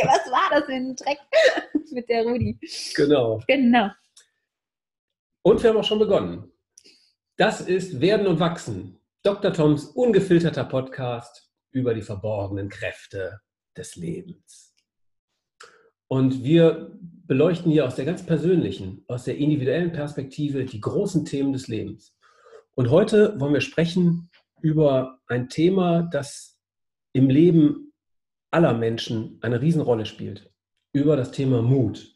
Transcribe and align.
ey, 0.00 0.08
was 0.08 0.30
war 0.30 0.50
das 0.50 0.64
für 0.64 0.72
ein 0.72 0.96
Dreck 0.96 1.18
mit 1.92 2.08
der 2.08 2.24
Rudi? 2.24 2.58
Genau. 2.94 3.40
Genau. 3.46 3.90
Und 5.42 5.62
wir 5.62 5.70
haben 5.70 5.76
auch 5.78 5.84
schon 5.84 5.98
begonnen. 5.98 6.52
Das 7.36 7.60
ist 7.60 8.00
Werden 8.00 8.26
und 8.26 8.40
Wachsen. 8.40 9.00
Dr. 9.22 9.52
Toms 9.52 9.84
ungefilterter 9.84 10.64
Podcast 10.64 11.50
über 11.72 11.94
die 11.94 12.02
verborgenen 12.02 12.68
Kräfte 12.68 13.40
des 13.76 13.96
Lebens. 13.96 14.74
Und 16.08 16.42
wir 16.42 16.90
beleuchten 17.26 17.70
hier 17.70 17.86
aus 17.86 17.94
der 17.94 18.04
ganz 18.04 18.26
persönlichen, 18.26 19.04
aus 19.06 19.24
der 19.24 19.36
individuellen 19.36 19.92
Perspektive 19.92 20.64
die 20.64 20.80
großen 20.80 21.24
Themen 21.24 21.52
des 21.52 21.68
Lebens. 21.68 22.16
Und 22.74 22.90
heute 22.90 23.38
wollen 23.38 23.54
wir 23.54 23.60
sprechen 23.60 24.30
über 24.60 25.20
ein 25.28 25.48
Thema, 25.48 26.02
das 26.10 26.58
im 27.12 27.30
Leben 27.30 27.89
aller 28.50 28.74
Menschen 28.74 29.38
eine 29.40 29.60
Riesenrolle 29.60 30.06
spielt. 30.06 30.50
Über 30.92 31.16
das 31.16 31.30
Thema 31.30 31.62
Mut. 31.62 32.14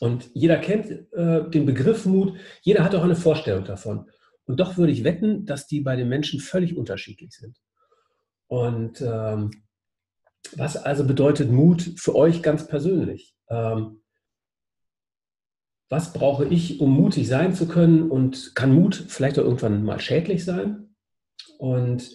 Und 0.00 0.28
jeder 0.34 0.58
kennt 0.58 0.90
äh, 1.12 1.48
den 1.48 1.66
Begriff 1.66 2.04
Mut, 2.04 2.36
jeder 2.62 2.84
hat 2.84 2.94
auch 2.94 3.04
eine 3.04 3.16
Vorstellung 3.16 3.64
davon. 3.64 4.10
Und 4.44 4.60
doch 4.60 4.76
würde 4.76 4.92
ich 4.92 5.04
wetten, 5.04 5.46
dass 5.46 5.66
die 5.66 5.80
bei 5.80 5.96
den 5.96 6.08
Menschen 6.08 6.40
völlig 6.40 6.76
unterschiedlich 6.76 7.32
sind. 7.32 7.58
Und 8.48 9.00
ähm, 9.00 9.50
was 10.56 10.76
also 10.76 11.04
bedeutet 11.04 11.50
Mut 11.50 11.94
für 11.96 12.14
euch 12.14 12.42
ganz 12.42 12.66
persönlich? 12.66 13.34
Ähm, 13.48 14.02
was 15.88 16.12
brauche 16.12 16.44
ich, 16.46 16.80
um 16.80 16.90
mutig 16.90 17.28
sein 17.28 17.54
zu 17.54 17.66
können? 17.66 18.10
Und 18.10 18.54
kann 18.54 18.74
Mut 18.74 19.06
vielleicht 19.08 19.38
auch 19.38 19.44
irgendwann 19.44 19.84
mal 19.84 20.00
schädlich 20.00 20.44
sein? 20.44 20.94
Und 21.58 22.10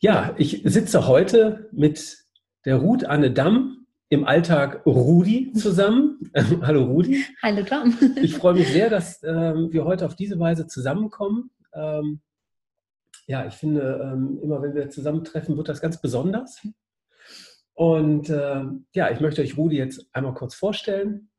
ja, 0.00 0.34
ich 0.38 0.62
sitze 0.64 1.06
heute 1.06 1.68
mit 1.72 2.23
der 2.64 2.76
Ruth 2.76 3.04
Anne 3.04 3.30
Damm, 3.30 3.86
im 4.08 4.24
Alltag 4.24 4.86
Rudi 4.86 5.52
zusammen. 5.52 6.30
Hallo 6.62 6.84
Rudi. 6.84 7.24
Hallo 7.42 7.64
Tom. 7.64 7.96
ich 8.22 8.34
freue 8.34 8.54
mich 8.54 8.68
sehr, 8.68 8.88
dass 8.88 9.22
ähm, 9.22 9.72
wir 9.72 9.84
heute 9.84 10.06
auf 10.06 10.14
diese 10.14 10.38
Weise 10.38 10.66
zusammenkommen. 10.66 11.50
Ähm, 11.72 12.20
ja, 13.26 13.46
ich 13.46 13.54
finde, 13.54 14.00
ähm, 14.02 14.38
immer 14.42 14.62
wenn 14.62 14.74
wir 14.74 14.90
zusammentreffen, 14.90 15.56
wird 15.56 15.68
das 15.68 15.80
ganz 15.80 16.00
besonders. 16.00 16.62
Und 17.72 18.28
äh, 18.30 18.62
ja, 18.94 19.10
ich 19.10 19.20
möchte 19.20 19.42
euch 19.42 19.56
Rudi 19.56 19.76
jetzt 19.76 20.06
einmal 20.12 20.34
kurz 20.34 20.54
vorstellen. 20.54 21.30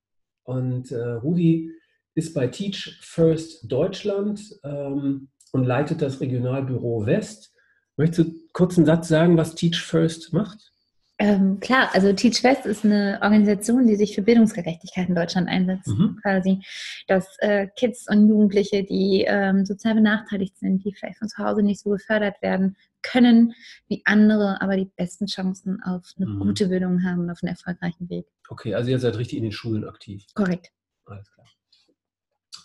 Und 0.43 0.91
äh, 0.91 1.11
Rudi 1.11 1.71
ist 2.13 2.33
bei 2.33 2.47
Teach 2.47 2.99
First 3.01 3.71
Deutschland 3.71 4.41
ähm, 4.63 5.29
und 5.53 5.63
leitet 5.63 6.01
das 6.01 6.19
Regionalbüro 6.19 7.05
West. 7.05 7.53
Möchtest 7.95 8.27
du 8.27 8.33
kurz 8.51 8.77
einen 8.77 8.85
Satz 8.85 9.07
sagen, 9.07 9.37
was 9.37 9.55
Teach 9.55 9.81
First 9.81 10.33
macht? 10.33 10.74
Ähm, 11.17 11.61
klar, 11.61 11.89
also 11.94 12.11
Teach 12.11 12.44
West 12.44 12.66
ist 12.66 12.83
eine 12.83 13.19
Organisation, 13.21 13.88
die 13.88 13.95
sich 13.95 14.16
für 14.16 14.21
Bildungsgerechtigkeit 14.21 15.08
in 15.08 15.16
Deutschland 15.16 15.47
einsetzt. 15.47 15.88
Mhm. 15.88 16.19
Quasi, 16.22 16.61
dass 17.07 17.38
äh, 17.39 17.67
Kids 17.77 18.05
und 18.09 18.27
Jugendliche, 18.27 18.83
die 18.83 19.23
ähm, 19.25 19.66
sozial 19.66 19.95
benachteiligt 19.95 20.57
sind, 20.57 20.83
die 20.83 20.94
vielleicht 20.94 21.19
von 21.19 21.30
zu 21.30 21.38
Hause 21.38 21.63
nicht 21.63 21.80
so 21.80 21.91
gefördert 21.91 22.41
werden 22.41 22.75
können 23.02 23.53
wie 23.88 24.02
andere, 24.05 24.61
aber 24.61 24.75
die 24.75 24.91
besten 24.97 25.27
Chancen 25.27 25.81
auf 25.83 26.03
eine 26.17 26.25
mhm. 26.25 26.39
gute 26.39 26.67
Bildung 26.67 27.03
haben 27.03 27.22
und 27.22 27.29
auf 27.29 27.39
einen 27.41 27.52
erfolgreichen 27.52 28.09
Weg. 28.09 28.25
Okay, 28.50 28.73
also 28.75 28.89
ihr 28.89 29.00
seid 29.00 29.17
richtig 29.17 29.38
in 29.38 29.44
den 29.44 29.52
Schulen 29.52 29.85
aktiv. 29.88 30.25
Korrekt. 30.33 30.72
Alles 31.05 31.31
klar. 31.31 31.47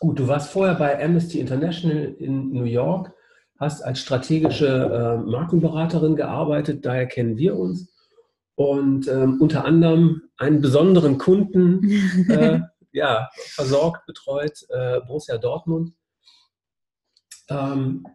Gut, 0.00 0.18
du 0.18 0.26
warst 0.26 0.50
vorher 0.50 0.74
bei 0.74 1.02
Amnesty 1.02 1.38
International 1.38 2.14
in 2.18 2.52
New 2.52 2.64
York, 2.64 3.12
hast 3.58 3.82
als 3.82 4.00
strategische 4.00 4.66
äh, 4.66 5.30
Markenberaterin 5.30 6.16
gearbeitet, 6.16 6.84
daher 6.84 7.06
kennen 7.06 7.36
wir 7.36 7.56
uns 7.56 7.89
und 8.60 9.08
ähm, 9.08 9.40
unter 9.40 9.64
anderem 9.64 10.24
einen 10.36 10.60
besonderen 10.60 11.16
Kunden 11.16 11.82
äh, 12.28 12.60
ja, 12.92 13.30
versorgt, 13.32 14.04
betreut, 14.04 14.66
äh, 14.68 15.00
Borussia 15.00 15.38
Dortmund. 15.38 15.94
Ähm, 17.48 18.06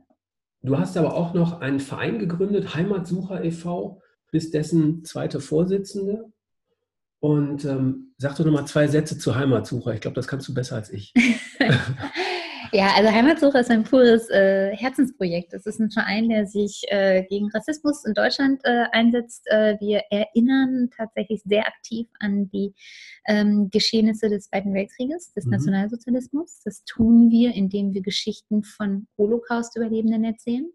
du 0.62 0.78
hast 0.78 0.97
aber 0.97 1.16
auch 1.16 1.34
noch 1.34 1.62
einen 1.62 1.80
Verein 1.80 2.20
gegründet, 2.20 2.75
Heimatsucher 2.75 3.44
e.V., 3.44 4.03
bist 4.30 4.53
dessen 4.53 5.03
zweite 5.03 5.40
Vorsitzende. 5.40 6.25
Und 7.20 7.66
ähm, 7.66 8.14
sag 8.20 8.36
doch 8.36 8.46
nochmal 8.46 8.68
zwei 8.68 8.86
Sätze 8.86 9.18
zu 9.18 9.34
Heimatsucher. 9.34 9.96
Ich 9.96 10.02
glaube, 10.02 10.14
das 10.14 10.28
kannst 10.28 10.47
du 10.47 10.53
besser 10.53 10.75
als 10.75 10.91
ich. 10.91 11.12
Ja, 12.75 12.94
also 12.94 13.09
Heimatsuche 13.09 13.59
ist 13.59 13.72
ein 13.72 13.86
pures 13.86 14.30
äh, 14.30 14.75
Herzensprojekt. 14.75 15.53
Es 15.53 15.66
ist 15.66 15.80
ein 15.80 15.91
Verein, 15.91 16.28
der 16.28 16.46
sich 16.46 16.81
äh, 16.90 17.24
gegen 17.24 17.50
Rassismus 17.52 18.03
in 18.03 18.13
Deutschland 18.13 18.59
äh, 18.66 18.84
einsetzt. 18.91 19.47
Äh, 19.47 19.78
wir 19.80 20.02
erinnern 20.09 20.90
tatsächlich 20.94 21.41
sehr 21.46 21.66
aktiv 21.66 22.09
an 22.19 22.50
die 22.50 22.74
ähm, 23.28 23.69
Geschehnisse 23.72 24.28
des 24.28 24.50
Zweiten 24.50 24.74
Weltkrieges, 24.74 25.31
des 25.31 25.46
mhm. 25.46 25.52
Nationalsozialismus. 25.52 26.64
Das 26.66 26.84
tun 26.84 27.31
wir, 27.31 27.56
indem 27.56 27.94
wir 27.94 28.02
Geschichten 28.02 28.62
von 28.66 29.08
Holocaust-Überlebenden 29.18 30.25
erzählen. 30.25 30.69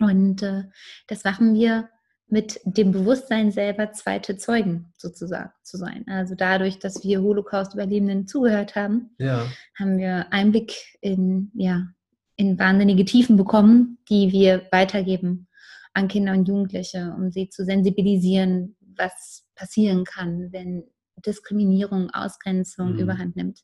Und 0.00 0.42
äh, 0.42 0.64
das 1.06 1.22
machen 1.22 1.54
wir 1.54 1.88
mit 2.30 2.60
dem 2.64 2.92
Bewusstsein 2.92 3.50
selber 3.50 3.92
zweite 3.92 4.36
Zeugen 4.36 4.92
sozusagen 4.96 5.50
zu 5.62 5.78
sein. 5.78 6.04
Also 6.08 6.34
dadurch, 6.34 6.78
dass 6.78 7.02
wir 7.02 7.22
Holocaust-Überlebenden 7.22 8.26
zugehört 8.26 8.76
haben, 8.76 9.10
ja. 9.18 9.46
haben 9.78 9.98
wir 9.98 10.32
Einblick 10.32 10.74
in, 11.00 11.50
ja, 11.54 11.88
in 12.36 12.58
wahnsinnige 12.58 13.04
Tiefen 13.04 13.36
bekommen, 13.36 13.98
die 14.10 14.30
wir 14.30 14.66
weitergeben 14.70 15.48
an 15.94 16.08
Kinder 16.08 16.32
und 16.32 16.46
Jugendliche, 16.46 17.14
um 17.16 17.30
sie 17.30 17.48
zu 17.48 17.64
sensibilisieren, 17.64 18.76
was 18.96 19.46
passieren 19.54 20.04
kann, 20.04 20.52
wenn 20.52 20.84
Diskriminierung, 21.24 22.10
Ausgrenzung 22.10 22.92
mhm. 22.92 22.98
überhand 22.98 23.36
nimmt. 23.36 23.62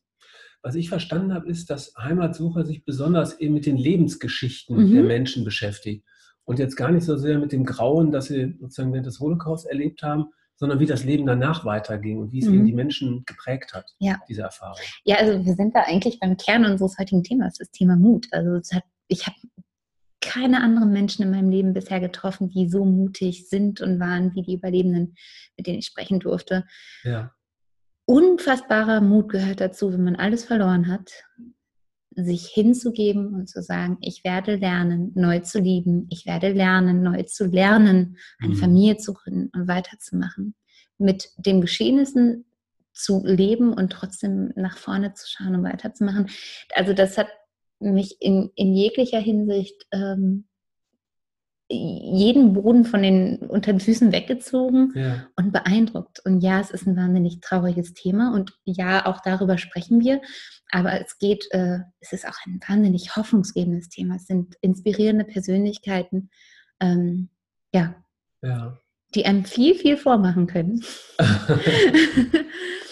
Was 0.61 0.75
ich 0.75 0.89
verstanden 0.89 1.33
habe, 1.33 1.47
ist, 1.47 1.69
dass 1.69 1.93
Heimatsucher 1.95 2.65
sich 2.65 2.83
besonders 2.83 3.39
eben 3.39 3.53
mit 3.53 3.67
den 3.67 3.77
Lebensgeschichten 3.77 4.75
mhm. 4.75 4.93
der 4.93 5.03
Menschen 5.03 5.45
beschäftigt 5.45 6.03
und 6.45 6.59
jetzt 6.59 6.75
gar 6.75 6.91
nicht 6.91 7.03
so 7.03 7.17
sehr 7.17 7.39
mit 7.39 7.51
dem 7.51 7.65
Grauen, 7.65 8.11
das 8.11 8.25
sie 8.25 8.55
sozusagen 8.59 8.93
während 8.93 9.07
des 9.07 9.19
Holocaust 9.19 9.67
erlebt 9.67 10.03
haben, 10.03 10.27
sondern 10.57 10.79
wie 10.79 10.85
das 10.85 11.03
Leben 11.03 11.25
danach 11.25 11.65
weiterging 11.65 12.19
und 12.19 12.31
wie 12.31 12.39
es 12.39 12.47
mhm. 12.47 12.53
eben 12.53 12.65
die 12.65 12.73
Menschen 12.73 13.23
geprägt 13.25 13.73
hat, 13.73 13.91
ja. 13.99 14.19
diese 14.29 14.43
Erfahrung. 14.43 14.79
Ja, 15.03 15.17
also 15.17 15.43
wir 15.43 15.53
sind 15.53 15.75
da 15.75 15.83
eigentlich 15.83 16.19
beim 16.19 16.37
Kern 16.37 16.65
unseres 16.65 16.97
heutigen 16.97 17.23
Themas, 17.23 17.57
das 17.57 17.71
Thema 17.71 17.97
Mut. 17.97 18.27
Also 18.31 18.61
hat, 18.73 18.83
ich 19.07 19.27
habe 19.27 19.35
keine 20.21 20.61
anderen 20.61 20.91
Menschen 20.91 21.23
in 21.23 21.31
meinem 21.31 21.49
Leben 21.49 21.73
bisher 21.73 21.99
getroffen, 21.99 22.49
die 22.49 22.69
so 22.69 22.85
mutig 22.85 23.49
sind 23.49 23.81
und 23.81 23.99
waren 23.99 24.33
wie 24.33 24.41
die 24.41 24.55
Überlebenden, 24.55 25.15
mit 25.57 25.67
denen 25.67 25.79
ich 25.79 25.85
sprechen 25.85 26.19
durfte. 26.19 26.65
Ja. 27.03 27.31
Unfassbarer 28.05 29.01
Mut 29.01 29.29
gehört 29.29 29.61
dazu, 29.61 29.91
wenn 29.91 30.03
man 30.03 30.15
alles 30.15 30.45
verloren 30.45 30.87
hat, 30.87 31.11
sich 32.15 32.47
hinzugeben 32.47 33.33
und 33.33 33.49
zu 33.49 33.61
sagen, 33.61 33.97
ich 34.01 34.23
werde 34.23 34.55
lernen, 34.55 35.11
neu 35.15 35.39
zu 35.39 35.59
lieben, 35.59 36.07
ich 36.09 36.25
werde 36.25 36.51
lernen, 36.51 37.03
neu 37.03 37.23
zu 37.23 37.45
lernen, 37.45 38.17
eine 38.39 38.53
mhm. 38.53 38.59
Familie 38.59 38.97
zu 38.97 39.13
gründen 39.13 39.49
und 39.53 39.67
weiterzumachen. 39.67 40.55
Mit 40.97 41.29
den 41.37 41.61
Geschehnissen 41.61 42.45
zu 42.93 43.21
leben 43.25 43.73
und 43.73 43.91
trotzdem 43.91 44.53
nach 44.55 44.77
vorne 44.77 45.13
zu 45.13 45.27
schauen 45.27 45.55
und 45.55 45.63
weiterzumachen. 45.63 46.29
Also 46.73 46.93
das 46.93 47.17
hat 47.17 47.27
mich 47.79 48.21
in, 48.21 48.49
in 48.55 48.73
jeglicher 48.73 49.19
Hinsicht 49.19 49.85
ähm, 49.91 50.45
jeden 51.67 52.53
Boden 52.53 52.85
von 52.85 53.01
den 53.01 53.37
unter 53.37 53.73
den 53.73 53.79
Füßen 53.79 54.11
weggezogen 54.11 54.93
ja. 54.95 55.27
und 55.35 55.51
beeindruckt. 55.51 56.19
Und 56.23 56.41
ja, 56.41 56.59
es 56.59 56.69
ist 56.69 56.85
ein 56.85 56.95
wahnsinnig 56.95 57.39
trauriges 57.41 57.93
Thema 57.93 58.35
und 58.35 58.53
ja, 58.65 59.07
auch 59.07 59.21
darüber 59.21 59.57
sprechen 59.57 59.99
wir. 59.99 60.21
Aber 60.69 60.99
es 61.01 61.17
geht, 61.17 61.47
äh, 61.51 61.79
es 61.99 62.13
ist 62.13 62.27
auch 62.27 62.37
ein 62.45 62.59
wahnsinnig 62.67 63.15
hoffnungsgebendes 63.15 63.89
Thema. 63.89 64.15
Es 64.17 64.27
sind 64.27 64.55
inspirierende 64.61 65.25
Persönlichkeiten, 65.25 66.29
ähm, 66.79 67.29
ja, 67.73 67.95
ja, 68.43 68.77
die 69.15 69.25
einem 69.25 69.45
viel, 69.45 69.73
viel 69.73 69.97
vormachen 69.97 70.45
können. 70.45 70.83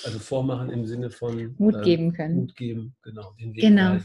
also 0.04 0.20
vormachen 0.20 0.72
im 0.72 0.88
Sinne 0.88 1.12
von 1.12 1.56
Mut 1.60 1.75
äh, 1.75 1.81
geben 1.81 2.14
können. 2.14 2.38
Mut 2.38 2.56
geben, 2.56 2.96
genau. 3.04 3.36
genau. 3.38 3.98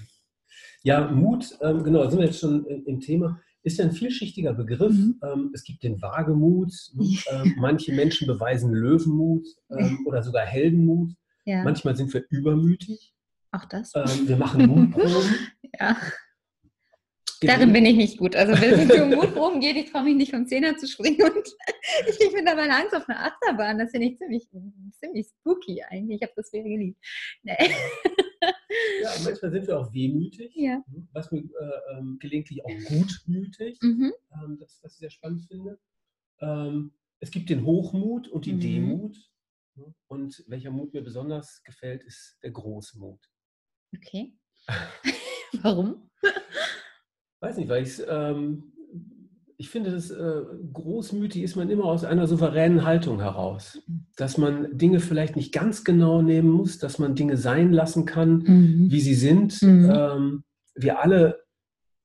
Ja, 0.83 1.11
Mut, 1.11 1.57
ähm, 1.63 1.83
genau, 1.85 2.09
sind 2.09 2.19
wir 2.19 2.27
jetzt 2.27 2.41
schon 2.41 2.67
im 2.67 3.01
Thema 3.01 3.41
ist 3.63 3.79
ja 3.79 3.85
ein 3.85 3.93
vielschichtiger 3.93 4.55
Begriff. 4.55 4.93
Mhm. 4.93 5.21
Ähm, 5.23 5.51
es 5.55 5.65
gibt 5.65 5.83
den 5.83 6.01
Wagemut. 6.03 6.73
Ähm, 7.31 7.55
manche 7.59 7.93
Menschen 7.93 8.27
beweisen 8.27 8.73
Löwenmut 8.73 9.47
ähm, 9.71 10.07
oder 10.07 10.23
sogar 10.23 10.47
Heldenmut. 10.47 11.13
Ja. 11.45 11.63
Manchmal 11.63 11.97
sind 11.97 12.13
wir 12.15 12.25
übermütig. 12.31 13.13
Auch 13.51 13.65
das. 13.67 13.93
wir 13.95 14.37
machen 14.37 14.67
Mutproben. 14.67 15.35
ja. 15.79 15.97
Darin 17.41 17.73
bin 17.73 17.87
ich 17.87 17.97
nicht 17.97 18.19
gut. 18.19 18.35
Also 18.35 18.61
wenn 18.61 18.91
es 18.91 19.01
um 19.01 19.11
Mutproben 19.11 19.61
geht, 19.61 19.77
ich 19.77 19.91
traue 19.91 20.05
mich 20.05 20.17
nicht 20.17 20.31
vom 20.33 20.47
Zehner 20.47 20.77
zu 20.77 20.89
springen 20.89 21.23
und 21.23 21.49
ich 22.09 22.33
bin 22.33 22.45
da 22.45 22.55
meine 22.55 22.77
Angst 22.77 22.95
auf 22.95 23.09
einer 23.09 23.27
Achterbahn. 23.27 23.79
Das 23.79 23.91
finde 23.91 24.09
ich 24.09 24.19
ziemlich, 24.19 24.49
ziemlich 25.01 25.29
spooky 25.29 25.83
eigentlich. 25.89 26.21
Ich 26.21 26.23
habe 26.23 26.33
das 26.37 26.51
sehr 26.51 26.63
geliebt. 26.63 26.99
Nee. 27.43 27.57
Ja, 29.03 29.11
manchmal 29.25 29.51
sind 29.51 29.67
wir 29.67 29.79
auch 29.79 29.93
wehmütig, 29.93 30.53
ja. 30.55 30.83
was 31.13 31.31
mir 31.31 31.41
äh, 31.41 31.97
ähm, 31.97 32.19
gelegentlich 32.21 32.65
auch 32.65 32.89
gutmütig, 32.89 33.79
mhm. 33.83 34.13
ähm, 34.33 34.59
das, 34.59 34.81
was 34.83 34.95
ich 34.95 34.99
sehr 34.99 35.11
spannend 35.11 35.43
finde. 35.47 35.79
Ähm, 36.41 36.93
es 37.21 37.31
gibt 37.31 37.51
den 37.51 37.65
Hochmut 37.65 38.29
und 38.29 38.47
die 38.47 38.55
mhm. 38.55 38.61
Demut. 38.61 39.17
Und 40.09 40.45
welcher 40.49 40.71
Mut 40.71 40.93
mir 40.93 41.03
besonders 41.03 41.63
gefällt, 41.63 42.03
ist 42.03 42.39
der 42.43 42.51
Großmut. 42.51 43.21
Okay. 43.95 44.37
Warum? 45.63 46.11
Weiß 47.41 47.57
nicht, 47.57 47.69
weil 47.69 47.85
ich 47.85 48.03
ähm, 48.09 48.73
ich 49.61 49.71
finde, 49.71 49.91
das 49.91 50.13
äh, 50.13 50.43
großmütig 50.73 51.43
ist 51.43 51.57
man 51.57 51.69
immer 51.69 51.87
aus 51.87 52.05
einer 52.05 52.29
souveränen 52.29 52.85
Haltung 52.85 53.21
heraus. 53.21 53.83
Mhm. 53.87 54.07
Dass 54.17 54.39
man 54.39 54.79
Dinge 54.79 55.01
vielleicht 55.01 55.35
nicht 55.35 55.53
ganz 55.53 55.83
genau 55.83 56.23
nehmen 56.23 56.49
muss, 56.49 56.79
dass 56.79 57.01
man 57.01 57.17
Dinge 57.17 57.37
sein 57.37 57.73
lassen 57.73 58.07
kann, 58.07 58.39
mhm. 58.39 58.87
wie 58.89 59.01
sie 59.01 59.17
sind. 59.17 59.61
Mhm. 59.61 59.91
Ähm, 59.93 60.45
wir 60.77 61.01
alle 61.01 61.41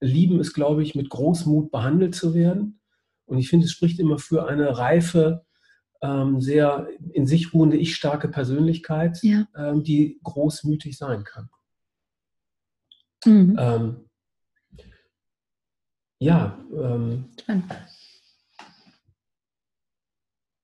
lieben 0.02 0.40
es, 0.40 0.54
glaube 0.54 0.82
ich, 0.82 0.96
mit 0.96 1.12
Großmut 1.12 1.72
behandelt 1.72 2.16
zu 2.16 2.34
werden. 2.34 2.80
Und 3.26 3.38
ich 3.38 3.50
finde, 3.50 3.68
es 3.68 3.72
spricht 3.72 4.00
immer 4.00 4.18
für 4.18 4.48
eine 4.48 4.80
reife, 4.80 5.46
ähm, 6.02 6.42
sehr 6.42 6.88
in 7.14 7.28
sich 7.28 7.54
ruhende, 7.54 7.78
ich 7.78 7.96
starke 7.96 8.30
Persönlichkeit, 8.30 9.20
ja. 9.22 9.48
ähm, 9.56 9.84
die 9.84 10.20
großmütig 10.24 10.98
sein 10.98 11.24
kann. 11.24 11.50
Mhm. 13.26 14.04
Ja. 16.24 16.58
Ähm, 16.72 17.26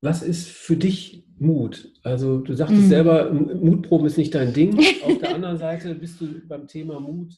was 0.01 0.23
ist 0.23 0.47
für 0.47 0.77
dich 0.77 1.27
Mut? 1.37 1.91
Also 2.01 2.39
du 2.39 2.53
sagtest 2.53 2.83
mhm. 2.83 2.87
selber, 2.87 3.33
Mutproben 3.33 4.07
ist 4.07 4.17
nicht 4.17 4.33
dein 4.33 4.53
Ding. 4.53 4.77
Auf 5.03 5.19
der 5.19 5.35
anderen 5.35 5.57
Seite 5.57 5.95
bist 5.95 6.21
du 6.21 6.47
beim 6.47 6.65
Thema 6.67 7.01
Mut 7.01 7.35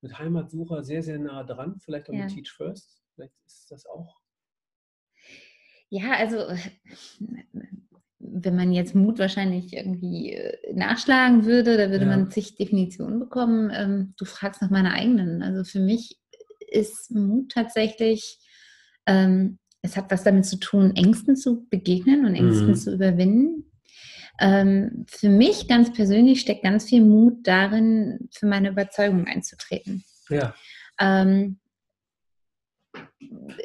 mit 0.00 0.18
Heimatsucher 0.18 0.82
sehr, 0.82 1.02
sehr 1.02 1.18
nah 1.18 1.44
dran. 1.44 1.78
Vielleicht 1.80 2.08
auch 2.08 2.14
ja. 2.14 2.24
mit 2.24 2.34
Teach 2.34 2.50
First. 2.50 3.02
Vielleicht 3.14 3.34
ist 3.44 3.70
das 3.70 3.84
auch. 3.84 4.16
Ja, 5.90 6.12
also 6.12 6.38
wenn 8.18 8.56
man 8.56 8.72
jetzt 8.72 8.94
Mut 8.94 9.18
wahrscheinlich 9.18 9.74
irgendwie 9.74 10.32
äh, 10.32 10.72
nachschlagen 10.72 11.44
würde, 11.44 11.76
da 11.76 11.90
würde 11.90 12.06
ja. 12.06 12.10
man 12.16 12.30
zig 12.30 12.56
Definitionen 12.56 13.18
bekommen. 13.20 13.70
Ähm, 13.74 14.14
du 14.16 14.24
fragst 14.24 14.62
nach 14.62 14.70
meiner 14.70 14.94
eigenen. 14.94 15.42
Also 15.42 15.64
für 15.64 15.80
mich 15.80 16.18
ist 16.70 17.10
Mut 17.10 17.52
tatsächlich, 17.52 18.38
ähm, 19.06 19.58
es 19.82 19.96
hat 19.96 20.10
was 20.10 20.24
damit 20.24 20.46
zu 20.46 20.56
tun, 20.56 20.94
Ängsten 20.96 21.36
zu 21.36 21.66
begegnen 21.68 22.26
und 22.26 22.34
Ängsten 22.34 22.68
mhm. 22.68 22.74
zu 22.74 22.94
überwinden. 22.94 23.70
Ähm, 24.40 25.04
für 25.08 25.28
mich 25.28 25.66
ganz 25.66 25.92
persönlich 25.92 26.40
steckt 26.40 26.62
ganz 26.62 26.88
viel 26.88 27.04
Mut 27.04 27.46
darin, 27.46 28.28
für 28.32 28.46
meine 28.46 28.70
Überzeugung 28.70 29.26
einzutreten. 29.26 30.04
Ja. 30.28 30.54
Ähm, 31.00 31.58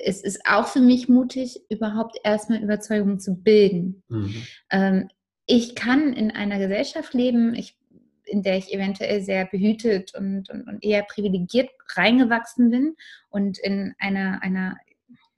es 0.03 0.23
ist 0.23 0.41
auch 0.45 0.67
für 0.67 0.79
mich 0.79 1.09
mutig, 1.09 1.61
überhaupt 1.69 2.17
erstmal 2.23 2.61
Überzeugungen 2.61 3.19
zu 3.19 3.35
bilden. 3.35 4.03
Mhm. 4.07 4.35
Ähm, 4.71 5.09
ich 5.45 5.75
kann 5.75 6.13
in 6.13 6.31
einer 6.31 6.57
Gesellschaft 6.57 7.13
leben, 7.13 7.53
ich, 7.53 7.77
in 8.25 8.43
der 8.43 8.57
ich 8.57 8.73
eventuell 8.73 9.21
sehr 9.21 9.45
behütet 9.45 10.13
und, 10.15 10.49
und, 10.49 10.67
und 10.67 10.83
eher 10.83 11.03
privilegiert 11.03 11.69
reingewachsen 11.95 12.69
bin 12.69 12.95
und 13.29 13.59
in 13.59 13.93
einer, 13.99 14.41
einer 14.41 14.77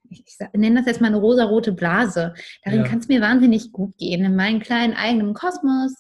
ich 0.10 0.38
nenne 0.54 0.78
das 0.78 0.86
jetzt 0.86 1.02
mal 1.02 1.08
eine 1.08 1.18
rosa-rote 1.18 1.72
Blase. 1.72 2.34
Darin 2.64 2.82
ja. 2.82 2.88
kann 2.88 3.00
es 3.00 3.08
mir 3.08 3.22
wahnsinnig 3.22 3.72
gut 3.72 3.98
gehen, 3.98 4.24
in 4.24 4.36
meinem 4.36 4.60
kleinen 4.60 4.94
eigenen 4.94 5.34
Kosmos. 5.34 5.96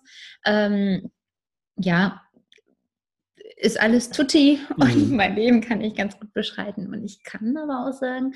Ähm, 0.46 1.12
ja, 1.78 2.22
ist 3.58 3.80
alles 3.80 4.10
tutti 4.10 4.60
und 4.78 5.10
mhm. 5.10 5.16
mein 5.16 5.36
Leben 5.36 5.62
kann 5.62 5.81
ich 5.81 5.96
ganz 5.96 6.20
gut 6.20 6.34
beschreiten. 6.34 6.94
Und 6.94 7.04
ich 7.04 7.24
kann 7.24 7.58
aber 7.58 7.88
auch 7.88 7.94
sagen, 7.94 8.34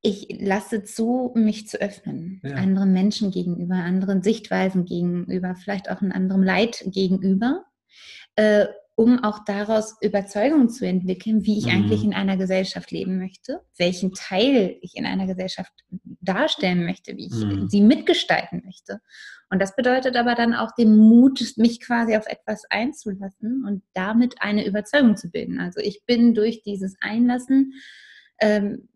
ich 0.00 0.28
lasse 0.40 0.84
zu, 0.84 1.32
mich 1.34 1.68
zu 1.68 1.80
öffnen, 1.80 2.40
ja. 2.44 2.54
anderen 2.54 2.92
Menschen 2.92 3.30
gegenüber, 3.30 3.74
anderen 3.74 4.22
Sichtweisen 4.22 4.84
gegenüber, 4.84 5.56
vielleicht 5.56 5.90
auch 5.90 6.00
einem 6.00 6.12
anderen 6.12 6.42
Leid 6.42 6.84
gegenüber, 6.86 7.64
äh, 8.36 8.66
um 8.94 9.22
auch 9.22 9.44
daraus 9.44 9.96
Überzeugungen 10.00 10.70
zu 10.70 10.84
entwickeln, 10.84 11.44
wie 11.44 11.58
ich 11.58 11.66
mhm. 11.66 11.70
eigentlich 11.70 12.04
in 12.04 12.14
einer 12.14 12.36
Gesellschaft 12.36 12.90
leben 12.90 13.18
möchte, 13.18 13.60
welchen 13.76 14.12
Teil 14.12 14.76
ich 14.80 14.96
in 14.96 15.06
einer 15.06 15.26
Gesellschaft 15.26 15.72
darstellen 16.20 16.84
möchte, 16.84 17.16
wie 17.16 17.26
ich 17.26 17.32
mhm. 17.32 17.68
sie 17.68 17.80
mitgestalten 17.80 18.62
möchte. 18.64 19.00
Und 19.50 19.62
das 19.62 19.76
bedeutet 19.76 20.16
aber 20.16 20.34
dann 20.34 20.52
auch 20.52 20.72
den 20.72 20.96
Mut, 20.96 21.40
mich 21.56 21.80
quasi 21.80 22.16
auf 22.16 22.26
etwas 22.26 22.64
einzulassen 22.70 23.64
und 23.66 23.82
damit 23.94 24.36
eine 24.40 24.66
Überzeugung 24.66 25.16
zu 25.16 25.30
bilden. 25.30 25.60
Also 25.60 25.80
ich 25.80 26.04
bin 26.04 26.34
durch 26.34 26.62
dieses 26.62 26.96
Einlassen 27.00 27.74
ähm, 28.40 28.88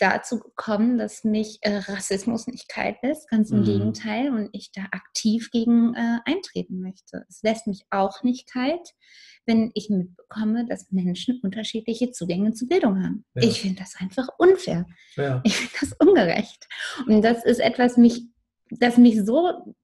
dazu 0.00 0.40
gekommen, 0.40 0.98
dass 0.98 1.24
mich 1.24 1.58
äh, 1.60 1.76
Rassismus 1.76 2.46
nicht 2.46 2.68
kalt 2.68 2.96
lässt, 3.02 3.28
ganz 3.28 3.50
im 3.50 3.60
mhm. 3.60 3.64
Gegenteil, 3.64 4.30
und 4.30 4.48
ich 4.52 4.72
da 4.72 4.82
aktiv 4.90 5.50
gegen 5.52 5.94
äh, 5.94 6.18
eintreten 6.24 6.80
möchte. 6.80 7.24
Es 7.28 7.42
lässt 7.42 7.66
mich 7.66 7.84
auch 7.90 8.22
nicht 8.22 8.50
kalt, 8.50 8.88
wenn 9.46 9.70
ich 9.74 9.90
mitbekomme, 9.90 10.66
dass 10.66 10.90
Menschen 10.90 11.40
unterschiedliche 11.42 12.10
Zugänge 12.10 12.52
zu 12.52 12.66
Bildung 12.66 13.02
haben. 13.02 13.24
Ja. 13.34 13.42
Ich 13.42 13.60
finde 13.60 13.80
das 13.80 13.96
einfach 13.98 14.28
unfair. 14.38 14.86
Ja. 15.16 15.40
Ich 15.44 15.56
finde 15.56 15.74
das 15.80 15.92
ungerecht. 15.98 16.66
Und 17.06 17.22
das 17.22 17.44
ist 17.44 17.60
etwas, 17.60 17.96
mich, 17.96 18.22
das 18.70 18.96
mich 18.96 19.24
so 19.24 19.74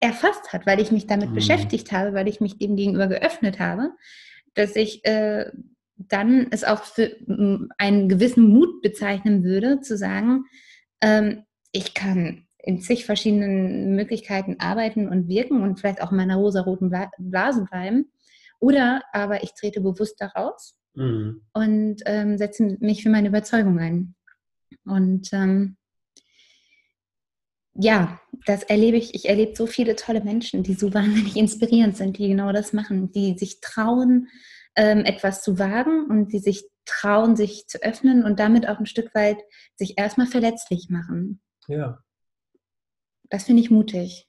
erfasst 0.00 0.52
hat, 0.52 0.66
weil 0.66 0.80
ich 0.80 0.90
mich 0.90 1.06
damit 1.06 1.30
mhm. 1.30 1.34
beschäftigt 1.34 1.92
habe, 1.92 2.14
weil 2.14 2.28
ich 2.28 2.40
mich 2.40 2.58
dem 2.58 2.76
gegenüber 2.76 3.08
geöffnet 3.08 3.58
habe, 3.58 3.90
dass 4.54 4.76
ich 4.76 5.04
äh, 5.04 5.50
dann 5.96 6.48
es 6.50 6.64
auch 6.64 6.84
für 6.84 7.16
einen 7.78 8.08
gewissen 8.08 8.48
Mut 8.48 8.82
bezeichnen 8.82 9.44
würde, 9.44 9.80
zu 9.80 9.96
sagen, 9.96 10.44
ähm, 11.00 11.44
ich 11.72 11.94
kann 11.94 12.46
in 12.58 12.80
zig 12.80 13.06
verschiedenen 13.06 13.94
Möglichkeiten 13.94 14.56
arbeiten 14.58 15.08
und 15.08 15.28
wirken 15.28 15.62
und 15.62 15.78
vielleicht 15.78 16.02
auch 16.02 16.10
in 16.10 16.16
meiner 16.16 16.36
rosa-roten 16.36 16.92
Blase 17.18 17.64
bleiben. 17.64 18.10
Oder 18.58 19.02
aber 19.12 19.42
ich 19.42 19.54
trete 19.54 19.80
bewusst 19.80 20.20
daraus 20.20 20.76
mhm. 20.94 21.42
und 21.52 22.02
ähm, 22.06 22.38
setze 22.38 22.76
mich 22.80 23.02
für 23.02 23.10
meine 23.10 23.28
Überzeugung 23.28 23.78
ein. 23.78 24.14
Und 24.84 25.32
ähm, 25.32 25.76
ja, 27.74 28.20
das 28.46 28.62
erlebe 28.64 28.96
ich. 28.96 29.14
Ich 29.14 29.28
erlebe 29.28 29.54
so 29.54 29.66
viele 29.66 29.96
tolle 29.96 30.22
Menschen, 30.22 30.62
die 30.62 30.74
so 30.74 30.92
wahnsinnig 30.94 31.36
inspirierend 31.36 31.96
sind, 31.96 32.18
die 32.18 32.28
genau 32.28 32.52
das 32.52 32.72
machen, 32.72 33.12
die 33.12 33.38
sich 33.38 33.60
trauen, 33.60 34.28
ähm, 34.76 35.04
etwas 35.04 35.42
zu 35.42 35.58
wagen 35.58 36.06
und 36.06 36.32
die 36.32 36.38
sich 36.38 36.64
trauen, 36.84 37.36
sich 37.36 37.66
zu 37.66 37.82
öffnen 37.82 38.24
und 38.24 38.38
damit 38.38 38.68
auch 38.68 38.78
ein 38.78 38.86
Stück 38.86 39.14
weit 39.14 39.38
sich 39.74 39.98
erstmal 39.98 40.26
verletzlich 40.26 40.88
machen. 40.88 41.40
Ja. 41.66 41.98
Das 43.28 43.44
finde 43.44 43.62
ich 43.62 43.70
mutig. 43.70 44.28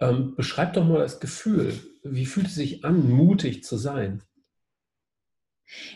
Ähm, 0.00 0.34
beschreib 0.36 0.74
doch 0.74 0.86
mal 0.86 1.00
das 1.00 1.20
Gefühl. 1.20 1.78
Wie 2.04 2.26
fühlt 2.26 2.46
es 2.46 2.54
sich 2.54 2.84
an, 2.84 3.10
mutig 3.10 3.64
zu 3.64 3.76
sein? 3.76 4.22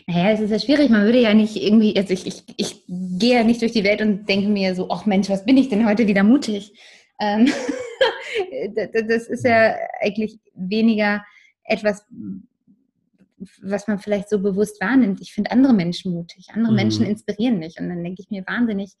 Naja, 0.05 0.31
es 0.31 0.39
ist 0.39 0.51
ja 0.51 0.59
schwierig. 0.59 0.89
Man 0.89 1.05
würde 1.05 1.19
ja 1.19 1.33
nicht 1.33 1.55
irgendwie, 1.55 1.97
also 1.97 2.13
ich, 2.13 2.27
ich, 2.27 2.43
ich 2.57 2.83
gehe 2.87 3.35
ja 3.35 3.43
nicht 3.43 3.61
durch 3.61 3.71
die 3.71 3.83
Welt 3.83 4.01
und 4.01 4.27
denke 4.29 4.49
mir 4.49 4.75
so, 4.75 4.89
ach 4.91 5.05
Mensch, 5.05 5.29
was 5.29 5.45
bin 5.45 5.57
ich 5.57 5.69
denn 5.69 5.87
heute 5.87 6.07
wieder 6.07 6.23
mutig? 6.23 6.77
Ähm, 7.19 7.49
das 8.93 9.27
ist 9.27 9.45
ja 9.45 9.75
eigentlich 10.01 10.39
weniger 10.53 11.23
etwas, 11.63 12.05
was 13.61 13.87
man 13.87 13.99
vielleicht 13.99 14.29
so 14.29 14.39
bewusst 14.39 14.81
wahrnimmt. 14.81 15.21
Ich 15.21 15.33
finde 15.33 15.51
andere 15.51 15.73
Menschen 15.73 16.13
mutig, 16.13 16.47
andere 16.53 16.71
mhm. 16.71 16.77
Menschen 16.77 17.05
inspirieren 17.05 17.59
mich 17.59 17.79
und 17.79 17.89
dann 17.89 18.03
denke 18.03 18.21
ich 18.21 18.29
mir 18.29 18.43
wahnsinnig 18.47 18.93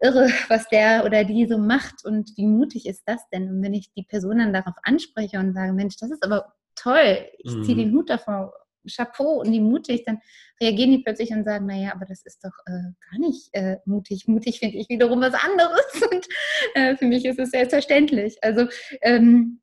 irre, 0.00 0.28
was 0.48 0.68
der 0.68 1.04
oder 1.04 1.24
die 1.24 1.46
so 1.46 1.58
macht 1.58 2.04
und 2.04 2.36
wie 2.36 2.46
mutig 2.46 2.86
ist 2.86 3.02
das 3.06 3.28
denn? 3.30 3.48
Und 3.48 3.62
wenn 3.62 3.74
ich 3.74 3.92
die 3.92 4.02
Person 4.02 4.38
dann 4.38 4.52
darauf 4.52 4.74
anspreche 4.82 5.38
und 5.38 5.54
sage, 5.54 5.72
Mensch, 5.72 5.96
das 5.98 6.10
ist 6.10 6.22
aber 6.22 6.52
toll, 6.74 7.26
ich 7.38 7.54
mhm. 7.54 7.64
ziehe 7.64 7.76
den 7.76 7.92
Hut 7.92 8.10
davor, 8.10 8.52
Chapeau 8.88 9.40
und 9.40 9.50
die 9.52 9.60
mutig, 9.60 10.04
dann 10.04 10.20
reagieren 10.60 10.92
die 10.92 10.98
plötzlich 10.98 11.30
und 11.30 11.44
sagen, 11.44 11.66
naja, 11.66 11.92
aber 11.92 12.04
das 12.06 12.24
ist 12.24 12.44
doch 12.44 12.52
äh, 12.66 12.92
gar 13.10 13.18
nicht 13.18 13.48
äh, 13.52 13.78
mutig. 13.84 14.28
Mutig 14.28 14.60
finde 14.60 14.76
ich 14.78 14.88
wiederum 14.88 15.20
was 15.20 15.34
anderes 15.34 16.02
und 16.12 16.26
äh, 16.74 16.96
für 16.96 17.06
mich 17.06 17.24
ist 17.24 17.38
es 17.38 17.50
selbstverständlich. 17.50 18.36
Also 18.42 18.68
ähm, 19.02 19.60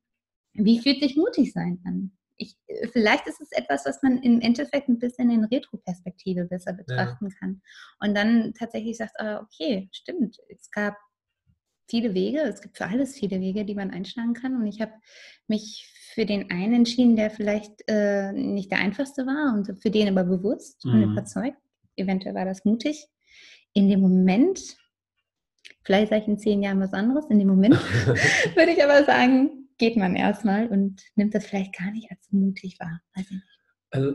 wie 0.52 0.78
fühlt 0.80 1.00
sich 1.00 1.16
mutig 1.16 1.52
sein 1.52 1.80
an? 1.84 2.12
Ich, 2.36 2.56
äh, 2.66 2.88
vielleicht 2.88 3.26
ist 3.26 3.40
es 3.40 3.52
etwas, 3.52 3.84
was 3.86 4.02
man 4.02 4.18
im 4.18 4.40
Endeffekt 4.40 4.88
ein 4.88 4.98
bisschen 4.98 5.30
in 5.30 5.44
Retroperspektive 5.44 6.44
besser 6.44 6.72
betrachten 6.72 7.28
ja. 7.28 7.36
kann. 7.38 7.62
Und 8.00 8.14
dann 8.14 8.54
tatsächlich 8.54 8.96
sagt, 8.96 9.18
ah, 9.18 9.40
okay, 9.40 9.88
stimmt, 9.92 10.38
es 10.48 10.70
gab 10.70 10.96
viele 11.88 12.14
Wege, 12.14 12.40
es 12.40 12.60
gibt 12.60 12.78
für 12.78 12.86
alles 12.86 13.14
viele 13.14 13.40
Wege, 13.40 13.64
die 13.64 13.74
man 13.74 13.90
einschlagen 13.90 14.34
kann. 14.34 14.56
Und 14.56 14.66
ich 14.66 14.80
habe 14.80 14.92
mich 15.48 15.90
für 16.14 16.26
den 16.26 16.50
einen 16.50 16.74
entschieden, 16.74 17.16
der 17.16 17.30
vielleicht 17.30 17.72
äh, 17.88 18.32
nicht 18.32 18.70
der 18.70 18.78
einfachste 18.78 19.26
war 19.26 19.54
und 19.54 19.80
für 19.82 19.90
den 19.90 20.08
aber 20.08 20.24
bewusst 20.24 20.84
mhm. 20.84 20.92
und 20.92 21.02
überzeugt. 21.12 21.58
Eventuell 21.96 22.34
war 22.34 22.44
das 22.44 22.64
mutig. 22.64 23.06
In 23.72 23.88
dem 23.88 24.00
Moment, 24.00 24.76
vielleicht 25.82 26.10
sage 26.10 26.22
ich 26.22 26.28
in 26.28 26.38
zehn 26.38 26.62
Jahren 26.62 26.80
was 26.80 26.92
anderes, 26.92 27.26
in 27.30 27.38
dem 27.38 27.48
Moment 27.48 27.74
würde 28.54 28.72
ich 28.72 28.82
aber 28.82 29.04
sagen, 29.04 29.63
geht 29.78 29.96
man 29.96 30.16
erstmal 30.16 30.68
und 30.68 31.02
nimmt 31.16 31.34
das 31.34 31.46
vielleicht 31.46 31.76
gar 31.76 31.90
nicht 31.90 32.10
als 32.10 32.28
mutig 32.30 32.78
wahr. 32.78 33.00
Also 33.90 34.12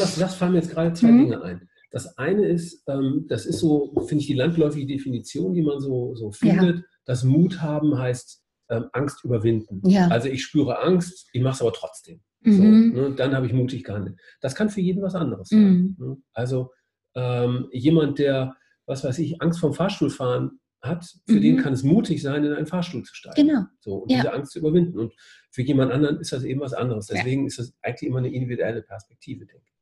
was 0.00 0.14
du 0.14 0.20
sagst, 0.20 0.36
fallen 0.36 0.52
mir 0.52 0.58
jetzt 0.58 0.70
gerade 0.70 0.92
zwei 0.92 1.10
mhm. 1.10 1.18
Dinge 1.18 1.42
ein. 1.42 1.68
Das 1.90 2.18
eine 2.18 2.46
ist, 2.46 2.82
ähm, 2.88 3.24
das 3.28 3.46
ist 3.46 3.60
so, 3.60 3.94
finde 4.06 4.20
ich, 4.20 4.26
die 4.26 4.34
landläufige 4.34 4.86
Definition, 4.86 5.54
die 5.54 5.62
man 5.62 5.80
so, 5.80 6.14
so 6.14 6.32
findet, 6.32 6.76
ja. 6.76 6.82
dass 7.04 7.24
Mut 7.24 7.62
haben 7.62 7.96
heißt 7.96 8.42
ähm, 8.68 8.86
Angst 8.92 9.24
überwinden. 9.24 9.80
Ja. 9.88 10.08
Also 10.08 10.28
ich 10.28 10.42
spüre 10.42 10.82
Angst, 10.82 11.28
ich 11.32 11.42
mache 11.42 11.54
es 11.54 11.62
aber 11.62 11.72
trotzdem. 11.72 12.20
Mhm. 12.40 12.52
So, 12.52 12.62
ne? 12.62 13.14
Dann 13.14 13.34
habe 13.34 13.46
ich 13.46 13.52
mutig 13.52 13.84
gehandelt. 13.84 14.18
Das 14.40 14.54
kann 14.54 14.70
für 14.70 14.80
jeden 14.80 15.02
was 15.02 15.14
anderes 15.14 15.48
sein. 15.48 15.60
Mhm. 15.60 15.96
Ne? 15.98 16.16
Also 16.32 16.72
ähm, 17.14 17.68
jemand, 17.72 18.18
der, 18.18 18.56
was 18.86 19.04
weiß 19.04 19.18
ich, 19.20 19.40
Angst 19.40 19.60
vom 19.60 19.72
Fahrstuhlfahren 19.72 20.60
hat, 20.82 21.04
für 21.26 21.34
Mhm. 21.36 21.40
den 21.42 21.56
kann 21.58 21.72
es 21.72 21.82
mutig 21.82 22.22
sein, 22.22 22.44
in 22.44 22.52
einen 22.52 22.66
Fahrstuhl 22.66 23.02
zu 23.02 23.14
steigen. 23.14 23.48
Genau. 23.48 23.62
So, 23.80 23.94
und 23.96 24.10
Ja. 24.10 24.18
diese 24.18 24.32
Angst 24.32 24.52
zu 24.52 24.58
überwinden. 24.60 24.98
Und 24.98 25.12
für 25.50 25.62
jemand 25.62 25.92
anderen 25.92 26.20
ist 26.20 26.32
das 26.32 26.44
eben 26.44 26.60
was 26.60 26.72
anderes. 26.74 27.08
Ja. 27.08 27.16
Deswegen 27.16 27.46
ist 27.46 27.58
das 27.58 27.74
eigentlich 27.82 28.08
immer 28.08 28.18
eine 28.18 28.28
individuelle 28.32 28.82
Perspektive, 28.82 29.46
denke 29.46 29.64
ich. 29.66 29.74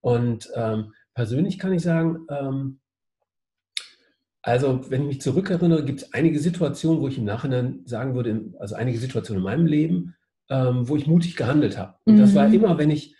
Und 0.00 0.48
ähm, 0.54 0.92
persönlich 1.14 1.58
kann 1.58 1.72
ich 1.72 1.82
sagen, 1.82 2.26
ähm, 2.28 2.80
also 4.42 4.88
wenn 4.90 5.02
ich 5.02 5.08
mich 5.08 5.20
zurückerinnere, 5.20 5.84
gibt 5.84 6.02
es 6.02 6.12
einige 6.14 6.38
Situationen, 6.38 7.00
wo 7.02 7.08
ich 7.08 7.18
im 7.18 7.24
Nachhinein 7.24 7.82
sagen 7.84 8.14
würde, 8.14 8.52
also 8.60 8.76
einige 8.76 8.98
Situationen 8.98 9.40
in 9.40 9.44
meinem 9.44 9.66
Leben, 9.66 10.14
ähm, 10.50 10.88
wo 10.88 10.94
ich 10.96 11.06
mutig 11.08 11.34
gehandelt 11.36 11.76
habe. 11.76 11.96
Und 12.04 12.18
das 12.18 12.34
war 12.34 12.46
Mhm. 12.48 12.54
immer, 12.54 12.78
wenn 12.78 12.90
ich 12.90 13.15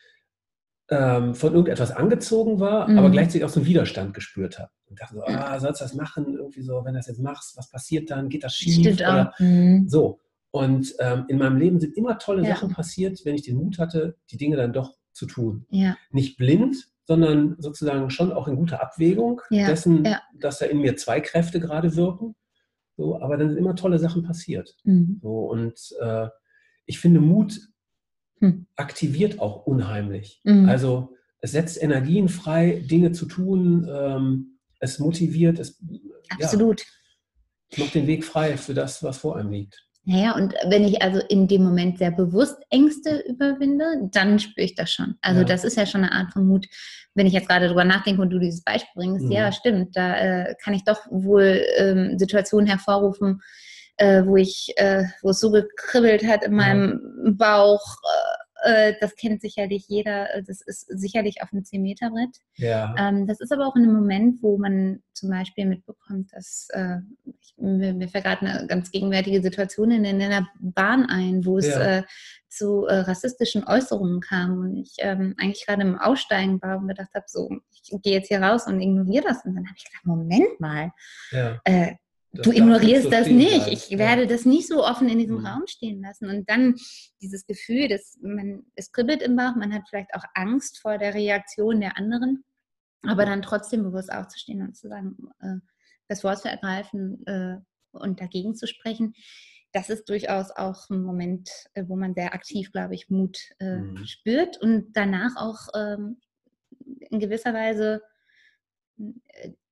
ähm, 0.91 1.35
von 1.35 1.53
irgendetwas 1.53 1.91
angezogen 1.91 2.61
war, 2.61 2.89
Mhm. 2.89 2.99
aber 2.99 3.11
gleichzeitig 3.11 3.45
auch 3.45 3.49
so 3.49 3.61
einen 3.61 3.69
Widerstand 3.69 4.15
gespürt 4.15 4.59
habe. 4.59 4.71
Und 4.89 5.01
dachte 5.01 5.15
so, 5.17 5.23
ah, 5.25 5.59
sollst 5.59 5.81
du 5.81 5.85
das 5.85 5.95
machen? 5.95 6.35
Irgendwie 6.35 6.63
so, 6.63 6.85
wenn 6.85 6.95
du 6.95 6.99
das 7.01 7.09
jetzt 7.09 7.21
machst, 7.21 7.57
was 7.57 7.69
passiert 7.71 8.11
dann? 8.11 8.29
Geht 8.29 8.45
das 8.45 8.55
schief? 8.55 8.75
Stimmt 8.75 9.01
Oder, 9.01 9.33
auch. 9.35 9.41
Mhm. 9.41 9.89
so. 9.89 10.21
Und 10.53 10.95
ähm, 11.01 11.25
in 11.29 11.39
meinem 11.39 11.57
Leben 11.59 11.81
sind 11.81 11.97
immer 11.97 12.19
tolle 12.19 12.43
Ja. 12.45 12.55
Sachen 12.55 12.71
passiert, 12.73 13.21
wenn 13.25 13.35
ich 13.35 13.43
den 13.43 13.57
Mut 13.57 13.79
hatte, 13.79 14.17
die 14.31 14.37
Dinge 14.37 14.57
dann 14.57 14.73
doch 14.73 14.95
zu 15.13 15.27
tun. 15.27 15.67
Ja. 15.71 15.97
Nicht 16.13 16.37
blind, 16.39 16.77
sondern 17.05 17.57
sozusagen 17.59 18.09
schon 18.11 18.33
auch 18.33 18.47
in 18.49 18.57
guter 18.57 18.81
Abwägung 18.81 19.41
Ja, 19.51 19.67
dessen, 19.67 20.07
dass 20.39 20.59
da 20.61 20.67
in 20.67 20.79
mir 20.79 20.97
zwei 20.97 21.21
Kräfte 21.21 21.59
gerade 21.61 21.97
wirken. 21.97 22.37
So, 22.97 23.21
aber 23.21 23.37
dann 23.37 23.49
sind 23.51 23.59
immer 23.59 23.75
tolle 23.75 23.99
Sachen 23.99 24.23
passiert. 24.23 24.77
Mhm. 24.85 25.19
So, 25.21 25.31
und 25.51 25.79
äh, 26.01 26.29
ich 26.87 26.99
finde, 27.01 27.21
Mut 27.21 27.61
Hm. 28.41 28.67
aktiviert 28.77 29.41
auch 29.41 29.67
unheimlich. 29.67 30.41
Mhm. 30.45 30.69
Also 30.69 31.15
es 31.41 31.53
setzt 31.53 31.83
Energien 31.83 32.29
frei, 32.29 32.83
Dinge 32.85 33.13
zu 33.13 33.27
tun, 33.27 33.89
ähm, 33.91 34.59
es 34.81 34.99
motiviert, 34.99 35.59
es 35.59 35.81
ja, 35.89 36.01
Absolut. 36.45 36.83
es 37.71 37.79
macht 37.79 37.95
den 37.95 38.07
Weg 38.07 38.25
frei 38.25 38.57
für 38.59 38.75
das, 38.75 39.03
was 39.03 39.19
vor 39.19 39.37
einem 39.37 39.51
liegt. 39.51 39.83
Naja, 40.05 40.37
und 40.37 40.55
wenn 40.69 40.85
ich 40.85 41.03
also 41.03 41.21
in 41.29 41.49
dem 41.49 41.65
Moment 41.65 41.99
sehr 41.99 42.13
bewusst 42.13 42.57
Ängste 42.71 43.25
überwinde, 43.29 44.09
dann 44.13 44.39
spüre 44.39 44.65
ich 44.65 44.75
das 44.77 44.93
schon. 44.93 45.17
Also 45.21 45.41
Ja. 45.41 45.47
das 45.47 45.65
ist 45.65 45.77
ja 45.77 45.85
schon 45.87 46.05
eine 46.05 46.13
Art 46.13 46.33
von 46.33 46.47
Mut. 46.47 46.67
Wenn 47.15 47.27
ich 47.27 47.33
jetzt 47.33 47.49
gerade 47.49 47.67
drüber 47.69 47.85
nachdenke 47.85 48.21
und 48.23 48.31
du 48.31 48.39
dieses 48.39 48.63
Beispiel 48.63 48.91
bringst, 48.95 49.25
Mhm. 49.25 49.33
ja, 49.33 49.51
stimmt, 49.51 49.97
da 49.97 50.17
äh, 50.17 50.55
kann 50.63 50.75
ich 50.75 50.85
doch 50.85 51.01
wohl 51.11 51.61
ähm, 51.79 52.19
Situationen 52.19 52.67
hervorrufen, 52.69 53.41
äh, 53.99 54.25
wo 54.25 54.37
ich, 54.37 54.73
äh, 54.77 55.05
wo 55.23 55.31
es 55.31 55.41
so 55.41 55.51
gekribbelt 55.51 56.25
hat 56.27 56.45
in 56.45 56.55
meinem 56.55 57.37
Bauch. 57.39 57.97
Äh, 58.03 58.37
äh, 58.65 58.95
das 59.01 59.15
kennt 59.17 59.43
sicherlich 59.43 59.87
jeder. 59.89 60.35
äh, 60.35 60.43
Das 60.43 60.61
ist 60.63 60.87
sicherlich 60.89 61.43
auf 61.43 61.53
einem 61.53 61.63
10-Meter-Brett. 61.63 62.37
Ja. 62.57 62.95
Ähm, 62.99 63.27
das 63.27 63.41
ist 63.41 63.53
aber 63.53 63.67
auch 63.67 63.77
in 63.77 63.83
einem 63.85 63.95
Moment, 63.95 64.43
wo 64.43 64.57
man 64.59 65.03
zum 65.13 65.31
Beispiel 65.31 65.67
mitbekommt, 65.67 66.33
dass 66.33 66.69
äh, 66.73 66.97
ich, 67.41 67.55
mir, 67.59 67.93
mir 67.95 68.09
fällt 68.09 68.25
gerade 68.25 68.47
eine 68.47 68.67
ganz 68.67 68.91
gegenwärtige 68.91 69.43
Situation 69.43 69.91
in, 69.91 70.05
in 70.05 70.19
der 70.19 70.47
Bahn 70.61 71.07
ein, 71.07 71.45
wo 71.45 71.59
es 71.59 71.67
Ja. 71.67 72.05
zu 72.49 72.85
rassistischen 72.89 73.65
Äußerungen 73.65 74.21
kam 74.21 74.59
und 74.61 74.77
ich 74.79 74.95
ähm, 74.99 75.35
eigentlich 75.39 75.67
gerade 75.67 75.83
im 75.83 75.99
Aussteigen 75.99 76.61
war 76.63 76.79
und 76.79 76.89
gedacht 76.89 77.11
habe, 77.15 77.27
so, 77.29 77.51
ich 77.71 77.91
gehe 78.03 78.15
jetzt 78.15 78.29
hier 78.29 78.41
raus 78.43 78.67
und 78.67 78.81
ignoriere 78.81 79.25
das. 79.25 79.45
Und 79.45 79.55
dann 79.55 79.67
habe 79.67 79.75
ich 79.77 79.85
gedacht, 79.85 80.07
Moment 80.07 80.59
mal, 80.61 80.91
ja. 81.33 81.61
Du 82.43 82.53
ignorierst 82.53 83.13
das 83.13 83.29
nicht. 83.29 83.67
Ich 83.69 83.89
Ja. 83.91 83.99
werde 83.99 84.27
das 84.27 84.45
nicht 84.45 84.69
so 84.69 84.85
offen 84.85 85.09
in 85.09 85.19
diesem 85.19 85.39
Mhm. 85.41 85.47
Raum 85.47 85.63
stehen 85.67 86.03
lassen. 86.03 86.29
Und 86.29 86.49
dann 86.49 86.75
dieses 87.21 87.47
Gefühl, 87.47 87.89
dass 87.89 88.19
man, 88.23 88.65
es 88.75 88.93
kribbelt 88.93 89.23
im 89.23 89.37
Bauch, 89.37 89.55
man 89.57 89.73
hat 89.75 89.83
vielleicht 89.89 90.15
auch 90.15 90.25
Angst 90.35 90.79
vor 90.81 90.99
der 90.99 91.15
Reaktion 91.15 91.81
der 91.81 91.97
anderen, 91.97 92.45
aber 93.03 93.25
dann 93.27 93.43
trotzdem 93.43 93.83
bewusst 93.83 94.13
aufzustehen 94.13 94.63
und 94.63 94.77
zu 94.77 94.89
sagen, 94.89 95.17
äh, 95.41 95.57
das 96.09 96.25
Wort 96.25 96.41
zu 96.41 96.49
ergreifen 96.49 97.25
äh, 97.27 97.57
und 97.93 98.21
dagegen 98.21 98.55
zu 98.55 98.67
sprechen. 98.67 99.15
Das 99.73 99.91
ist 99.91 100.09
durchaus 100.09 100.51
auch 100.53 100.89
ein 100.91 101.03
Moment, 101.03 101.51
äh, 101.75 101.85
wo 101.87 101.97
man 101.97 102.15
sehr 102.15 102.33
aktiv, 102.35 102.73
glaube 102.73 102.95
ich, 102.95 103.11
Mut 103.11 103.39
äh, 103.59 103.77
Mhm. 103.79 104.07
spürt 104.07 104.61
und 104.63 104.93
danach 104.95 105.37
auch 105.37 105.69
ähm, 105.75 106.21
in 107.11 107.19
gewisser 107.21 107.53
Weise 107.53 108.03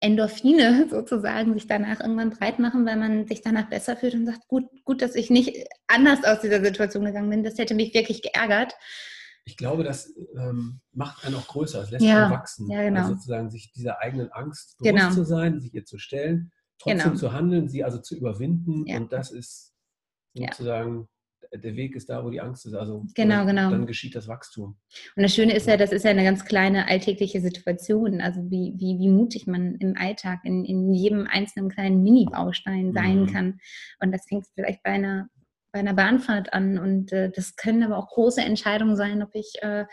Endorphine 0.01 0.87
sozusagen 0.91 1.55
sich 1.55 1.67
danach 1.67 2.01
irgendwann 2.01 2.31
breit 2.31 2.59
machen, 2.59 2.85
weil 2.87 2.97
man 2.97 3.27
sich 3.27 3.41
danach 3.43 3.69
besser 3.69 3.97
fühlt 3.97 4.15
und 4.15 4.27
sagt, 4.27 4.47
gut, 4.49 4.65
gut, 4.85 5.01
dass 5.03 5.15
ich 5.15 5.31
nicht 5.31 5.67
anders 5.87 6.25
aus 6.25 6.41
dieser 6.41 6.63
Situation 6.63 7.05
gegangen 7.05 7.31
bin. 7.31 7.45
Das 7.45 7.59
hätte 7.59 7.75
mich 7.75 7.95
wirklich 7.95 8.23
geärgert. 8.23 8.75
Ich 9.47 9.57
glaube, 9.57 9.85
das 9.85 10.13
ähm, 10.37 10.81
macht 10.93 11.25
einen 11.27 11.35
auch 11.35 11.47
größer, 11.49 11.83
es 11.83 11.91
lässt 11.91 12.05
Ja, 12.05 12.25
einen 12.25 12.33
wachsen. 12.33 12.71
ja, 12.71 12.83
genau. 12.83 13.01
Also 13.01 13.15
sozusagen 13.15 13.51
sich 13.51 13.73
dieser 13.73 13.99
eigenen 14.01 14.33
Angst 14.33 14.79
bewusst 14.79 14.95
Genau. 14.95 15.11
zu 15.15 15.25
sein, 15.25 15.61
sich 15.61 15.75
ihr 15.75 15.85
zu 15.85 15.99
stellen, 15.99 16.51
trotzdem 16.79 16.99
Genau. 17.01 17.15
zu 17.15 17.33
handeln, 17.33 17.69
sie 17.69 17.85
also 17.85 17.99
zu 17.99 18.17
überwinden. 18.17 18.87
Ja. 18.87 18.97
Und 18.99 19.13
das 19.13 19.31
ist 19.31 19.75
sozusagen, 20.35 21.09
der 21.57 21.77
Weg 21.77 21.95
ist 21.97 22.09
da, 22.11 22.25
wo 22.25 22.31
die 22.31 22.41
Angst 22.41 22.67
ist. 22.67 22.75
Also 22.75 23.05
Genau, 23.15 23.45
genau. 23.47 23.71
dann 23.71 23.87
geschieht 23.87 24.15
das 24.15 24.29
Wachstum. 24.29 24.77
Und 25.17 25.23
das 25.23 25.35
Schöne 25.35 25.55
ist 25.55 25.67
ja, 25.67 25.77
das 25.77 25.93
ist 25.93 26.05
ja 26.05 26.11
eine 26.11 26.25
ganz 26.25 26.45
kleine 26.45 26.89
alltägliche 26.89 27.41
Situation. 27.41 28.21
Also 28.21 28.41
wie, 28.51 28.75
wie, 28.77 28.99
wie 28.99 29.09
mutig 29.09 29.47
man 29.47 29.77
im 29.77 29.97
Alltag 29.97 30.41
in, 30.45 30.65
in 30.65 30.93
jedem 30.93 31.27
einzelnen 31.27 31.69
kleinen 31.71 32.03
Mini-Baustein 32.03 32.93
sein 32.93 33.23
Mhm. 33.23 33.27
kann. 33.33 33.61
Und 34.01 34.13
das 34.13 34.27
fängt 34.27 34.47
vielleicht 34.55 34.83
bei 34.83 34.91
einer, 34.91 35.29
bei 35.73 35.79
einer 35.81 35.95
Bahnfahrt 35.95 36.53
an. 36.53 36.79
Und 36.79 37.13
äh, 37.13 37.31
das 37.31 37.57
können 37.57 37.83
aber 37.83 37.99
auch 37.99 38.09
große 38.09 38.41
Entscheidungen 38.43 38.97
sein, 38.97 39.23
ob 39.23 39.35
ich, 39.35 39.55
äh, 39.63 39.85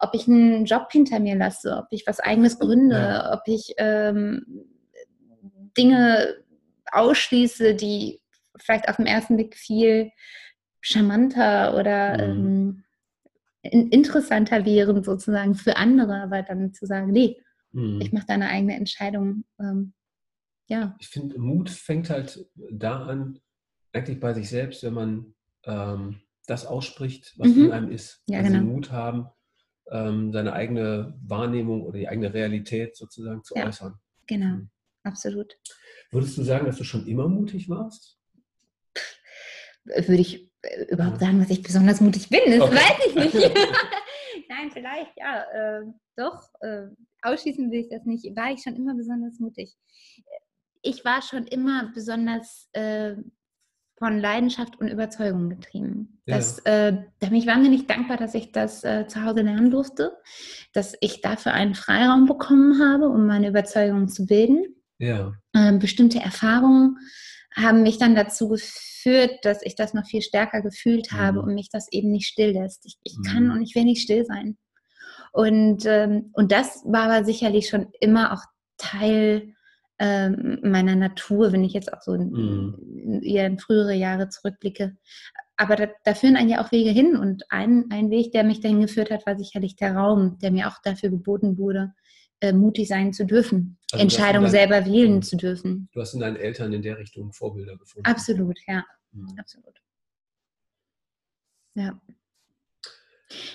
ob 0.00 0.14
ich 0.14 0.28
einen 0.28 0.64
Job 0.64 0.88
hinter 0.92 1.20
mir 1.20 1.34
lasse, 1.36 1.76
ob 1.76 1.86
ich 1.90 2.06
was 2.06 2.20
eigenes 2.20 2.58
gründe, 2.58 2.96
Ja. 2.96 3.32
ob 3.34 3.42
ich 3.46 3.74
ähm, 3.78 4.44
Dinge 5.76 6.34
ausschließe, 6.90 7.74
die 7.74 8.20
vielleicht 8.58 8.88
auf 8.88 8.96
den 8.96 9.06
ersten 9.06 9.36
Blick 9.36 9.56
viel 9.56 10.10
charmanter 10.80 11.76
oder 11.76 12.16
Mhm. 12.34 12.46
ähm, 12.46 12.84
in- 13.62 13.88
interessanter 13.90 14.64
wären 14.64 15.02
sozusagen 15.02 15.54
für 15.54 15.76
andere, 15.76 16.22
aber 16.22 16.42
dann 16.42 16.72
zu 16.72 16.86
sagen, 16.86 17.10
nee, 17.10 17.40
Mhm. 17.72 18.00
ich 18.00 18.12
mache 18.12 18.26
da 18.26 18.34
eine 18.34 18.48
eigene 18.48 18.76
Entscheidung. 18.76 19.44
Ähm, 19.60 19.92
ja, 20.68 20.96
Ich 21.00 21.08
finde, 21.08 21.38
Mut 21.38 21.70
fängt 21.70 22.10
halt 22.10 22.46
da 22.70 23.06
an, 23.06 23.40
eigentlich 23.92 24.20
bei 24.20 24.34
sich 24.34 24.48
selbst, 24.48 24.82
wenn 24.84 24.94
man 24.94 25.34
ähm, 25.64 26.20
das 26.46 26.64
ausspricht, 26.66 27.34
was 27.36 27.50
Mhm. 27.50 27.64
in 27.66 27.72
einem 27.72 27.90
ist. 27.90 28.22
Ja, 28.26 28.38
also 28.38 28.52
genau. 28.52 28.64
Mut 28.64 28.90
haben, 28.92 29.26
ähm, 29.90 30.32
seine 30.32 30.52
eigene 30.52 31.18
Wahrnehmung 31.26 31.82
oder 31.82 31.98
die 31.98 32.08
eigene 32.08 32.32
Realität 32.32 32.96
sozusagen 32.96 33.42
zu 33.42 33.54
Ja. 33.56 33.66
äußern. 33.66 33.98
genau, 34.26 34.46
Mhm. 34.56 34.70
absolut. 35.02 35.58
Würdest 36.10 36.36
du 36.38 36.42
sagen, 36.42 36.66
dass 36.66 36.76
du 36.76 36.84
schon 36.84 37.06
immer 37.06 37.28
mutig 37.28 37.68
warst? 37.68 38.18
Würde 39.84 40.14
ich 40.20 40.47
überhaupt 40.90 41.20
Ja. 41.20 41.26
sagen, 41.26 41.40
dass 41.40 41.50
ich 41.50 41.62
besonders 41.62 42.00
mutig 42.00 42.28
bin? 42.28 42.40
Das 42.46 42.60
Okay. 42.60 42.74
weiß 42.76 43.06
ich 43.06 43.14
nicht. 43.14 43.34
Nein, 44.48 44.70
vielleicht, 44.72 45.12
ja, 45.16 45.42
äh, 45.52 45.82
doch. 46.16 46.42
Äh, 46.60 46.86
ausschließen 47.22 47.70
will 47.70 47.80
ich 47.80 47.88
das 47.88 48.04
nicht. 48.04 48.24
War 48.36 48.52
ich 48.52 48.62
schon 48.62 48.76
immer 48.76 48.94
besonders 48.94 49.38
mutig? 49.38 49.74
Ich 50.82 51.04
war 51.04 51.22
schon 51.22 51.46
immer 51.46 51.90
besonders 51.94 52.68
äh, 52.72 53.14
von 53.98 54.18
Leidenschaft 54.20 54.80
und 54.80 54.88
Überzeugung 54.88 55.50
getrieben. 55.50 56.22
Ja. 56.26 56.36
Das, 56.36 56.60
äh, 56.60 56.92
da 57.18 57.26
bin 57.28 57.34
ich 57.36 57.46
wahnsinnig 57.46 57.86
dankbar, 57.86 58.16
dass 58.16 58.34
ich 58.34 58.52
das 58.52 58.84
äh, 58.84 59.06
zu 59.08 59.24
Hause 59.24 59.42
lernen 59.42 59.70
durfte, 59.72 60.16
dass 60.72 60.94
ich 61.00 61.20
dafür 61.20 61.52
einen 61.52 61.74
Freiraum 61.74 62.26
bekommen 62.26 62.80
habe, 62.80 63.08
um 63.08 63.26
meine 63.26 63.48
Überzeugung 63.48 64.08
zu 64.08 64.26
bilden. 64.26 64.76
Ja. 64.98 65.32
Ähm, 65.54 65.78
bestimmte 65.80 66.20
Erfahrungen 66.20 66.98
haben 67.54 67.82
mich 67.82 67.98
dann 67.98 68.14
dazu 68.14 68.48
geführt, 68.48 69.38
dass 69.42 69.62
ich 69.62 69.74
das 69.74 69.94
noch 69.94 70.06
viel 70.06 70.22
stärker 70.22 70.60
gefühlt 70.62 71.12
habe 71.12 71.40
Mhm. 71.40 71.48
und 71.48 71.54
mich 71.54 71.70
das 71.70 71.90
eben 71.92 72.10
nicht 72.10 72.26
still 72.28 72.52
lässt. 72.52 72.84
Ich, 72.86 72.98
ich 73.02 73.16
kann 73.26 73.46
Mhm. 73.46 73.52
und 73.52 73.62
ich 73.62 73.74
will 73.74 73.84
nicht 73.84 74.02
still 74.02 74.24
sein. 74.24 74.56
Und, 75.32 75.84
ähm, 75.86 76.30
und 76.34 76.52
das 76.52 76.82
war 76.84 77.04
aber 77.10 77.24
sicherlich 77.24 77.68
schon 77.68 77.88
immer 78.00 78.32
auch 78.32 78.42
Teil 78.76 79.54
ähm, 80.00 80.60
meiner 80.62 80.94
Natur, 80.94 81.50
wenn 81.52 81.64
ich 81.64 81.72
jetzt 81.72 81.92
auch 81.92 82.00
so 82.02 82.12
in, 82.14 82.30
Mhm. 82.30 83.20
in 83.22 83.58
frühere 83.58 83.94
Jahre 83.94 84.28
zurückblicke. 84.28 84.96
Aber 85.56 85.74
da, 85.74 85.88
da 86.04 86.14
führen 86.14 86.36
einen 86.36 86.48
ja 86.50 86.64
auch 86.64 86.70
Wege 86.70 86.90
hin 86.90 87.16
und 87.16 87.42
ein, 87.50 87.86
ein 87.90 88.08
Weg, 88.10 88.30
der 88.30 88.44
mich 88.44 88.60
dahin 88.60 88.80
geführt 88.80 89.10
hat, 89.10 89.26
war 89.26 89.36
sicherlich 89.36 89.74
der 89.74 89.96
Raum, 89.96 90.38
der 90.38 90.52
mir 90.52 90.68
auch 90.68 90.76
dafür 90.84 91.10
geboten 91.10 91.58
wurde, 91.58 91.92
äh, 92.40 92.52
mutig 92.52 92.88
sein 92.88 93.12
zu 93.12 93.24
dürfen, 93.26 93.78
Also, 93.92 94.02
Entscheidungen 94.02 94.50
selber 94.50 94.84
wählen 94.86 95.16
Mhm. 95.16 95.22
zu 95.22 95.36
dürfen. 95.36 95.88
Du 95.92 96.00
hast 96.00 96.14
in 96.14 96.20
deinen 96.20 96.36
Eltern 96.36 96.72
in 96.72 96.82
der 96.82 96.98
Richtung 96.98 97.32
Vorbilder 97.32 97.76
gefunden. 97.76 98.08
Absolut, 98.08 98.58
ja, 98.66 98.84
Mhm. 99.12 99.34
absolut. 99.38 99.80
Ja. 101.74 102.00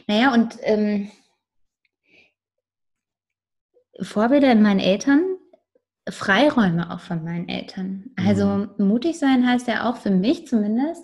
Naja, 0.08 0.34
und 0.34 0.58
ähm, 0.62 1.12
Vorbilder 4.02 4.52
in 4.52 4.62
meinen 4.62 4.80
Eltern 4.80 5.38
Freiräume 6.10 6.92
auch 6.94 7.00
von 7.00 7.24
meinen 7.24 7.48
Eltern. 7.48 8.12
Also 8.18 8.46
mhm. 8.46 8.88
mutig 8.88 9.18
sein 9.20 9.48
heißt 9.48 9.68
ja 9.68 9.90
auch 9.90 9.98
für 9.98 10.12
mich 10.12 10.48
zumindest, 10.48 11.04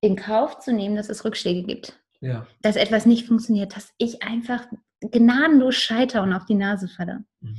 in 0.00 0.14
Kauf 0.16 0.60
zu 0.60 0.72
nehmen, 0.72 0.94
dass 0.96 1.08
es 1.08 1.24
Rückschläge 1.24 1.64
gibt. 1.64 2.00
Ja. 2.20 2.46
Dass 2.62 2.76
etwas 2.76 3.06
nicht 3.06 3.26
funktioniert, 3.26 3.74
dass 3.74 3.92
ich 3.98 4.22
einfach 4.22 4.66
gnadenlos 5.00 5.76
scheitere 5.76 6.22
und 6.22 6.32
auf 6.32 6.44
die 6.44 6.54
Nase 6.54 6.88
falle. 6.88 7.24
Mhm. 7.40 7.56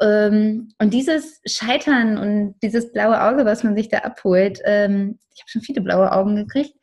Ähm, 0.00 0.74
und 0.78 0.94
dieses 0.94 1.40
Scheitern 1.44 2.16
und 2.16 2.54
dieses 2.62 2.92
blaue 2.92 3.22
Auge, 3.22 3.44
was 3.44 3.64
man 3.64 3.76
sich 3.76 3.88
da 3.88 3.98
abholt, 3.98 4.60
ähm, 4.64 5.18
ich 5.34 5.42
habe 5.42 5.50
schon 5.50 5.62
viele 5.62 5.82
blaue 5.82 6.12
Augen 6.12 6.36
gekriegt, 6.36 6.74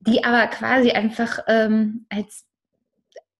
die 0.00 0.24
aber 0.24 0.46
quasi 0.48 0.92
einfach 0.92 1.40
ähm, 1.48 2.06
als, 2.08 2.46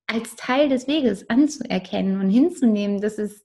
als 0.07 0.35
Teil 0.37 0.69
des 0.69 0.88
Weges 0.88 1.29
anzuerkennen 1.31 2.21
und 2.21 2.31
hinzunehmen, 2.31 3.00
dass 3.00 3.19
es 3.19 3.45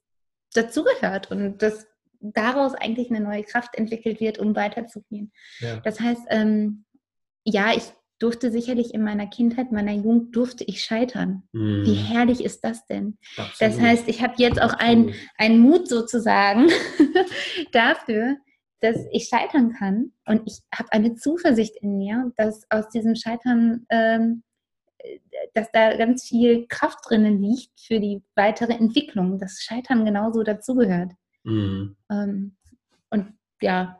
dazugehört 0.52 1.30
und 1.30 1.62
dass 1.62 1.86
daraus 2.20 2.74
eigentlich 2.74 3.10
eine 3.10 3.20
neue 3.20 3.44
Kraft 3.44 3.76
entwickelt 3.76 4.20
wird, 4.20 4.38
um 4.38 4.56
weiterzugehen. 4.56 5.32
Ja. 5.60 5.76
Das 5.80 6.00
heißt, 6.00 6.22
ähm, 6.30 6.84
ja, 7.44 7.72
ich 7.72 7.92
durfte 8.18 8.50
sicherlich 8.50 8.94
in 8.94 9.02
meiner 9.02 9.26
Kindheit, 9.26 9.72
meiner 9.72 9.92
Jugend, 9.92 10.34
durfte 10.34 10.64
ich 10.64 10.82
scheitern. 10.82 11.42
Mhm. 11.52 11.84
Wie 11.84 11.94
herrlich 11.94 12.42
ist 12.44 12.64
das 12.64 12.86
denn? 12.86 13.18
Absolut. 13.36 13.60
Das 13.60 13.80
heißt, 13.80 14.08
ich 14.08 14.22
habe 14.22 14.34
jetzt 14.38 14.60
auch 14.60 14.74
einen 14.74 15.58
Mut 15.58 15.88
sozusagen 15.88 16.68
dafür, 17.72 18.36
dass 18.80 18.96
ich 19.10 19.28
scheitern 19.28 19.72
kann 19.72 20.12
und 20.26 20.42
ich 20.46 20.60
habe 20.74 20.92
eine 20.92 21.14
Zuversicht 21.14 21.76
in 21.80 21.98
mir, 21.98 22.32
dass 22.36 22.66
aus 22.70 22.88
diesem 22.90 23.16
Scheitern, 23.16 23.86
ähm, 23.90 24.42
dass 25.54 25.70
da 25.72 25.96
ganz 25.96 26.24
viel 26.26 26.66
Kraft 26.68 26.98
drinnen 27.08 27.40
liegt 27.40 27.80
für 27.80 28.00
die 28.00 28.22
weitere 28.34 28.74
Entwicklung, 28.74 29.38
dass 29.38 29.62
Scheitern 29.62 30.04
genauso 30.04 30.42
dazugehört. 30.42 31.12
Mhm. 31.44 31.96
Ähm, 32.10 32.56
und 33.10 33.34
ja, 33.60 33.98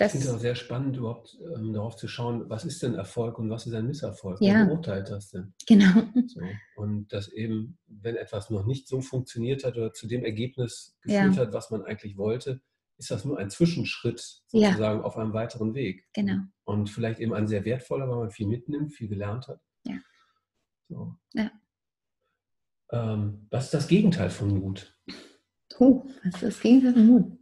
das 0.00 0.14
ich 0.14 0.20
finde 0.20 0.28
es 0.28 0.34
auch 0.34 0.40
sehr 0.40 0.54
spannend, 0.54 0.96
überhaupt 0.96 1.36
ähm, 1.54 1.74
darauf 1.74 1.94
zu 1.94 2.08
schauen, 2.08 2.48
was 2.48 2.64
ist 2.64 2.82
denn 2.82 2.94
Erfolg 2.94 3.38
und 3.38 3.50
was 3.50 3.66
ist 3.66 3.74
ein 3.74 3.86
Misserfolg? 3.86 4.40
Ja. 4.40 4.54
Wer 4.54 4.64
beurteilt 4.64 5.10
das 5.10 5.30
denn? 5.30 5.52
Genau. 5.66 6.02
So. 6.26 6.40
Und 6.76 7.12
dass 7.12 7.28
eben, 7.28 7.78
wenn 7.86 8.16
etwas 8.16 8.48
noch 8.48 8.64
nicht 8.64 8.88
so 8.88 9.02
funktioniert 9.02 9.62
hat 9.62 9.76
oder 9.76 9.92
zu 9.92 10.06
dem 10.06 10.24
Ergebnis 10.24 10.96
geführt 11.02 11.36
ja. 11.36 11.42
hat, 11.42 11.52
was 11.52 11.70
man 11.70 11.82
eigentlich 11.82 12.16
wollte, 12.16 12.62
ist 12.96 13.10
das 13.10 13.26
nur 13.26 13.38
ein 13.38 13.50
Zwischenschritt 13.50 14.42
sozusagen 14.46 15.00
ja. 15.00 15.04
auf 15.04 15.18
einem 15.18 15.34
weiteren 15.34 15.74
Weg. 15.74 16.06
Genau. 16.14 16.44
Und 16.64 16.88
vielleicht 16.88 17.20
eben 17.20 17.34
ein 17.34 17.46
sehr 17.46 17.66
wertvoller, 17.66 18.08
weil 18.08 18.16
man 18.16 18.30
viel 18.30 18.46
mitnimmt, 18.46 18.94
viel 18.94 19.08
gelernt 19.08 19.48
hat. 19.48 19.60
Ja. 19.84 19.98
So. 20.88 21.14
ja. 21.34 21.50
Ähm, 22.90 23.46
was 23.50 23.66
ist 23.66 23.74
das 23.74 23.88
Gegenteil 23.88 24.30
von 24.30 24.48
Mut? 24.48 24.96
Oh, 25.78 26.06
was 26.24 26.34
ist 26.34 26.42
das 26.42 26.60
Gegenteil 26.60 26.94
von 26.94 27.06
Mut? 27.06 27.39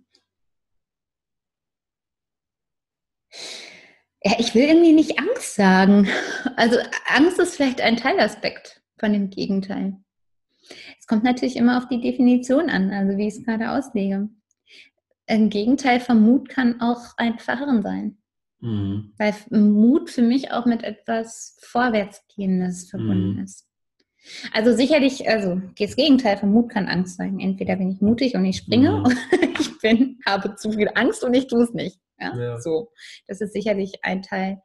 Ja, 4.25 4.33
ich 4.39 4.55
will 4.55 4.65
irgendwie 4.65 4.93
nicht 4.93 5.19
Angst 5.19 5.55
sagen. 5.55 6.09
Also 6.57 6.77
Angst 7.07 7.39
ist 7.39 7.57
vielleicht 7.57 7.81
ein 7.81 7.97
Teilaspekt 7.97 8.83
von 8.99 9.13
dem 9.13 9.31
Gegenteil. 9.31 9.97
Es 10.99 11.07
kommt 11.07 11.25
natürlich 11.25 11.57
immer 11.57 11.79
auf 11.79 11.89
die 11.89 12.01
Definition 12.01 12.69
an, 12.69 12.91
also 12.91 13.17
wie 13.17 13.29
ich 13.29 13.35
es 13.35 13.45
gerade 13.45 13.71
auslege. 13.71 14.29
Ein 15.27 15.51
Gegenteil 15.51 16.01
von 16.01 16.21
Mut 16.21 16.49
kann 16.49 16.81
auch 16.81 17.17
ein 17.17 17.39
Verharren 17.39 17.83
sein. 17.83 18.19
Mhm. 18.61 19.13
Weil 19.19 19.35
Mut 19.51 20.11
für 20.11 20.23
mich 20.23 20.51
auch 20.51 20.67
mit 20.67 20.83
etwas 20.83 21.57
Vorwärtsgehendes 21.61 22.91
verbunden 22.91 23.37
mhm. 23.37 23.45
ist. 23.45 23.67
Also 24.53 24.75
sicherlich, 24.75 25.29
also 25.29 25.61
das 25.79 25.97
Gegenteil 25.97 26.37
von 26.37 26.51
Mut 26.51 26.71
kann 26.71 26.89
Angst 26.89 27.17
sein. 27.17 27.39
Entweder 27.41 27.77
bin 27.77 27.91
ich 27.93 28.01
mutig 28.01 28.35
und 28.35 28.45
ich 28.45 28.57
springe 28.57 28.91
mhm. 28.91 29.05
oder 29.05 29.17
ich 29.61 29.79
bin, 29.79 30.19
habe 30.27 30.57
zu 30.57 30.73
viel 30.73 30.91
Angst 30.95 31.23
und 31.25 31.35
ich 31.35 31.47
tue 31.47 31.63
es 31.63 31.73
nicht. 31.73 31.99
Ja? 32.19 32.37
ja? 32.37 32.61
So, 32.61 32.93
das 33.27 33.41
ist 33.41 33.53
sicherlich 33.53 34.05
ein 34.05 34.23
Teil 34.23 34.63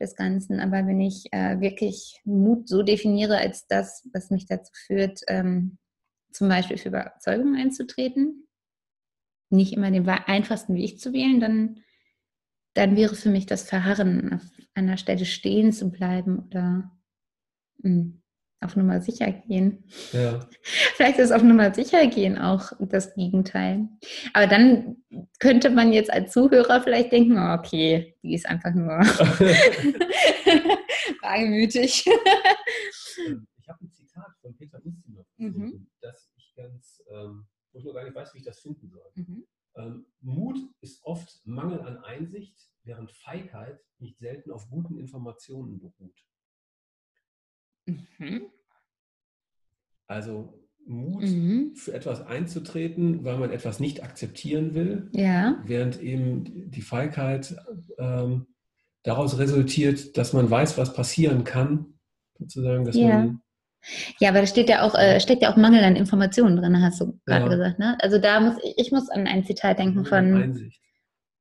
des 0.00 0.16
Ganzen. 0.16 0.60
Aber 0.60 0.86
wenn 0.86 1.00
ich 1.00 1.32
äh, 1.32 1.60
wirklich 1.60 2.20
Mut 2.24 2.68
so 2.68 2.82
definiere 2.82 3.38
als 3.38 3.66
das, 3.66 4.08
was 4.12 4.30
mich 4.30 4.46
dazu 4.46 4.72
führt, 4.86 5.20
ähm, 5.28 5.78
zum 6.32 6.48
Beispiel 6.48 6.78
für 6.78 6.88
Überzeugungen 6.88 7.56
einzutreten, 7.56 8.48
nicht 9.50 9.72
immer 9.74 9.90
den 9.90 10.08
einfachsten 10.08 10.74
Weg 10.74 10.98
zu 11.00 11.12
wählen, 11.12 11.40
dann, 11.40 11.80
dann 12.74 12.96
wäre 12.96 13.14
für 13.14 13.28
mich 13.28 13.46
das 13.46 13.62
Verharren, 13.62 14.34
auf 14.34 14.42
einer 14.74 14.96
Stelle 14.96 15.26
stehen 15.26 15.72
zu 15.72 15.90
bleiben 15.90 16.46
oder 16.46 16.90
mh, 17.78 17.90
hm, 17.90 18.21
auf 18.62 18.76
Nummer 18.76 19.00
sicher 19.00 19.32
gehen. 19.32 19.84
Ja. 20.12 20.40
Vielleicht 20.62 21.18
ist 21.18 21.32
auf 21.32 21.42
Nummer 21.42 21.74
sicher 21.74 22.06
gehen 22.06 22.38
auch 22.38 22.72
das 22.78 23.14
Gegenteil. 23.14 23.88
Aber 24.32 24.46
dann 24.46 24.96
könnte 25.38 25.70
man 25.70 25.92
jetzt 25.92 26.12
als 26.12 26.32
Zuhörer 26.32 26.82
vielleicht 26.82 27.12
denken, 27.12 27.38
oh, 27.38 27.54
okay, 27.58 28.16
die 28.22 28.34
ist 28.34 28.46
einfach 28.46 28.72
nur 28.74 28.88
wagemütig. 31.22 32.06
Ich 32.06 33.68
habe 33.68 33.84
ein 33.84 33.92
Zitat 33.92 34.32
von 34.40 34.56
Peter 34.56 34.80
Ustinov, 34.84 35.26
mhm. 35.36 35.86
das 36.00 36.30
ich 36.36 36.54
ganz, 36.56 37.02
ähm, 37.10 37.46
wo 37.72 37.78
ich 37.78 37.84
nur 37.84 37.94
gar 37.94 38.04
nicht 38.04 38.14
weiß, 38.14 38.32
wie 38.34 38.38
ich 38.38 38.44
das 38.44 38.60
finden 38.60 38.88
soll. 38.90 39.10
Mhm. 39.14 39.46
Ähm, 39.74 40.06
Mut 40.20 40.58
ist 40.80 41.02
oft 41.04 41.40
Mangel 41.44 41.80
an 41.80 41.98
Einsicht, 41.98 42.68
während 42.84 43.10
Feigheit 43.12 43.80
nicht 43.98 44.18
selten 44.18 44.50
auf 44.50 44.68
guten 44.68 44.98
Informationen 44.98 45.80
beruht. 45.80 46.18
Mhm. 47.86 48.42
Also 50.06 50.62
Mut 50.84 51.22
mhm. 51.22 51.74
für 51.74 51.94
etwas 51.94 52.26
einzutreten, 52.26 53.24
weil 53.24 53.38
man 53.38 53.50
etwas 53.50 53.80
nicht 53.80 54.02
akzeptieren 54.02 54.74
will, 54.74 55.10
ja. 55.12 55.60
während 55.64 56.00
eben 56.00 56.70
die 56.70 56.82
Feigheit 56.82 57.56
ähm, 57.98 58.46
daraus 59.02 59.38
resultiert, 59.38 60.16
dass 60.16 60.32
man 60.32 60.50
weiß, 60.50 60.78
was 60.78 60.92
passieren 60.92 61.44
kann, 61.44 61.94
sozusagen, 62.38 62.84
dass 62.84 62.96
ja. 62.96 63.08
man 63.08 63.42
ja, 64.20 64.28
aber 64.28 64.40
da 64.40 64.46
steht 64.46 64.68
ja 64.68 64.82
auch, 64.82 64.94
äh, 64.94 65.18
steckt 65.18 65.42
ja 65.42 65.52
auch 65.52 65.56
Mangel 65.56 65.82
an 65.82 65.96
Informationen 65.96 66.56
drin, 66.56 66.80
hast 66.80 67.00
du 67.00 67.18
gerade 67.26 67.46
ja. 67.46 67.48
gesagt. 67.48 67.78
Ne? 67.78 67.96
Also 68.00 68.18
da 68.18 68.38
muss 68.38 68.54
ich, 68.62 68.74
ich 68.76 68.92
muss 68.92 69.08
an 69.10 69.26
ein 69.26 69.44
Zitat 69.44 69.78
denken 69.78 70.04
von 70.04 70.40
Einsicht. 70.40 70.80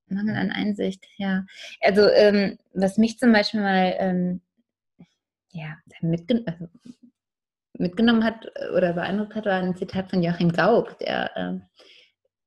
Mangel 0.08 0.36
an 0.36 0.50
Einsicht, 0.50 1.06
ja. 1.18 1.46
Also 1.82 2.10
ähm, 2.10 2.58
was 2.74 2.98
mich 2.98 3.20
zum 3.20 3.32
Beispiel 3.32 3.62
mal 3.62 3.96
ähm, 4.00 4.42
ja, 5.52 5.78
mitgen 6.02 6.48
also 6.48 6.68
mitgenommen 7.78 8.24
hat 8.24 8.48
oder 8.76 8.94
beeindruckt 8.94 9.36
hat, 9.36 9.46
war 9.46 9.54
ein 9.54 9.76
Zitat 9.76 10.10
von 10.10 10.22
Joachim 10.22 10.52
Gauck, 10.52 10.98
der 11.00 11.36
äh, 11.36 11.60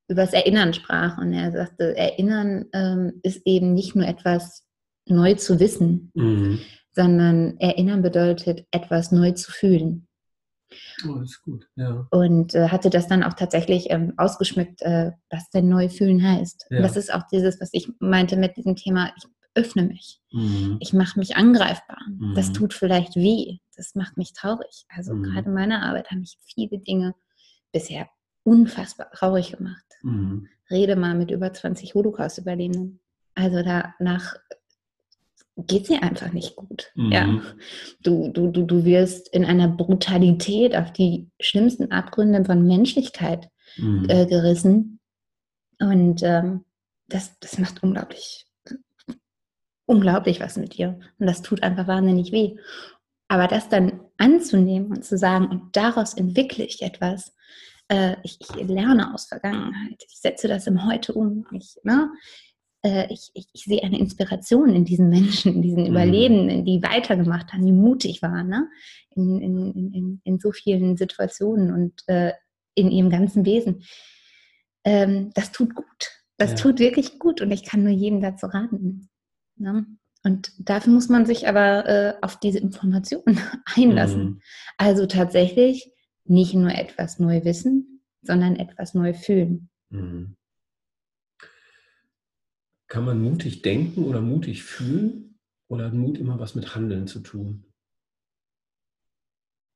über 0.08 0.22
das 0.22 0.32
Erinnern 0.32 0.74
sprach. 0.74 1.18
Und 1.18 1.32
er 1.32 1.52
sagte, 1.52 1.96
Erinnern 1.96 2.66
ähm, 2.72 3.20
ist 3.22 3.42
eben 3.44 3.74
nicht 3.74 3.96
nur 3.96 4.06
etwas 4.06 4.64
neu 5.06 5.34
zu 5.34 5.60
wissen, 5.60 6.10
mhm. 6.14 6.60
sondern 6.92 7.58
Erinnern 7.58 8.02
bedeutet, 8.02 8.66
etwas 8.70 9.12
neu 9.12 9.32
zu 9.32 9.50
fühlen. 9.50 10.06
Oh, 11.06 11.18
das 11.18 11.30
ist 11.30 11.42
gut, 11.42 11.68
ja. 11.76 12.06
Und 12.10 12.54
äh, 12.54 12.68
hatte 12.68 12.90
das 12.90 13.06
dann 13.06 13.22
auch 13.22 13.34
tatsächlich 13.34 13.90
ähm, 13.90 14.14
ausgeschmückt, 14.16 14.82
äh, 14.82 15.12
was 15.30 15.50
denn 15.50 15.68
neu 15.68 15.88
fühlen 15.88 16.22
heißt. 16.22 16.66
Ja. 16.70 16.82
Das 16.82 16.96
ist 16.96 17.12
auch 17.12 17.22
dieses, 17.30 17.60
was 17.60 17.70
ich 17.72 17.90
meinte 18.00 18.36
mit 18.36 18.56
diesem 18.56 18.74
Thema, 18.74 19.12
ich 19.16 19.24
öffne 19.54 19.84
mich. 19.84 20.20
Mhm. 20.32 20.78
Ich 20.80 20.92
mache 20.92 21.18
mich 21.18 21.36
angreifbar. 21.36 21.98
Mhm. 22.08 22.34
Das 22.34 22.52
tut 22.52 22.74
vielleicht 22.74 23.16
weh. 23.16 23.58
Das 23.76 23.94
macht 23.94 24.16
mich 24.16 24.32
traurig. 24.32 24.84
Also 24.88 25.14
mhm. 25.14 25.22
gerade 25.22 25.48
in 25.48 25.54
meiner 25.54 25.82
Arbeit 25.82 26.10
haben 26.10 26.20
mich 26.20 26.38
viele 26.44 26.78
Dinge 26.78 27.14
bisher 27.72 28.08
unfassbar 28.42 29.10
traurig 29.10 29.52
gemacht. 29.52 29.84
Mhm. 30.02 30.48
Rede 30.70 30.96
mal 30.96 31.14
mit 31.14 31.30
über 31.30 31.52
20 31.52 31.94
Holocaust-Überlebenden. 31.94 33.00
Also 33.34 33.62
danach 33.62 34.36
geht 35.56 35.86
sie 35.86 35.96
einfach 35.96 36.32
nicht 36.32 36.56
gut. 36.56 36.92
Ja. 36.96 37.26
Mhm. 37.26 37.42
Du, 38.02 38.28
du, 38.28 38.50
du, 38.50 38.64
du 38.64 38.84
wirst 38.84 39.28
in 39.32 39.44
einer 39.44 39.68
Brutalität 39.68 40.76
auf 40.76 40.92
die 40.92 41.30
schlimmsten 41.40 41.92
Abgründe 41.92 42.44
von 42.44 42.66
Menschlichkeit 42.66 43.48
mhm. 43.76 44.06
äh, 44.08 44.26
gerissen. 44.26 45.00
Und 45.78 46.22
ähm, 46.22 46.64
das, 47.08 47.38
das 47.38 47.58
macht 47.58 47.82
unglaublich 47.82 48.46
unglaublich 49.86 50.40
was 50.40 50.56
mit 50.56 50.76
dir. 50.76 50.98
Und 51.18 51.26
das 51.26 51.42
tut 51.42 51.62
einfach 51.62 51.86
wahnsinnig 51.86 52.32
weh. 52.32 52.56
Aber 53.28 53.48
das 53.48 53.68
dann 53.68 54.00
anzunehmen 54.18 54.90
und 54.90 55.04
zu 55.04 55.18
sagen, 55.18 55.46
und 55.48 55.76
daraus 55.76 56.14
entwickle 56.14 56.64
ich 56.64 56.82
etwas, 56.82 57.34
äh, 57.88 58.16
ich, 58.22 58.38
ich, 58.40 58.68
lerne 58.68 59.12
aus 59.12 59.26
Vergangenheit, 59.26 60.02
ich 60.08 60.18
setze 60.18 60.48
das 60.48 60.66
im 60.66 60.86
Heute 60.86 61.12
um, 61.14 61.46
ich, 61.52 61.76
ne? 61.82 62.10
äh, 62.84 63.12
ich, 63.12 63.30
ich, 63.34 63.46
ich, 63.52 63.64
sehe 63.64 63.82
eine 63.82 63.98
Inspiration 63.98 64.74
in 64.74 64.84
diesen 64.84 65.08
Menschen, 65.08 65.54
in 65.54 65.62
diesen 65.62 65.82
mhm. 65.82 65.90
Überlebenden, 65.90 66.64
die 66.64 66.82
weitergemacht 66.82 67.52
haben, 67.52 67.66
die 67.66 67.72
mutig 67.72 68.22
waren, 68.22 68.48
ne? 68.48 68.68
in, 69.10 69.40
in, 69.40 69.92
in, 69.92 70.20
in 70.22 70.38
so 70.38 70.52
vielen 70.52 70.96
Situationen 70.96 71.72
und 71.72 72.02
äh, 72.06 72.32
in 72.74 72.90
ihrem 72.90 73.10
ganzen 73.10 73.44
Wesen. 73.46 73.84
Ähm, 74.84 75.30
das 75.34 75.52
tut 75.52 75.74
gut. 75.74 76.10
Das 76.36 76.50
ja. 76.50 76.56
tut 76.56 76.78
wirklich 76.78 77.18
gut 77.18 77.40
und 77.40 77.50
ich 77.50 77.64
kann 77.64 77.84
nur 77.84 77.92
jedem 77.92 78.20
dazu 78.20 78.46
raten. 78.46 79.08
Ne? 79.56 79.86
Und 80.22 80.52
dafür 80.58 80.92
muss 80.92 81.08
man 81.08 81.26
sich 81.26 81.48
aber 81.48 81.86
äh, 81.86 82.14
auf 82.22 82.38
diese 82.38 82.58
Informationen 82.58 83.38
einlassen. 83.76 84.24
Mhm. 84.24 84.40
Also 84.78 85.06
tatsächlich 85.06 85.92
nicht 86.24 86.54
nur 86.54 86.70
etwas 86.70 87.18
neu 87.18 87.44
wissen, 87.44 88.02
sondern 88.22 88.56
etwas 88.56 88.94
neu 88.94 89.12
fühlen. 89.12 89.68
Mhm. 89.90 90.36
Kann 92.88 93.04
man 93.04 93.20
mutig 93.20 93.62
denken 93.62 94.04
oder 94.04 94.20
mutig 94.20 94.62
fühlen? 94.62 95.38
Oder 95.68 95.86
hat 95.86 95.94
Mut 95.94 96.18
immer 96.18 96.38
was 96.38 96.54
mit 96.54 96.74
Handeln 96.74 97.06
zu 97.06 97.20
tun? 97.20 97.64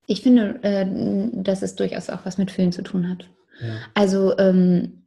Ich 0.06 0.22
finde, 0.22 0.62
äh, 0.62 1.42
dass 1.42 1.62
es 1.62 1.74
durchaus 1.74 2.08
auch 2.08 2.24
was 2.24 2.38
mit 2.38 2.50
Fühlen 2.50 2.72
zu 2.72 2.82
tun 2.82 3.08
hat. 3.08 3.28
Ja. 3.60 3.76
Also 3.94 4.38
ähm, 4.38 4.97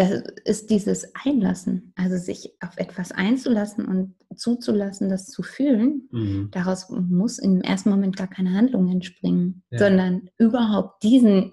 das 0.00 0.22
ist 0.44 0.70
dieses 0.70 1.12
Einlassen, 1.24 1.92
also 1.96 2.16
sich 2.16 2.52
auf 2.60 2.76
etwas 2.76 3.12
einzulassen 3.12 3.84
und 3.86 4.14
zuzulassen, 4.36 5.08
das 5.08 5.26
zu 5.26 5.42
fühlen. 5.42 6.08
Mhm. 6.10 6.48
Daraus 6.50 6.88
muss 6.90 7.38
im 7.38 7.60
ersten 7.60 7.90
Moment 7.90 8.16
gar 8.16 8.28
keine 8.28 8.54
Handlung 8.54 8.90
entspringen, 8.90 9.62
Ja. 9.70 9.78
sondern 9.78 10.30
überhaupt 10.38 11.02
diesen, 11.02 11.52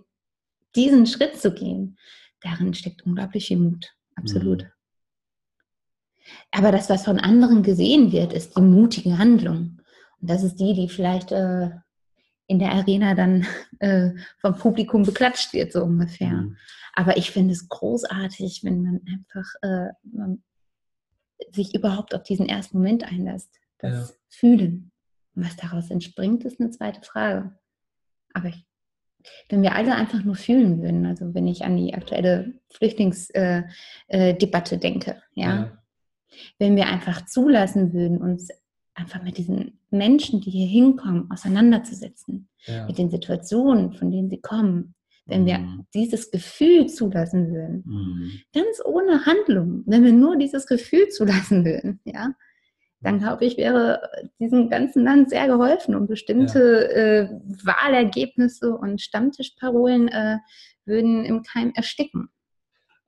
diesen 0.76 1.06
Schritt 1.06 1.38
zu 1.38 1.54
gehen. 1.54 1.98
Darin 2.42 2.74
steckt 2.74 3.04
unglaublich 3.06 3.48
viel 3.48 3.60
Mut, 3.60 3.94
absolut. 4.16 4.64
Mhm. 4.64 4.70
Aber 6.52 6.72
das, 6.72 6.90
was 6.90 7.04
von 7.06 7.20
anderen 7.20 7.64
gesehen 7.64 8.12
wird, 8.12 8.34
ist 8.34 8.58
die 8.58 8.62
mutige 8.62 9.18
Handlung. 9.18 9.82
Und 10.20 10.30
das 10.30 10.44
ist 10.44 10.56
die, 10.56 10.74
die 10.74 10.88
vielleicht 10.88 11.32
äh, 11.32 11.72
in 12.52 12.60
der 12.60 12.74
Arena 12.74 13.16
dann 13.16 13.48
äh, 13.80 14.10
vom 14.40 14.58
Publikum 14.58 15.04
beklatscht 15.04 15.54
wird, 15.54 15.72
so 15.72 15.84
ungefähr. 15.84 16.34
Mhm. 16.34 16.58
Aber 16.94 17.16
ich 17.16 17.32
finde 17.32 17.54
es 17.54 17.70
großartig, 17.70 18.66
wenn 18.66 18.84
man 18.84 19.02
einfach 19.08 19.50
äh, 19.62 19.94
man 20.04 20.44
sich 21.54 21.74
überhaupt 21.74 22.14
auf 22.14 22.24
diesen 22.24 22.50
ersten 22.50 22.78
Moment 22.78 23.10
einlässt. 23.10 23.50
Das 23.80 24.10
Ja. 24.10 24.16
Fühlen. 24.28 24.92
Was 25.34 25.56
daraus 25.56 25.90
entspringt, 25.90 26.44
ist 26.44 26.60
eine 26.60 26.72
zweite 26.72 27.02
Frage. 27.02 27.58
Aber 28.34 28.50
ich, 28.50 28.66
wenn 29.48 29.62
wir 29.62 29.76
alle 29.76 29.96
einfach 29.96 30.24
nur 30.24 30.36
fühlen 30.36 30.82
würden, 30.82 31.06
also 31.06 31.34
wenn 31.34 31.48
ich 31.48 31.64
an 31.64 31.78
die 31.78 31.94
aktuelle 31.94 32.54
Flüchtlingsdebatte 32.70 33.70
äh, 34.10 34.34
Debatte 34.36 34.78
denke, 34.78 35.22
ja, 35.36 35.78
wenn 36.60 36.76
wir 36.76 36.88
einfach 36.88 37.26
zulassen 37.26 37.94
würden, 37.94 38.18
uns 38.22 38.50
einfach 38.94 39.24
mit 39.24 39.38
diesen 39.38 39.80
Menschen, 39.90 40.42
die 40.42 40.52
hier 40.52 40.68
hinkommen, 40.68 41.30
auseinanderzusetzen, 41.32 42.50
Ja. 42.66 42.86
mit 42.88 42.98
den 42.98 43.10
Situationen, 43.10 43.94
von 43.94 44.12
denen 44.12 44.30
sie 44.30 44.42
kommen, 44.42 44.96
wenn 45.26 45.46
wir 45.46 45.60
Mhm. 45.60 45.86
dieses 45.94 46.32
Gefühl 46.32 46.88
zulassen 46.88 47.52
würden, 47.54 47.84
Mhm. 47.86 48.32
ganz 48.54 48.82
ohne 48.84 49.26
Handlung, 49.26 49.84
wenn 49.86 50.04
wir 50.04 50.12
nur 50.14 50.36
dieses 50.38 50.66
Gefühl 50.68 51.08
zulassen 51.10 51.64
würden, 51.66 52.00
ja, 52.06 52.34
dann 53.04 53.18
glaube 53.18 53.46
ich, 53.46 53.58
wäre 53.58 54.00
diesem 54.40 54.70
ganzen 54.70 55.04
Land 55.04 55.32
sehr 55.32 55.48
geholfen 55.48 55.96
und 55.96 56.08
bestimmte 56.08 56.92
äh, 56.94 57.30
Wahlergebnisse 57.64 58.76
und 58.76 59.02
Stammtischparolen 59.02 60.08
äh, 60.10 60.38
würden 60.86 61.26
im 61.26 61.42
Keim 61.44 61.72
ersticken. 61.74 62.30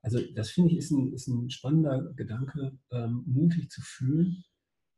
Also 0.01 0.19
das 0.35 0.49
finde 0.49 0.71
ich 0.71 0.77
ist 0.79 0.91
ein, 0.91 1.13
ist 1.13 1.27
ein 1.27 1.49
spannender 1.49 2.11
Gedanke, 2.15 2.77
ähm, 2.91 3.23
mutig 3.27 3.69
zu 3.69 3.81
fühlen. 3.81 4.43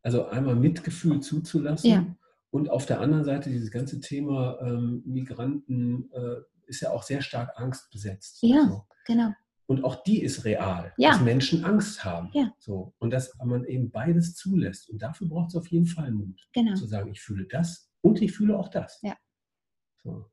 Also 0.05 0.27
einmal 0.27 0.55
Mitgefühl 0.55 1.19
zuzulassen 1.19 1.89
Ja. 1.89 2.05
und 2.51 2.69
auf 2.69 2.85
der 2.85 2.99
anderen 3.01 3.23
Seite 3.23 3.49
dieses 3.49 3.71
ganze 3.71 3.99
Thema 4.01 4.59
ähm, 4.61 5.01
Migranten 5.03 6.11
äh, 6.13 6.41
ist 6.67 6.81
ja 6.81 6.91
auch 6.91 7.01
sehr 7.01 7.23
stark 7.23 7.53
angstbesetzt. 7.59 8.37
Ja. 8.43 8.67
So. 8.67 8.85
Genau. 9.07 9.31
Und 9.65 9.83
auch 9.83 10.03
die 10.03 10.21
ist 10.21 10.45
real, 10.45 10.93
Ja. 10.97 11.13
dass 11.13 11.21
Menschen 11.21 11.65
Angst 11.65 12.05
haben. 12.05 12.29
Ja. 12.33 12.53
So. 12.59 12.93
Und 12.99 13.09
dass 13.09 13.35
man 13.43 13.65
eben 13.65 13.89
beides 13.89 14.35
zulässt. 14.35 14.91
Und 14.91 15.01
dafür 15.01 15.27
braucht 15.27 15.49
es 15.49 15.55
auf 15.55 15.65
jeden 15.69 15.87
Fall 15.87 16.11
Mut, 16.11 16.39
Genau. 16.53 16.75
zu 16.75 16.85
sagen, 16.85 17.09
ich 17.09 17.21
fühle 17.21 17.47
das 17.47 17.89
und 18.01 18.21
ich 18.21 18.31
fühle 18.31 18.59
auch 18.59 18.69
das. 18.69 18.99
Ja. 19.01 19.17
So. 20.03 20.29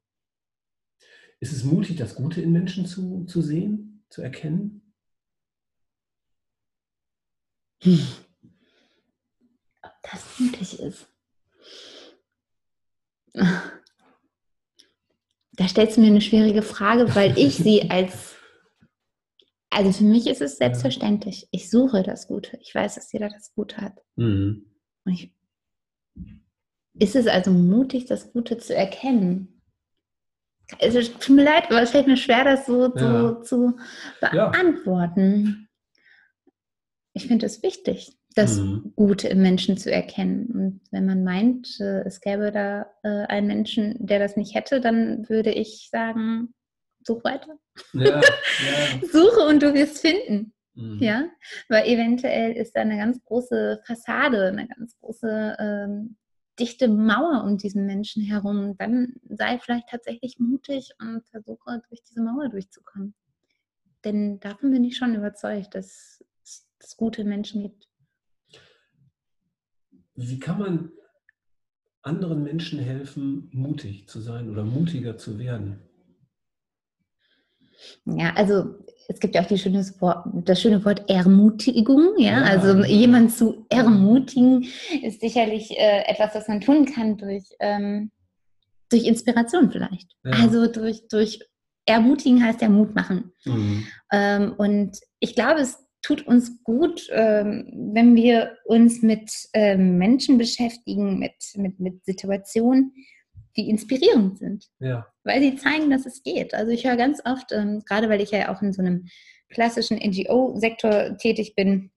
Ist 1.40 1.54
es 1.54 1.64
mutig, 1.64 1.96
das 1.96 2.14
Gute 2.14 2.42
in 2.42 2.52
Menschen 2.52 2.84
zu, 2.84 3.24
zu 3.24 3.40
sehen, 3.40 4.04
zu 4.10 4.20
erkennen? 4.20 4.92
Ob 7.84 8.21
das 10.12 10.38
mutig 10.38 10.78
ist. 10.80 11.08
Da 15.54 15.68
stellst 15.68 15.96
du 15.96 16.00
mir 16.00 16.08
eine 16.08 16.20
schwierige 16.20 16.62
Frage, 16.62 17.14
weil 17.14 17.36
ich 17.38 17.56
sie 17.56 17.90
als, 17.90 18.34
also 19.70 19.92
für 19.92 20.04
mich 20.04 20.26
ist 20.26 20.40
es 20.40 20.56
selbstverständlich. 20.58 21.48
Ich 21.50 21.70
suche 21.70 22.02
das 22.02 22.26
Gute. 22.28 22.58
Ich 22.60 22.74
weiß, 22.74 22.94
dass 22.96 23.12
jeder 23.12 23.28
das 23.28 23.54
Gute 23.54 23.78
hat. 23.78 23.98
Mhm. 24.16 24.66
Ich, 25.06 25.34
ist 26.94 27.16
es 27.16 27.26
also 27.26 27.50
mutig, 27.50 28.06
das 28.06 28.32
Gute 28.32 28.58
zu 28.58 28.74
erkennen? 28.74 29.62
Also, 30.80 31.00
es 31.00 31.12
tut 31.14 31.36
mir 31.36 31.44
leid, 31.44 31.66
aber 31.66 31.82
es 31.82 31.90
fällt 31.90 32.06
mir 32.06 32.16
schwer, 32.16 32.44
das 32.44 32.66
so, 32.66 32.94
Ja. 32.94 32.94
so 32.94 33.42
zu 33.42 33.76
Ja. 34.20 34.48
beantworten. 34.48 35.68
Ich 37.14 37.26
finde 37.26 37.44
es 37.46 37.62
wichtig, 37.62 38.16
das 38.34 38.58
Mhm. 38.58 38.92
Gute 38.96 39.28
im 39.28 39.42
Menschen 39.42 39.76
zu 39.76 39.90
erkennen. 39.90 40.46
Und 40.46 40.80
wenn 40.90 41.06
man 41.06 41.24
meint, 41.24 41.78
äh, 41.80 42.00
es 42.02 42.20
gäbe 42.20 42.52
da 42.52 42.86
äh, 43.02 43.26
einen 43.26 43.46
Menschen, 43.46 43.96
der 43.98 44.18
das 44.18 44.36
nicht 44.36 44.54
hätte, 44.54 44.80
dann 44.80 45.28
würde 45.28 45.50
ich 45.50 45.88
sagen, 45.90 46.54
such 47.04 47.24
weiter. 47.24 47.58
Ja, 47.92 48.20
ja. 48.20 48.22
Suche 49.12 49.46
und 49.48 49.62
du 49.62 49.74
wirst 49.74 50.00
finden. 50.00 50.52
Mhm. 50.74 50.98
Ja, 51.00 51.24
weil 51.68 51.86
eventuell 51.86 52.52
ist 52.52 52.74
da 52.74 52.80
eine 52.80 52.96
ganz 52.96 53.22
große 53.24 53.80
Fassade, 53.84 54.46
eine 54.46 54.68
ganz 54.68 54.98
große 55.00 55.56
ähm, 55.58 56.16
dichte 56.58 56.88
Mauer 56.88 57.44
um 57.44 57.58
diesen 57.58 57.86
Menschen 57.86 58.22
herum. 58.22 58.76
Dann 58.78 59.14
sei 59.28 59.58
vielleicht 59.58 59.88
tatsächlich 59.88 60.38
mutig 60.38 60.90
und 61.00 61.26
versuche 61.28 61.82
durch 61.88 62.02
diese 62.04 62.22
Mauer 62.22 62.48
durchzukommen. 62.48 63.14
Denn 64.04 64.40
davon 64.40 64.70
bin 64.70 64.84
ich 64.84 64.96
schon 64.96 65.14
überzeugt, 65.14 65.74
dass 65.74 66.24
es 66.78 66.96
gute 66.96 67.24
Menschen 67.24 67.62
gibt. 67.62 67.88
Wie 70.14 70.38
kann 70.38 70.58
man 70.58 70.90
anderen 72.02 72.42
Menschen 72.42 72.78
helfen, 72.80 73.48
mutig 73.52 74.08
zu 74.08 74.20
sein 74.20 74.50
oder 74.50 74.64
mutiger 74.64 75.16
zu 75.16 75.38
werden? 75.38 75.80
Ja, 78.04 78.32
also 78.34 78.76
es 79.08 79.18
gibt 79.18 79.34
ja 79.34 79.42
auch 79.42 79.50
Wort, 80.00 80.26
das 80.44 80.60
schöne 80.60 80.84
Wort 80.84 81.08
Ermutigung. 81.08 82.14
Ja, 82.18 82.40
Ja. 82.40 82.42
also 82.44 82.84
jemand 82.84 83.32
zu 83.32 83.66
ermutigen 83.68 84.66
ist 85.02 85.20
sicherlich 85.20 85.70
äh, 85.72 86.04
etwas, 86.06 86.34
was 86.34 86.48
man 86.48 86.60
tun 86.60 86.86
kann 86.86 87.16
durch, 87.16 87.44
ähm, 87.60 88.10
durch 88.90 89.04
Inspiration 89.04 89.70
vielleicht. 89.70 90.16
Ja. 90.24 90.32
Also 90.32 90.66
durch, 90.66 91.08
durch 91.08 91.40
Ermutigen 91.86 92.44
heißt 92.44 92.60
ja 92.62 92.68
Mut 92.68 92.94
machen. 92.94 93.32
Mhm. 93.44 93.86
Ähm, 94.12 94.54
und 94.56 94.98
ich 95.18 95.34
glaube, 95.34 95.60
es 95.60 95.78
tut 96.02 96.26
uns 96.26 96.62
gut, 96.64 97.08
ähm, 97.10 97.90
wenn 97.94 98.14
wir 98.16 98.56
uns 98.64 99.02
mit 99.02 99.30
ähm, 99.54 99.98
Menschen 99.98 100.36
beschäftigen, 100.36 101.18
mit, 101.18 101.34
mit, 101.56 101.80
mit 101.80 102.04
Situationen, 102.04 102.92
die 103.56 103.68
inspirierend 103.68 104.38
sind 104.38 104.66
Ja. 104.80 105.06
weil 105.24 105.40
sie 105.40 105.56
zeigen, 105.56 105.90
dass 105.90 106.06
es 106.06 106.22
geht. 106.22 106.54
Also 106.54 106.72
ich 106.72 106.86
höre 106.86 106.96
ganz 106.96 107.20
oft, 107.24 107.52
ähm, 107.52 107.82
gerade 107.86 108.08
weil 108.08 108.20
ich 108.20 108.30
ja 108.30 108.52
auch 108.52 108.62
in 108.62 108.72
so 108.72 108.82
einem 108.82 109.06
klassischen 109.50 109.98
NGO-Sektor 109.98 111.18
tätig 111.18 111.54
bin, 111.54 111.90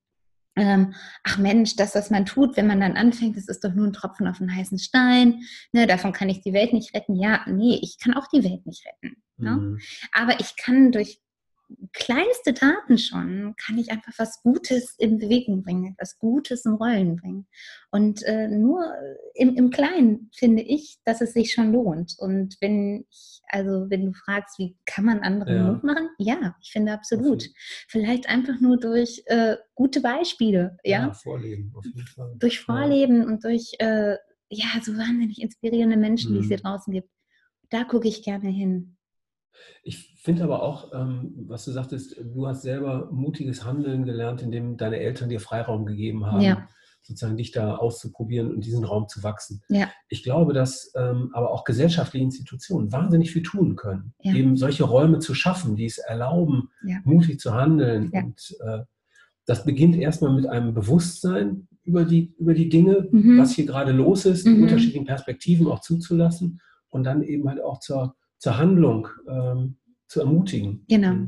ähm, 0.57 0.93
ach 1.23 1.37
Mensch, 1.37 1.75
das, 1.75 1.95
was 1.95 2.09
man 2.09 2.25
tut, 2.25 2.55
wenn 2.55 2.67
man 2.67 2.79
dann 2.79 2.95
anfängt, 2.95 3.35
das 3.35 3.47
ist 3.47 3.63
doch 3.63 3.73
nur 3.73 3.87
ein 3.87 3.93
Tropfen 3.93 4.27
auf 4.27 4.39
einen 4.39 4.55
heißen 4.55 4.79
Stein. 4.79 5.41
Ne, 5.73 5.85
davon 5.85 6.13
kann 6.13 6.29
ich 6.29 6.41
die 6.41 6.53
Welt 6.53 6.71
nicht 6.71 6.93
retten. 6.95 7.15
Ja, 7.15 7.41
nee, 7.47 7.77
ich 7.81 7.97
kann 8.01 8.13
auch 8.13 8.27
die 8.27 8.43
Welt 8.43 8.65
nicht 8.65 8.85
retten. 8.85 9.17
Ne? 9.37 9.51
Mhm. 9.51 9.79
Aber 10.13 10.39
ich 10.39 10.55
kann 10.55 10.91
durch 10.93 11.19
kleinste 11.93 12.53
Taten 12.53 12.97
schon, 12.97 13.55
kann 13.65 13.77
ich 13.77 13.91
einfach 13.91 14.11
was 14.17 14.41
Gutes 14.43 14.95
in 14.97 15.17
Bewegung 15.17 15.63
bringen, 15.63 15.95
was 15.99 16.17
Gutes 16.19 16.65
im 16.65 16.75
Rollen 16.75 17.15
bringen. 17.15 17.47
Und 17.91 18.23
äh, 18.23 18.47
nur 18.47 18.83
im, 19.33 19.55
im 19.55 19.69
Kleinen 19.69 20.29
finde 20.35 20.61
ich, 20.61 20.99
dass 21.05 21.21
es 21.21 21.33
sich 21.33 21.53
schon 21.53 21.71
lohnt. 21.71 22.15
Und 22.17 22.55
wenn 22.61 23.05
ich, 23.09 23.41
also 23.49 23.85
wenn 23.89 24.05
du 24.05 24.13
fragst, 24.13 24.59
wie 24.59 24.77
kann 24.85 25.05
man 25.05 25.19
anderen 25.19 25.55
Ja. 25.55 25.63
Mut 25.63 25.83
machen? 25.83 26.09
Ja, 26.17 26.55
ich 26.61 26.71
finde 26.71 26.91
absolut. 26.93 27.45
Vielleicht 27.87 28.27
einfach 28.29 28.59
nur 28.59 28.77
durch 28.77 29.23
äh, 29.27 29.55
gute 29.73 30.01
Beispiele, 30.01 30.77
ja, 30.83 31.11
vorleben, 31.13 31.71
auf 31.75 31.85
jeden 31.85 32.07
Fall. 32.07 32.35
durch 32.39 32.59
Vorleben 32.59 33.25
und 33.25 33.43
durch 33.43 33.73
äh, 33.79 34.17
ja, 34.49 34.67
so 34.83 34.93
wahnsinnig 34.97 35.41
inspirierende 35.41 35.97
Menschen, 35.97 36.33
die 36.33 36.39
es 36.39 36.45
Mhm. 36.45 36.49
hier 36.49 36.57
draußen 36.57 36.93
gibt. 36.93 37.09
Da 37.69 37.83
gucke 37.83 38.07
ich 38.07 38.23
gerne 38.23 38.49
hin. 38.49 38.94
Ich 39.83 40.15
finde 40.21 40.43
aber 40.43 40.63
auch, 40.63 40.91
ähm, 40.93 41.33
was 41.47 41.65
du 41.65 41.71
sagtest, 41.71 42.17
du 42.23 42.47
hast 42.47 42.61
selber 42.63 43.09
mutiges 43.11 43.63
Handeln 43.63 44.05
gelernt, 44.05 44.41
indem 44.41 44.77
deine 44.77 44.99
Eltern 44.99 45.29
dir 45.29 45.39
Freiraum 45.39 45.85
gegeben 45.85 46.25
haben, 46.25 46.41
Ja. 46.41 46.67
sozusagen 47.03 47.37
dich 47.37 47.51
da 47.51 47.75
auszuprobieren 47.75 48.51
und 48.51 48.65
diesen 48.65 48.83
Raum 48.83 49.07
zu 49.07 49.21
wachsen. 49.21 49.61
Ja. 49.69 49.91
Ich 50.09 50.23
glaube, 50.23 50.53
dass 50.53 50.91
ähm, 50.95 51.29
aber 51.33 51.51
auch 51.51 51.63
gesellschaftliche 51.63 52.23
Institutionen 52.25 52.91
wahnsinnig 52.91 53.31
viel 53.31 53.43
tun 53.43 53.75
können, 53.75 54.13
Ja. 54.21 54.33
eben 54.33 54.57
solche 54.57 54.83
Räume 54.85 55.19
zu 55.19 55.35
schaffen, 55.35 55.75
die 55.75 55.85
es 55.85 55.99
erlauben, 55.99 56.69
mutig 57.03 57.39
zu 57.39 57.53
handeln. 57.53 58.09
Und 58.25 58.57
äh, 58.65 58.79
das 59.45 59.63
beginnt 59.65 59.95
erstmal 59.95 60.33
mit 60.33 60.47
einem 60.47 60.73
Bewusstsein 60.73 61.67
über 61.83 62.03
die, 62.05 62.33
über 62.39 62.55
die 62.55 62.67
Dinge, 62.69 63.07
Mhm. 63.11 63.37
was 63.37 63.51
hier 63.51 63.67
gerade 63.67 63.91
los 63.91 64.25
ist, 64.25 64.47
Mhm. 64.47 64.55
die 64.55 64.61
unterschiedlichen 64.63 65.05
Perspektiven 65.05 65.67
auch 65.67 65.81
zuzulassen 65.81 66.59
und 66.89 67.03
dann 67.03 67.21
eben 67.21 67.47
halt 67.47 67.61
auch 67.61 67.79
zur, 67.79 68.15
zur 68.37 68.57
Handlung 68.57 69.07
ähm, 69.29 69.77
zu 70.07 70.19
ermutigen. 70.21 70.85
Genau. 70.87 71.27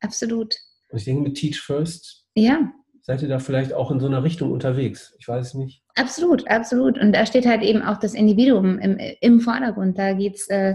absolut. 0.00 0.54
Und 0.90 0.98
ich 0.98 1.04
denke, 1.04 1.22
mit 1.22 1.36
Teach 1.36 1.60
First 1.60 2.26
Ja, 2.34 2.72
seid 3.02 3.20
ihr 3.22 3.28
da 3.28 3.38
vielleicht 3.38 3.72
auch 3.72 3.90
in 3.90 4.00
so 4.00 4.06
einer 4.06 4.22
Richtung 4.24 4.50
unterwegs. 4.52 5.14
Ich 5.18 5.28
weiß 5.28 5.48
es 5.48 5.54
nicht. 5.54 5.82
absolut, 5.96 6.46
absolut. 6.48 6.98
Und 6.98 7.12
da 7.12 7.26
steht 7.26 7.46
halt 7.46 7.62
eben 7.62 7.82
auch 7.82 7.98
das 7.98 8.14
Individuum 8.14 8.78
im, 8.78 8.98
im 9.20 9.40
Vordergrund. 9.40 9.98
Da 9.98 10.14
geht 10.14 10.36
es 10.36 10.48
äh, 10.48 10.74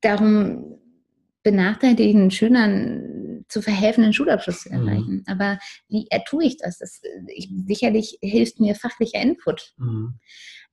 darum, 0.00 0.78
benachteiligten 1.42 2.30
Schülern 2.30 3.44
zu 3.48 3.62
verhelfen, 3.62 4.02
einen 4.02 4.12
Schulabschluss 4.12 4.62
zu 4.62 4.70
Mhm. 4.74 4.74
erreichen. 4.88 5.24
Aber 5.28 5.58
wie 5.88 6.06
tue 6.28 6.44
ich 6.44 6.56
das? 6.58 6.78
das 6.78 7.00
äh, 7.04 7.08
ich, 7.34 7.48
sicherlich 7.66 8.18
hilft 8.20 8.58
mir 8.60 8.74
fachlicher 8.74 9.20
Input. 9.22 9.72
Mhm. 9.78 10.18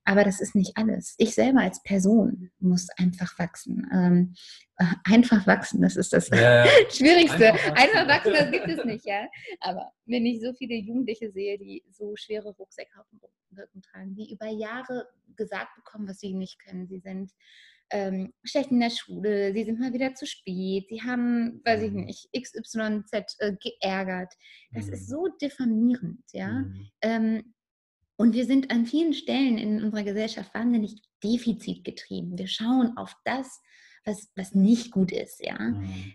Aber 0.06 0.22
das 0.24 0.40
ist 0.40 0.54
nicht 0.54 0.76
alles. 0.76 1.14
Ich 1.18 1.34
selber 1.34 1.60
als 1.60 1.82
Person 1.82 2.50
muss 2.58 2.88
einfach 2.98 3.38
wachsen. 3.38 3.88
Ähm, 3.92 4.34
äh, 4.76 4.84
einfach 5.04 5.46
wachsen, 5.46 5.80
das 5.80 5.96
ist 5.96 6.12
das 6.12 6.28
Ja, 6.28 6.64
ja. 6.66 6.70
Schwierigste. 6.90 7.52
Einfach 7.52 7.70
wachsen. 7.70 7.76
Einfach 7.76 8.08
wachsen, 8.08 8.32
das 8.32 8.50
gibt 8.50 8.68
es 8.68 8.84
nicht, 8.84 9.06
ja. 9.06 9.26
Aber 9.60 9.92
wenn 10.06 10.26
ich 10.26 10.40
so 10.42 10.52
viele 10.52 10.74
Jugendliche 10.74 11.30
sehe, 11.32 11.58
die 11.58 11.82
so 11.90 12.14
schwere 12.16 12.50
Rucksäcke 12.54 13.00
auf 13.00 13.06
dem 13.10 13.20
Rücken 13.58 13.82
tragen, 13.82 14.14
die 14.14 14.32
über 14.32 14.48
Jahre 14.48 15.06
gesagt 15.36 15.74
bekommen, 15.76 16.06
was 16.08 16.18
sie 16.18 16.34
nicht 16.34 16.58
können. 16.58 16.86
Sie 16.86 16.98
sind 16.98 17.32
ähm, 17.90 18.32
schlecht 18.42 18.70
in 18.70 18.80
der 18.80 18.90
Schule, 18.90 19.52
sie 19.52 19.64
sind 19.64 19.78
mal 19.78 19.92
wieder 19.92 20.14
zu 20.14 20.26
spät, 20.26 20.86
sie 20.88 21.02
haben, 21.02 21.60
weiß 21.64 21.82
ich 21.82 21.92
Mhm. 21.92 22.04
nicht, 22.06 22.28
XYZ 22.32 23.36
äh, 23.38 23.52
geärgert. 23.62 24.32
Das 24.72 24.86
Mhm. 24.86 24.92
ist 24.94 25.08
so 25.08 25.28
diffamierend, 25.40 26.24
ja. 26.32 26.48
Mhm. 26.48 26.90
Ähm, 27.02 27.54
und 28.16 28.34
wir 28.34 28.46
sind 28.46 28.70
an 28.70 28.86
vielen 28.86 29.14
Stellen 29.14 29.58
in 29.58 29.82
unserer 29.82 30.04
Gesellschaft 30.04 30.54
wahnsinnig 30.54 31.02
defizitgetrieben. 31.22 32.38
Wir 32.38 32.48
schauen 32.48 32.96
auf 32.96 33.14
das, 33.24 33.60
was, 34.04 34.30
was 34.36 34.54
nicht 34.54 34.90
gut 34.92 35.12
ist, 35.12 35.40
ja. 35.44 35.58
Mhm. 35.58 36.14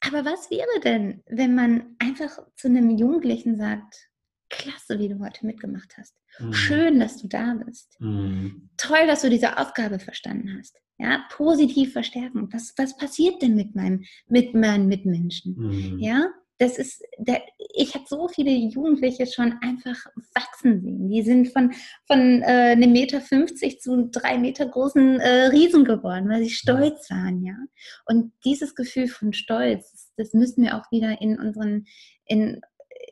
Aber 0.00 0.24
was 0.24 0.50
wäre 0.50 0.80
denn, 0.84 1.22
wenn 1.26 1.54
man 1.54 1.96
einfach 1.98 2.38
zu 2.56 2.68
einem 2.68 2.90
Jugendlichen 2.90 3.56
sagt, 3.56 4.10
klasse, 4.50 4.98
wie 4.98 5.08
du 5.08 5.20
heute 5.20 5.46
mitgemacht 5.46 5.96
hast. 5.96 6.14
Mhm. 6.38 6.52
Schön, 6.52 7.00
dass 7.00 7.16
du 7.16 7.28
da 7.28 7.54
bist. 7.54 7.96
Mhm. 8.00 8.68
Toll, 8.76 9.06
dass 9.06 9.22
du 9.22 9.30
diese 9.30 9.56
Aufgabe 9.58 9.98
verstanden 9.98 10.56
hast. 10.58 10.76
Ja, 10.98 11.24
positiv 11.30 11.92
verstärken. 11.92 12.48
Was, 12.52 12.74
was 12.76 12.96
passiert 12.96 13.40
denn 13.40 13.54
mit 13.54 13.74
meinem, 13.74 14.04
mit 14.26 14.54
meinen 14.54 14.86
Mitmenschen? 14.86 15.54
Mhm. 15.56 15.98
Ja, 15.98 16.28
das 16.60 16.76
ist, 16.76 17.02
der, 17.16 17.42
ich 17.74 17.94
habe 17.94 18.04
so 18.06 18.28
viele 18.28 18.50
Jugendliche 18.50 19.26
schon 19.26 19.54
einfach 19.62 19.96
wachsen 20.34 20.82
sehen. 20.82 21.08
Die 21.08 21.22
sind 21.22 21.48
von, 21.48 21.72
von 22.06 22.42
äh, 22.42 22.72
einem 22.72 22.92
Meter 22.92 23.22
50 23.22 23.80
zu 23.80 24.10
drei 24.10 24.36
Meter 24.36 24.66
großen 24.66 25.20
äh, 25.20 25.46
Riesen 25.46 25.86
geworden, 25.86 26.28
weil 26.28 26.42
sie 26.42 26.50
stolz 26.50 27.08
waren, 27.10 27.42
ja. 27.42 27.56
Und 28.04 28.32
dieses 28.44 28.74
Gefühl 28.74 29.08
von 29.08 29.32
Stolz, 29.32 30.12
das 30.18 30.34
müssen 30.34 30.62
wir 30.62 30.76
auch 30.76 30.92
wieder 30.92 31.22
in 31.22 31.38
unseren, 31.38 31.86
in, 32.26 32.60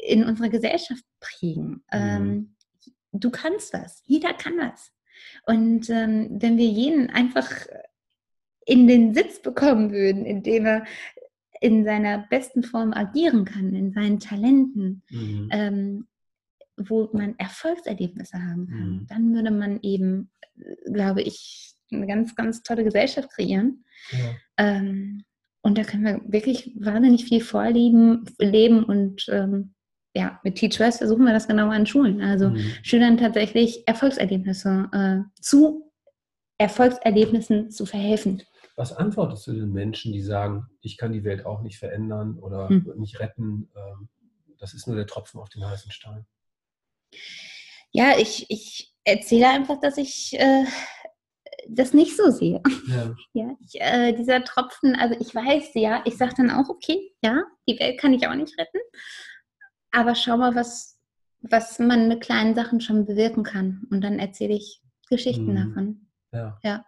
in 0.07 0.25
unserer 0.25 0.51
Gesellschaft 0.51 1.05
prägen. 1.19 1.83
Ähm, 1.91 2.55
du 3.13 3.31
kannst 3.31 3.73
was, 3.73 4.03
jeder 4.05 4.35
kann 4.35 4.59
was. 4.59 4.93
Und 5.47 5.89
ähm, 5.89 6.37
wenn 6.39 6.59
wir 6.59 6.67
jeden 6.67 7.09
einfach 7.09 7.51
in 8.67 8.87
den 8.87 9.15
Sitz 9.15 9.41
bekommen 9.41 9.91
würden, 9.91 10.27
indem 10.27 10.67
er 10.67 10.85
in 11.61 11.85
seiner 11.85 12.27
besten 12.31 12.63
Form 12.63 12.93
agieren 12.93 13.45
kann, 13.45 13.75
in 13.75 13.93
seinen 13.93 14.21
Talenten, 14.21 15.03
Mhm. 15.11 15.49
ähm, 15.51 16.07
wo 16.77 17.09
man 17.13 17.35
Erfolgserlebnisse 17.39 18.39
haben 18.43 18.69
kann, 18.69 18.91
Mhm. 18.91 19.07
dann 19.09 19.35
würde 19.35 19.51
man 19.51 19.81
eben, 19.83 20.31
glaube 20.93 21.23
ich, 21.23 21.75
eine 21.91 22.07
ganz, 22.07 22.35
ganz 22.37 22.63
tolle 22.63 22.85
Gesellschaft 22.85 23.31
kreieren. 23.31 23.85
Ja. 24.11 24.19
Ähm, 24.59 25.25
und 25.63 25.77
da 25.79 25.83
können 25.83 26.05
wir 26.05 26.21
wirklich 26.33 26.73
wahnsinnig 26.79 27.25
viel 27.25 27.41
vorleben 27.41 28.25
leben 28.39 28.85
und 28.85 29.27
ähm, 29.31 29.75
ja, 30.15 30.41
mit 30.45 30.57
Teach 30.57 30.77
First 30.77 30.99
versuchen 30.99 31.25
wir 31.25 31.33
das 31.33 31.49
genauer 31.49 31.73
an 31.73 31.87
Schulen. 31.87 32.21
Also 32.23 32.51
Mhm. 32.51 32.59
Schülern 32.83 33.17
tatsächlich 33.19 33.87
Erfolgserlebnisse 33.87 34.89
äh, 34.93 35.41
zu 35.41 35.91
Erfolgserlebnissen 36.59 37.71
zu 37.71 37.87
verhelfen. 37.87 38.43
Was 38.79 38.93
antwortest 38.93 39.45
du 39.49 39.53
den 39.55 39.73
Menschen, 39.73 40.13
die 40.13 40.23
sagen, 40.23 40.67
ich 40.83 40.97
kann 40.99 41.13
die 41.13 41.25
Welt 41.25 41.45
auch 41.45 41.63
nicht 41.63 41.79
verändern 41.79 42.39
oder 42.39 42.69
Hm. 42.69 42.93
nicht 42.97 43.19
retten? 43.19 43.69
ähm, 43.77 44.09
Das 44.61 44.73
ist 44.75 44.87
nur 44.87 44.95
der 44.97 45.07
Tropfen 45.07 45.41
auf 45.41 45.49
den 45.49 45.65
heißen 45.67 45.91
Stein. 45.91 46.27
Ja, 47.91 48.19
ich, 48.19 48.47
ich 48.51 48.95
erzähle 49.05 49.49
einfach, 49.49 49.81
dass 49.81 49.97
ich 49.99 50.33
äh, 50.39 50.65
das 51.69 51.93
nicht 51.93 52.17
so 52.17 52.31
sehe. 52.31 52.63
Ja. 52.89 53.15
Ja, 53.35 53.55
ich, 53.61 53.81
äh, 53.81 54.13
dieser 54.15 54.43
Tropfen, 54.43 54.97
also 54.97 55.15
ich 55.21 55.33
weiß, 55.35 55.71
ja, 55.75 56.03
ich 56.07 56.17
sage 56.17 56.35
dann 56.39 56.51
auch, 56.51 56.69
okay, 56.69 57.13
ja, 57.23 57.43
die 57.69 57.79
Welt 57.79 58.01
kann 58.01 58.13
ich 58.15 58.27
auch 58.27 58.35
nicht 58.35 58.59
retten, 58.59 58.79
aber 59.93 60.15
schau 60.15 60.37
mal, 60.39 60.55
was, 60.57 60.99
was 61.43 61.79
man 61.79 62.09
mit 62.09 62.21
kleinen 62.23 62.55
Sachen 62.57 62.81
schon 62.81 63.07
bewirken 63.07 63.45
kann. 63.45 63.87
Und 63.91 64.01
dann 64.03 64.19
erzähle 64.19 64.55
ich 64.55 64.83
Geschichten 65.09 65.53
Mhm. 65.53 65.57
davon. 65.69 66.07
Ja. 66.33 66.59
Ja. 66.65 66.85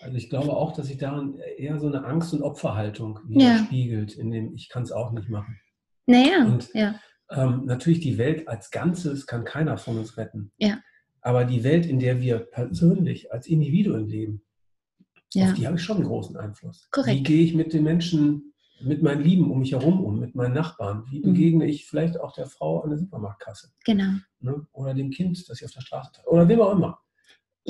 Also 0.00 0.16
ich 0.16 0.30
glaube 0.30 0.50
auch, 0.56 0.72
dass 0.72 0.86
sich 0.86 0.98
daran 0.98 1.34
eher 1.56 1.78
so 1.80 1.86
eine 1.88 2.04
Angst- 2.04 2.32
und 2.32 2.42
Opferhaltung 2.42 3.18
Ja. 3.28 3.38
widerspiegelt, 3.56 4.14
in 4.16 4.30
dem 4.30 4.54
ich 4.54 4.68
kann 4.68 4.82
es 4.84 4.92
auch 4.92 5.12
nicht 5.12 5.28
machen. 5.28 5.58
Naja, 6.06 6.44
Und- 6.46 6.70
ja, 6.74 6.98
Ähm, 7.30 7.66
natürlich 7.66 8.00
die 8.00 8.16
Welt 8.16 8.48
als 8.48 8.70
Ganzes 8.70 9.26
kann 9.26 9.44
keiner 9.44 9.76
von 9.76 9.98
uns 9.98 10.16
retten. 10.16 10.50
Ja. 10.56 10.78
Aber 11.20 11.44
die 11.44 11.62
Welt, 11.62 11.84
in 11.84 11.98
der 11.98 12.22
wir 12.22 12.38
persönlich 12.38 13.30
als 13.32 13.46
Individuen 13.48 14.08
leben, 14.08 14.40
ja, 15.34 15.48
auf 15.50 15.52
die 15.52 15.66
habe 15.66 15.76
ich 15.76 15.82
schon 15.82 15.98
einen 15.98 16.06
großen 16.06 16.38
Einfluss. 16.38 16.88
Korrekt. 16.90 17.18
Wie 17.18 17.22
gehe 17.22 17.42
ich 17.44 17.52
mit 17.54 17.74
den 17.74 17.82
Menschen, 17.84 18.54
mit 18.80 19.02
meinen 19.02 19.20
Lieben 19.22 19.50
um 19.50 19.58
mich 19.58 19.72
herum 19.72 20.02
um, 20.02 20.18
mit 20.20 20.34
meinen 20.36 20.54
Nachbarn? 20.54 21.04
Wie 21.10 21.18
Mhm. 21.18 21.22
begegne 21.34 21.66
ich 21.66 21.84
vielleicht 21.86 22.18
auch 22.18 22.32
der 22.32 22.46
Frau 22.46 22.80
an 22.80 22.88
der 22.90 22.98
Supermarktkasse? 22.98 23.72
genau. 23.84 24.12
Ne? 24.40 24.66
Oder 24.72 24.94
dem 24.94 25.10
Kind, 25.10 25.46
das 25.50 25.60
ich 25.60 25.66
auf 25.66 25.72
der 25.72 25.82
Straße 25.82 26.12
treffe? 26.12 26.30
Oder 26.30 26.48
wem 26.48 26.60
auch 26.62 26.72
immer. 26.72 26.98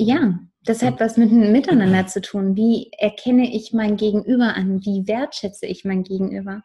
Ja, 0.01 0.39
das 0.63 0.81
hat 0.81 1.01
was 1.01 1.17
mit 1.17 1.29
Miteinander 1.31 2.07
zu 2.07 2.21
tun. 2.21 2.55
Wie 2.55 2.89
erkenne 2.97 3.53
ich 3.53 3.73
mein 3.73 3.97
Gegenüber 3.97 4.55
an? 4.55 4.79
Wie 4.85 5.05
wertschätze 5.07 5.65
ich 5.65 5.83
mein 5.83 6.03
Gegenüber? 6.03 6.61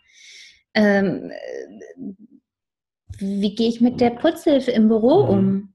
Ähm, 0.74 1.30
äh, 1.32 2.14
wie 3.18 3.54
gehe 3.56 3.68
ich 3.68 3.80
mit 3.80 4.00
der 4.00 4.10
Putzhilfe 4.10 4.70
im 4.70 4.86
Büro 4.88 5.24
Mhm. 5.24 5.28
um? 5.30 5.74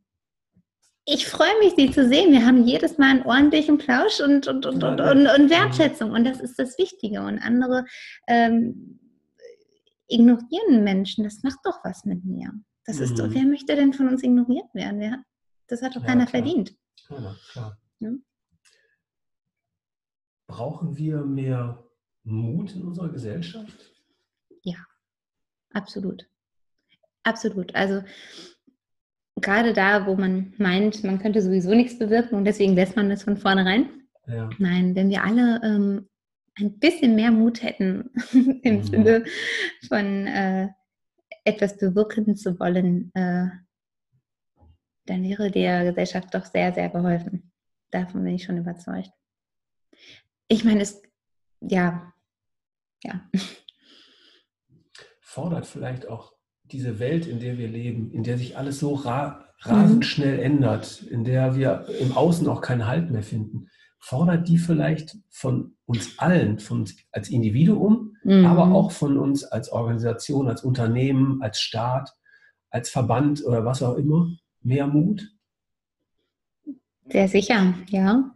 Ich 1.06 1.28
freue 1.28 1.58
mich, 1.62 1.74
Sie 1.76 1.92
zu 1.92 2.08
sehen. 2.08 2.32
Wir 2.32 2.46
haben 2.46 2.66
jedes 2.66 2.98
Mal 2.98 3.10
einen 3.10 3.24
ordentlichen 3.26 3.78
Plausch 3.78 4.22
und, 4.22 4.48
und, 4.48 4.66
und, 4.66 4.84
und, 4.84 5.02
und, 5.02 5.28
und 5.28 5.50
Wertschätzung. 5.50 6.12
Und 6.12 6.24
das 6.24 6.40
ist 6.40 6.60
das 6.60 6.78
Wichtige. 6.78 7.22
Und 7.22 7.40
andere 7.40 7.86
ähm, 8.28 9.00
ignorieren 10.08 10.84
Menschen. 10.84 11.24
Das 11.26 11.42
macht 11.44 11.60
doch 11.64 11.80
was 11.84 12.06
mit 12.06 12.24
mir. 12.26 12.52
Das 12.86 13.00
ist 13.00 13.18
doch, 13.20 13.28
Mhm. 13.28 13.34
wer 13.34 13.44
möchte 13.44 13.76
denn 13.76 13.92
von 13.94 14.08
uns 14.08 14.24
ignoriert 14.24 14.74
werden? 14.74 15.26
Das 15.68 15.82
hat 15.82 15.96
doch 15.96 16.02
Ja, 16.02 16.08
keiner 16.08 16.26
klar. 16.26 16.44
verdient. 16.44 16.74
Ja, 17.10 17.36
klar. 17.52 17.78
Ja. 18.00 18.12
Brauchen 20.48 20.98
wir 20.98 21.24
mehr 21.26 21.84
Mut 22.24 22.76
in 22.76 22.84
unserer 22.84 23.10
Gesellschaft? 23.10 23.94
Absolut. 25.74 26.28
Absolut. 27.24 27.76
Also 27.76 28.04
gerade 29.36 29.74
da, 29.74 30.06
wo 30.08 30.16
man 30.16 30.54
meint, 30.58 31.04
man 31.04 31.20
könnte 31.20 31.42
sowieso 31.42 31.74
nichts 31.74 31.98
bewirken 32.00 32.36
und 32.36 32.46
deswegen 32.46 32.76
lässt 32.76 32.96
man 32.96 33.10
das 33.10 33.24
von 33.24 33.38
vornherein. 33.38 33.90
Ja. 34.28 34.50
Nein, 34.58 34.96
wenn 34.96 35.10
wir 35.10 35.24
alle 35.24 35.62
ähm, 35.64 36.10
ein 36.56 36.80
bisschen 36.80 37.16
mehr 37.16 37.32
Mut 37.32 37.64
hätten, 37.64 38.10
im 38.64 38.78
Mhm. 38.78 38.84
Sinne 38.84 39.26
von 39.88 40.28
äh, 40.28 40.70
etwas 41.44 41.78
bewirken 41.78 42.36
zu 42.36 42.60
wollen, 42.60 43.12
äh, 43.14 43.48
dann 45.10 45.24
wäre 45.24 45.50
der 45.50 45.86
Gesellschaft 45.86 46.34
doch 46.34 46.46
sehr, 46.46 46.74
sehr 46.74 46.90
geholfen. 46.90 47.52
Davon 47.92 48.24
bin 48.24 48.36
ich 48.36 48.44
schon 48.44 48.58
überzeugt. 48.58 49.12
Ich 50.48 50.64
meine, 50.64 50.82
es, 50.82 51.02
ja, 51.62 52.14
ja, 53.04 53.22
Fordert 55.22 55.66
vielleicht 55.68 56.08
auch 56.08 56.34
diese 56.64 57.00
Welt, 57.00 57.26
in 57.28 57.40
der 57.40 57.58
wir 57.58 57.68
leben, 57.68 58.12
in 58.12 58.24
der 58.24 58.38
sich 58.38 58.58
alles 58.58 58.80
so 58.80 58.96
ra 58.96 59.46
rasend 59.62 59.98
Mhm. 59.98 60.04
schnell 60.04 60.40
ändert, 60.40 61.02
in 61.04 61.24
der 61.24 61.56
wir 61.56 61.86
im 62.00 62.14
Außen 62.14 62.48
auch 62.48 62.62
keinen 62.62 62.88
Halt 62.88 63.12
mehr 63.12 63.24
finden, 63.24 63.68
fordert 64.00 64.48
die 64.48 64.58
vielleicht 64.58 65.18
von 65.30 65.76
uns 65.86 66.18
allen, 66.18 66.60
von 66.60 66.80
uns 66.82 66.96
als 67.12 67.30
Individuum, 67.30 68.16
aber 68.24 68.68
Mhm. 68.68 68.74
auch 68.74 68.92
von 68.92 69.18
uns 69.18 69.44
als 69.44 69.70
Organisation, 69.72 70.48
als 70.48 70.64
Unternehmen, 70.64 71.42
als 71.42 71.60
Staat, 71.60 72.10
als 72.70 72.90
Verband 72.90 73.44
oder 73.46 73.66
was 73.66 73.84
auch 73.84 73.96
immer, 73.96 74.32
mehr 74.62 74.88
Mut? 74.88 75.32
Sehr 77.10 77.28
sicher, 77.28 77.74
ja. 77.88 78.32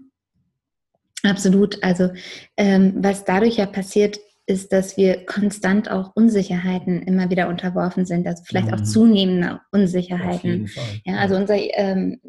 Absolut. 1.24 1.82
Also 1.84 2.10
ähm, 2.58 2.96
was 2.98 3.24
dadurch 3.24 3.58
ja 3.58 3.66
passiert, 3.66 4.20
ist, 4.46 4.74
dass 4.74 4.98
wir 4.98 5.26
konstant 5.26 5.90
auch 5.90 6.12
Unsicherheiten 6.16 7.02
immer 7.04 7.30
wieder 7.30 7.48
unterworfen 7.48 8.06
sind, 8.06 8.28
also 8.28 8.44
vielleicht 8.46 8.74
auch 8.74 8.80
Mhm. 8.80 8.86
zunehmende 8.86 9.54
Auf 9.54 9.62
Unsicherheiten. 9.72 10.70
Ja, 11.06 11.16
also 11.18 11.36
unser 11.36 11.56
ähm, 11.56 12.20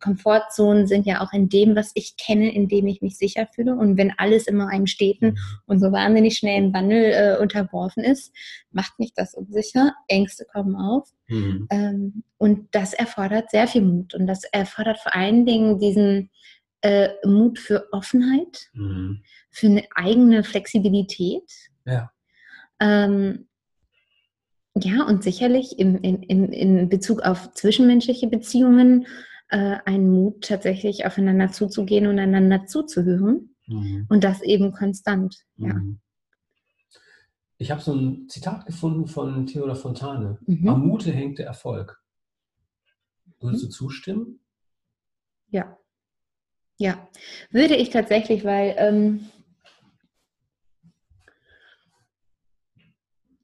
Komfortzonen 0.00 0.86
sind 0.86 1.06
ja 1.06 1.20
auch 1.20 1.32
in 1.32 1.48
dem, 1.48 1.74
was 1.74 1.90
ich 1.94 2.16
kenne, 2.16 2.54
in 2.54 2.68
dem 2.68 2.86
ich 2.86 3.02
mich 3.02 3.18
sicher 3.18 3.48
fühle. 3.52 3.74
Und 3.74 3.96
wenn 3.96 4.12
alles 4.16 4.46
immer 4.46 4.68
einem 4.68 4.86
steten 4.86 5.38
und 5.66 5.80
so 5.80 5.92
wahnsinnig 5.92 6.36
schnell 6.36 6.62
im 6.62 6.74
Wandel 6.74 7.12
äh, 7.12 7.42
unterworfen 7.42 8.04
ist, 8.04 8.32
macht 8.70 8.98
mich 8.98 9.12
das 9.14 9.34
unsicher. 9.34 9.94
Ängste 10.06 10.44
kommen 10.44 10.76
auf. 10.76 11.08
Mhm. 11.26 11.66
Ähm, 11.70 12.22
und 12.36 12.68
das 12.72 12.94
erfordert 12.94 13.50
sehr 13.50 13.66
viel 13.66 13.82
Mut. 13.82 14.14
Und 14.14 14.26
das 14.26 14.44
erfordert 14.44 14.98
vor 14.98 15.14
allen 15.14 15.46
Dingen 15.46 15.78
diesen 15.78 16.30
äh, 16.82 17.08
Mut 17.24 17.58
für 17.58 17.92
Offenheit, 17.92 18.70
mhm. 18.72 19.22
für 19.50 19.66
eine 19.66 19.84
eigene 19.94 20.44
Flexibilität. 20.44 21.50
Ja. 21.84 22.12
Ähm, 22.80 23.48
ja, 24.76 25.02
und 25.04 25.24
sicherlich 25.24 25.78
im, 25.78 25.96
in, 26.02 26.22
in, 26.22 26.52
in 26.52 26.88
Bezug 26.88 27.22
auf 27.22 27.52
zwischenmenschliche 27.54 28.28
Beziehungen 28.28 29.06
äh, 29.48 29.76
einen 29.84 30.10
Mut, 30.10 30.44
tatsächlich 30.44 31.06
aufeinander 31.06 31.50
zuzugehen 31.50 32.06
und 32.06 32.18
einander 32.18 32.66
zuzuhören. 32.66 33.54
Mhm. 33.66 34.06
Und 34.08 34.24
das 34.24 34.42
eben 34.42 34.72
konstant. 34.72 35.44
Ja. 35.56 35.74
Mhm. 35.74 36.00
Ich 37.58 37.70
habe 37.70 37.80
so 37.80 37.92
ein 37.92 38.28
Zitat 38.28 38.66
gefunden 38.66 39.08
von 39.08 39.46
Theodor 39.46 39.74
Fontane. 39.74 40.38
Mhm. 40.46 40.68
Am 40.68 40.86
Mute 40.86 41.12
hängt 41.12 41.38
der 41.38 41.46
Erfolg. 41.46 42.00
Würdest 43.40 43.64
du 43.64 43.68
zustimmen? 43.68 44.40
Ja. 45.50 45.76
Ja, 46.80 47.08
würde 47.50 47.74
ich 47.74 47.90
tatsächlich, 47.90 48.44
weil 48.44 48.76
ähm, 48.78 49.28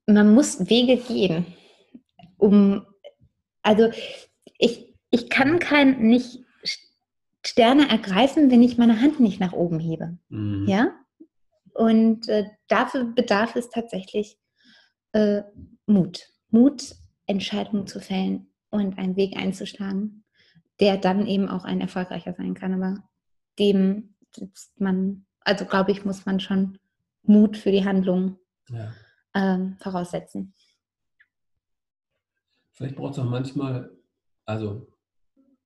man 0.06 0.32
muss 0.32 0.70
Wege 0.70 0.96
gehen, 0.98 1.44
um, 2.36 2.86
also 3.62 3.90
ich, 4.58 4.93
ich 5.14 5.30
kann 5.30 5.58
kein, 5.58 6.00
nicht 6.02 6.40
Sterne 7.46 7.88
ergreifen, 7.88 8.50
wenn 8.50 8.62
ich 8.62 8.78
meine 8.78 9.00
Hand 9.00 9.20
nicht 9.20 9.40
nach 9.40 9.52
oben 9.52 9.78
hebe. 9.78 10.16
Mhm. 10.28 10.66
Ja? 10.66 10.92
Und 11.74 12.28
äh, 12.28 12.46
dafür 12.68 13.04
bedarf 13.04 13.54
es 13.56 13.68
tatsächlich 13.68 14.38
äh, 15.12 15.42
Mut. 15.86 16.30
Mut, 16.50 16.94
Entscheidungen 17.26 17.86
zu 17.86 18.00
fällen 18.00 18.46
und 18.70 18.98
einen 18.98 19.16
Weg 19.16 19.36
einzuschlagen, 19.36 20.24
der 20.80 20.96
dann 20.96 21.26
eben 21.26 21.48
auch 21.48 21.64
ein 21.64 21.80
erfolgreicher 21.80 22.32
sein 22.32 22.54
kann. 22.54 22.74
Aber 22.74 23.02
dem 23.58 24.14
man, 24.78 25.26
also 25.40 25.64
glaube 25.64 25.92
ich, 25.92 26.04
muss 26.04 26.26
man 26.26 26.40
schon 26.40 26.78
Mut 27.22 27.56
für 27.56 27.70
die 27.70 27.84
Handlung 27.84 28.38
ja 28.68 28.92
ähm, 29.34 29.76
voraussetzen. 29.78 30.54
Vielleicht 32.72 32.96
braucht 32.96 33.12
es 33.12 33.18
auch 33.18 33.24
manchmal, 33.24 33.90
also 34.46 34.86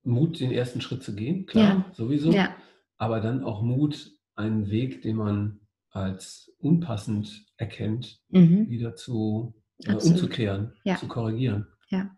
Mut, 0.09 0.39
den 0.39 0.51
ersten 0.51 0.81
Schritt 0.81 1.03
zu 1.03 1.15
gehen, 1.15 1.45
klar, 1.45 1.85
ja. 1.87 1.93
sowieso. 1.93 2.31
Ja. 2.31 2.55
Aber 2.97 3.21
dann 3.21 3.43
auch 3.43 3.61
Mut, 3.61 4.11
einen 4.35 4.69
Weg, 4.69 5.01
den 5.01 5.15
man 5.15 5.59
als 5.91 6.51
unpassend 6.59 7.45
erkennt, 7.57 8.19
mhm. 8.29 8.69
wieder 8.69 8.95
zu 8.95 9.55
äh, 9.85 9.93
umzukehren, 9.93 10.73
ja. 10.83 10.97
zu 10.97 11.07
korrigieren. 11.07 11.67
Ja. 11.89 12.09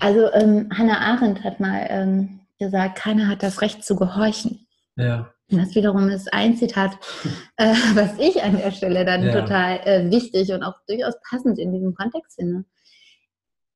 Also 0.00 0.32
ähm, 0.32 0.68
Hannah 0.72 1.00
Arendt 1.00 1.42
hat 1.44 1.60
mal 1.60 1.86
ähm, 1.88 2.40
gesagt, 2.58 2.98
keiner 2.98 3.28
hat 3.28 3.42
das 3.42 3.60
Recht 3.62 3.84
zu 3.84 3.96
gehorchen. 3.96 4.66
Ja. 4.96 5.32
Das 5.50 5.74
wiederum 5.74 6.10
ist 6.10 6.32
ein 6.34 6.56
Zitat, 6.56 6.92
äh, 7.56 7.72
was 7.94 8.18
ich 8.18 8.42
an 8.42 8.56
der 8.58 8.70
Stelle 8.70 9.04
dann 9.04 9.24
ja. 9.24 9.40
total 9.40 9.80
äh, 9.84 10.10
wichtig 10.10 10.52
und 10.52 10.62
auch 10.62 10.74
durchaus 10.86 11.14
passend 11.28 11.58
in 11.58 11.72
diesem 11.72 11.94
Kontext 11.94 12.36
finde. 12.36 12.64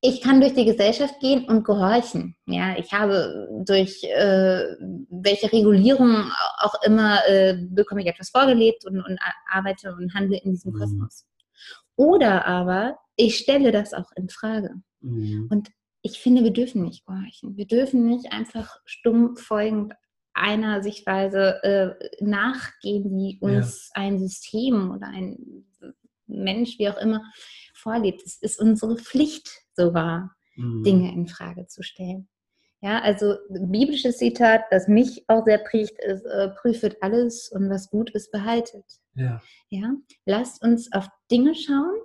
Ich 0.05 0.19
kann 0.19 0.41
durch 0.41 0.53
die 0.53 0.65
Gesellschaft 0.65 1.21
gehen 1.21 1.45
und 1.45 1.63
gehorchen. 1.63 2.35
Ja, 2.45 2.77
ich 2.77 2.91
habe 2.91 3.47
durch 3.65 4.03
äh, 4.03 4.75
welche 5.09 5.49
Regulierung 5.53 6.29
auch 6.57 6.73
immer 6.85 7.25
äh, 7.25 7.55
bekomme 7.69 8.01
ich 8.01 8.07
etwas 8.07 8.29
vorgelebt 8.29 8.85
und, 8.85 8.97
und, 8.97 9.17
arbeite 9.49 9.95
und 9.95 10.13
handle 10.13 10.37
in 10.43 10.51
diesem 10.51 10.73
mhm. 10.73 10.79
Kosmos. 10.79 11.25
Oder 11.95 12.45
aber 12.45 12.97
ich 13.15 13.37
stelle 13.37 13.71
das 13.71 13.93
auch 13.93 14.11
in 14.17 14.27
Frage. 14.27 14.71
Mhm. 14.99 15.47
Und 15.49 15.69
ich 16.01 16.19
finde, 16.19 16.43
wir 16.43 16.51
dürfen 16.51 16.83
nicht 16.83 17.05
gehorchen. 17.05 17.55
Wir 17.55 17.65
dürfen 17.65 18.05
nicht 18.05 18.33
einfach 18.33 18.75
stumm 18.83 19.37
folgend 19.37 19.93
einer 20.33 20.83
Sichtweise 20.83 21.63
äh, 21.63 22.23
nachgehen, 22.23 23.17
die 23.17 23.37
uns 23.39 23.89
ja. 23.95 24.01
ein 24.01 24.19
System 24.19 24.91
oder 24.91 25.07
ein 25.07 25.65
Mensch, 26.27 26.77
wie 26.77 26.89
auch 26.89 26.97
immer, 26.97 27.21
vorlebt. 27.73 28.21
Es 28.25 28.35
ist 28.41 28.59
unsere 28.59 28.97
Pflicht, 28.97 29.62
so 29.75 29.93
wahr, 29.93 30.35
mhm. 30.55 30.83
Dinge 30.83 31.13
in 31.13 31.27
Frage 31.27 31.67
zu 31.67 31.83
stellen. 31.83 32.29
Ja, 32.81 32.99
also 32.99 33.35
biblisches 33.49 34.17
Zitat, 34.17 34.63
das 34.69 34.89
mich 34.89 35.23
auch 35.29 35.45
sehr 35.45 35.59
prägt, 35.59 35.97
ist, 36.03 36.25
äh, 36.25 36.49
prüfet 36.49 36.97
alles 37.01 37.49
und 37.49 37.69
was 37.69 37.89
gut 37.89 38.09
ist, 38.09 38.29
behaltet. 38.31 38.83
Ja. 39.15 39.41
ja. 39.69 39.93
Lasst 40.25 40.61
uns 40.61 40.91
auf 40.91 41.07
Dinge 41.31 41.55
schauen, 41.55 41.95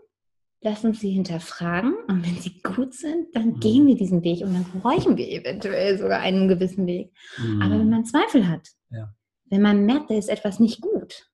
lass 0.61 0.85
uns 0.85 1.01
sie 1.01 1.11
hinterfragen 1.11 1.95
und 2.07 2.25
wenn 2.25 2.37
sie 2.37 2.61
gut 2.63 2.95
sind, 2.95 3.35
dann 3.35 3.55
mhm. 3.55 3.61
gehen 3.61 3.87
wir 3.89 3.97
diesen 3.97 4.23
Weg 4.23 4.43
und 4.43 4.55
dann 4.55 4.81
bräuchten 4.81 5.17
wir 5.17 5.29
eventuell 5.29 5.99
sogar 5.99 6.21
einen 6.21 6.47
gewissen 6.47 6.87
Weg. 6.87 7.13
Mhm. 7.39 7.61
Aber 7.61 7.79
wenn 7.79 7.91
man 7.91 8.05
Zweifel 8.05 8.49
hat, 8.49 8.69
ja. 8.91 9.13
wenn 9.47 9.63
man 9.63 9.85
merkt, 9.85 10.11
da 10.11 10.15
ist 10.15 10.29
etwas 10.29 10.61
nicht 10.61 10.81
gut, 10.81 11.29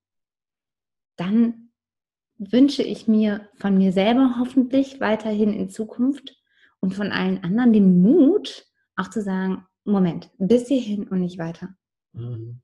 dann 1.17 1.64
wünsche 2.39 2.83
ich 2.83 3.09
mir 3.09 3.49
von 3.55 3.77
mir 3.77 3.93
selber 3.93 4.37
hoffentlich 4.39 5.01
weiterhin 5.01 5.53
in 5.53 5.71
Zukunft 5.71 6.37
und 6.81 6.95
von 6.95 7.13
allen 7.13 7.43
anderen 7.43 7.73
den 7.73 8.03
Mut, 8.03 8.67
auch 8.97 9.11
zu 9.11 9.23
sagen, 9.23 9.65
Moment, 9.85 10.31
bis 10.39 10.69
hierhin 10.69 11.09
und 11.09 11.21
nicht 11.21 11.39
weiter. 11.39 11.75
Mhm. 12.13 12.61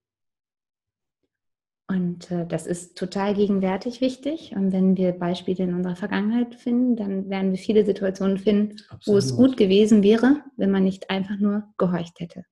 Und 1.91 2.31
äh, 2.31 2.47
das 2.47 2.69
ist 2.69 2.97
total 2.97 3.35
gegenwärtig 3.35 4.01
wichtig. 4.01 4.53
Und 4.55 4.73
wenn 4.73 4.97
wir 4.97 5.11
Beispiele 5.11 5.65
in 5.65 5.75
unserer 5.75 5.97
Vergangenheit 5.97 6.55
finden, 6.55 6.95
dann 6.95 7.29
werden 7.29 7.51
wir 7.51 7.59
viele 7.59 7.85
Situationen 7.85 8.39
finden, 8.39 8.77
Absolut. 8.91 9.07
wo 9.07 9.19
es 9.19 9.37
gut 9.37 9.57
gewesen 9.57 10.05
wäre, 10.05 10.45
wenn 10.57 10.71
man 10.71 10.85
nicht 10.85 11.11
einfach 11.11 11.37
nur 11.39 11.65
gehorcht 11.79 12.21
hätte. 12.21 12.45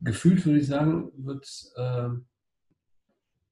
Gefühlt 0.00 0.44
würde 0.44 0.58
ich 0.58 0.66
sagen, 0.66 1.10
wird 1.16 1.48
äh, 1.76 2.10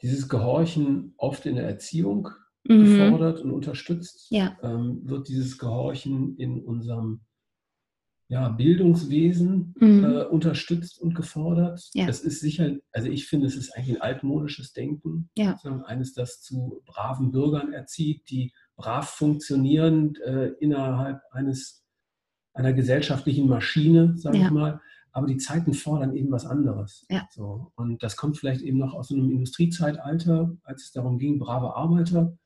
dieses 0.03 0.29
Gehorchen 0.29 1.14
oft 1.16 1.47
in 1.47 1.57
der 1.57 1.66
Erziehung 1.66 2.29
mhm. 2.64 2.85
gefordert 2.85 3.40
und 3.40 3.51
unterstützt. 3.51 4.27
Ja. 4.31 4.57
Ähm, 4.62 5.01
wird 5.05 5.29
dieses 5.29 5.59
Gehorchen 5.59 6.37
in 6.37 6.62
unserem 6.62 7.20
ja, 8.29 8.49
Bildungswesen 8.49 9.75
mhm. 9.81 10.05
äh, 10.05 10.23
unterstützt 10.23 11.01
und 11.01 11.14
gefordert. 11.14 11.90
Ja. 11.94 12.07
Das 12.07 12.20
ist 12.20 12.40
sicher, 12.40 12.77
also 12.92 13.09
ich 13.09 13.27
finde, 13.27 13.49
es 13.49 13.57
ist 13.57 13.75
eigentlich 13.75 13.96
ein 13.96 14.03
altmodisches 14.03 14.73
Denken. 14.73 15.31
Ja. 15.37 15.59
Eines, 15.87 16.14
das 16.14 16.40
zu 16.40 16.81
braven 16.87 17.33
Bürgern 17.33 17.73
erzieht, 17.73 18.31
die 18.31 18.53
brav 18.77 19.11
funktionieren 19.11 20.14
äh, 20.25 20.51
innerhalb 20.61 21.20
eines, 21.33 21.85
einer 22.55 22.73
gesellschaftlichen 22.73 23.49
Maschine, 23.49 24.16
sage 24.16 24.38
ja. 24.38 24.44
ich 24.44 24.51
mal. 24.51 24.81
Aber 25.12 25.27
die 25.27 25.38
Zeiten 25.38 25.75
fordern 25.75 26.14
eben 26.14 26.31
was 26.31 26.46
anderes. 26.46 27.05
Ja. 27.11 27.27
So. 27.33 27.73
Und 27.75 28.01
das 28.05 28.16
kommt 28.16 28.38
vielleicht 28.38 28.62
eben 28.62 28.79
noch 28.79 28.94
aus 28.94 29.11
einem 29.11 29.29
Industriezeitalter, 29.29 30.57
als 30.62 30.85
es 30.85 30.92
darum 30.92 31.18
ging, 31.18 31.40
brave 31.40 31.75
Arbeiter 31.75 32.38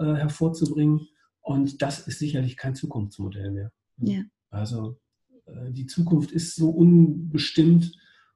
äh, 0.00 0.14
hervorzubringen. 0.16 1.08
Und 1.40 1.82
das 1.82 2.06
ist 2.06 2.18
sicherlich 2.18 2.56
kein 2.56 2.74
Zukunftsmodell 2.74 3.50
mehr. 3.50 3.72
Ja. 3.98 4.22
Also 4.50 4.98
äh, 5.46 5.70
die 5.70 5.86
Zukunft 5.86 6.32
ist 6.32 6.56
so 6.56 6.70
unbestimmt 6.70 7.92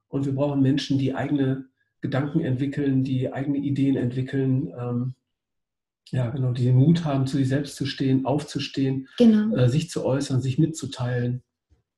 und 0.07 0.25
wir 0.25 0.33
brauchen 0.33 0.61
Menschen, 0.61 0.97
die 0.97 1.13
eigene 1.13 1.65
Gedanken 2.01 2.41
entwickeln, 2.41 3.03
die 3.03 3.33
eigene 3.33 3.57
Ideen 3.57 3.95
entwickeln, 3.95 4.71
ähm, 4.77 5.15
ja, 6.11 6.29
genau, 6.29 6.51
die 6.51 6.65
den 6.65 6.75
Mut 6.75 7.03
haben, 7.03 7.25
zu 7.25 7.37
sich 7.37 7.49
selbst 7.49 7.75
zu 7.75 7.85
stehen, 7.85 8.25
aufzustehen, 8.25 9.07
genau. 9.17 9.55
äh, 9.55 9.69
sich 9.69 9.89
zu 9.89 10.05
äußern, 10.05 10.41
sich 10.41 10.59
mitzuteilen. 10.59 11.41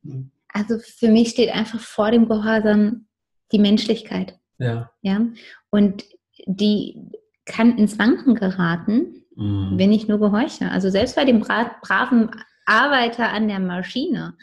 Mhm. 0.03 0.31
Also 0.47 0.79
für 0.79 1.09
mich 1.09 1.29
steht 1.29 1.49
einfach 1.49 1.79
vor 1.79 2.09
dem 2.09 2.27
Gehorsam 2.27 3.07
die 3.51 3.59
Menschlichkeit. 3.59 4.39
Ja. 4.59 4.91
ja? 5.01 5.27
Und 5.69 6.05
die 6.45 7.11
kann 7.45 7.77
ins 7.77 7.99
Wanken 7.99 8.35
geraten, 8.35 9.25
mhm. 9.37 9.77
wenn 9.77 9.93
ich 9.93 10.07
nur 10.07 10.19
gehorche. 10.19 10.69
Also 10.71 10.89
selbst 10.89 11.15
bei 11.15 11.25
dem 11.25 11.39
bra 11.39 11.71
braven 11.81 12.31
Arbeiter 12.65 13.29
an 13.29 13.47
der 13.47 13.59
Maschine, 13.59 14.35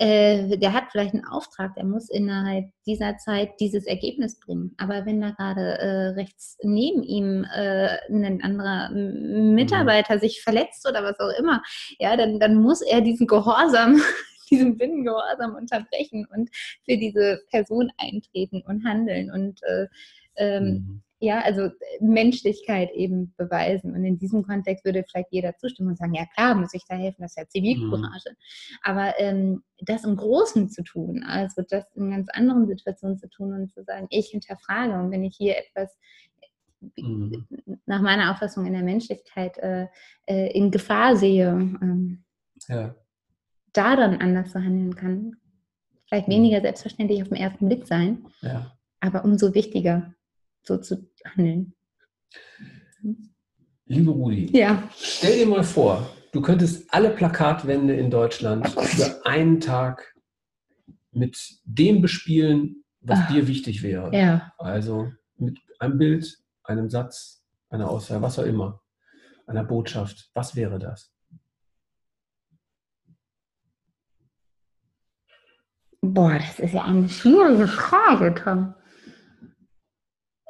äh, 0.00 0.56
der 0.58 0.74
hat 0.74 0.84
vielleicht 0.92 1.12
einen 1.12 1.24
Auftrag, 1.24 1.74
der 1.74 1.84
muss 1.84 2.08
innerhalb 2.08 2.66
dieser 2.86 3.16
Zeit 3.16 3.50
dieses 3.58 3.84
Ergebnis 3.84 4.38
bringen. 4.38 4.72
Aber 4.78 5.04
wenn 5.06 5.20
da 5.20 5.30
gerade 5.30 5.78
äh, 5.78 6.08
rechts 6.10 6.56
neben 6.62 7.02
ihm 7.02 7.44
äh, 7.52 7.98
ein 8.08 8.40
anderer 8.42 8.90
Mitarbeiter 8.90 10.14
mhm. 10.14 10.20
sich 10.20 10.40
verletzt 10.40 10.88
oder 10.88 11.02
was 11.02 11.18
auch 11.18 11.36
immer, 11.36 11.62
ja, 11.98 12.16
dann, 12.16 12.38
dann 12.38 12.54
muss 12.54 12.80
er 12.80 13.00
diesen 13.00 13.26
Gehorsam, 13.26 14.00
diesen 14.50 14.78
Binnengehorsam 14.78 15.56
unterbrechen 15.56 16.28
und 16.32 16.48
für 16.84 16.96
diese 16.96 17.40
Person 17.50 17.90
eintreten 17.98 18.62
und 18.68 18.84
handeln 18.84 19.32
und 19.32 19.60
äh, 19.64 19.86
ähm, 20.36 20.64
mhm. 20.64 21.02
Ja, 21.20 21.40
also 21.40 21.70
Menschlichkeit 22.00 22.90
eben 22.92 23.34
beweisen. 23.36 23.94
Und 23.94 24.04
in 24.04 24.18
diesem 24.18 24.44
Kontext 24.44 24.84
würde 24.84 25.04
vielleicht 25.08 25.32
jeder 25.32 25.56
zustimmen 25.56 25.90
und 25.90 25.98
sagen, 25.98 26.14
ja 26.14 26.26
klar, 26.34 26.54
muss 26.54 26.74
ich 26.74 26.84
da 26.88 26.94
helfen, 26.94 27.22
das 27.22 27.32
ist 27.32 27.38
ja 27.38 27.48
Zivilcourage. 27.48 28.30
Mhm. 28.30 28.76
Aber 28.82 29.14
ähm, 29.18 29.62
das 29.80 30.04
im 30.04 30.16
Großen 30.16 30.70
zu 30.70 30.82
tun, 30.84 31.24
also 31.24 31.62
das 31.68 31.84
in 31.96 32.10
ganz 32.10 32.28
anderen 32.30 32.68
Situationen 32.68 33.18
zu 33.18 33.28
tun 33.28 33.52
und 33.52 33.72
zu 33.72 33.82
sagen, 33.82 34.06
ich 34.10 34.28
hinterfrage 34.28 34.94
und 34.94 35.10
wenn 35.10 35.24
ich 35.24 35.36
hier 35.36 35.56
etwas 35.58 35.98
mhm. 36.96 37.46
nach 37.86 38.00
meiner 38.00 38.30
Auffassung 38.30 38.64
in 38.66 38.74
der 38.74 38.84
Menschlichkeit 38.84 39.58
äh, 39.58 39.86
äh, 40.26 40.52
in 40.56 40.70
Gefahr 40.70 41.16
sehe, 41.16 41.48
ähm, 41.48 42.24
ja. 42.68 42.94
da 43.72 43.96
dann 43.96 44.20
anders 44.20 44.52
zu 44.52 44.60
handeln 44.60 44.94
kann. 44.94 45.34
Vielleicht 46.06 46.28
mhm. 46.28 46.32
weniger 46.32 46.60
selbstverständlich 46.60 47.22
auf 47.22 47.28
den 47.28 47.38
ersten 47.38 47.66
Blick 47.66 47.88
sein, 47.88 48.24
ja. 48.40 48.72
aber 49.00 49.24
umso 49.24 49.52
wichtiger 49.52 50.14
so 50.68 50.76
zu 50.76 51.10
handeln. 51.24 51.74
Liebe 53.86 54.10
Rudi, 54.10 54.56
ja. 54.56 54.88
stell 54.94 55.38
dir 55.38 55.46
mal 55.46 55.64
vor, 55.64 56.14
du 56.32 56.42
könntest 56.42 56.92
alle 56.92 57.10
Plakatwände 57.10 57.94
in 57.96 58.10
Deutschland 58.10 58.68
für 58.68 59.24
einen 59.24 59.60
Tag 59.60 60.14
mit 61.10 61.36
dem 61.64 62.02
bespielen, 62.02 62.84
was 63.00 63.20
Ach, 63.22 63.32
dir 63.32 63.48
wichtig 63.48 63.82
wäre. 63.82 64.14
Ja. 64.14 64.52
Also 64.58 65.10
mit 65.36 65.58
einem 65.78 65.96
Bild, 65.96 66.38
einem 66.64 66.90
Satz, 66.90 67.42
einer 67.70 67.88
Aussage, 67.88 68.20
was 68.20 68.38
auch 68.38 68.44
immer, 68.44 68.82
einer 69.46 69.64
Botschaft. 69.64 70.30
Was 70.34 70.54
wäre 70.54 70.78
das? 70.78 71.10
Boah, 76.02 76.34
das 76.34 76.58
ist 76.58 76.74
ja 76.74 76.84
eine 76.84 77.08
schwierige 77.08 77.66
Frage, 77.66 78.34
Tom. 78.34 78.74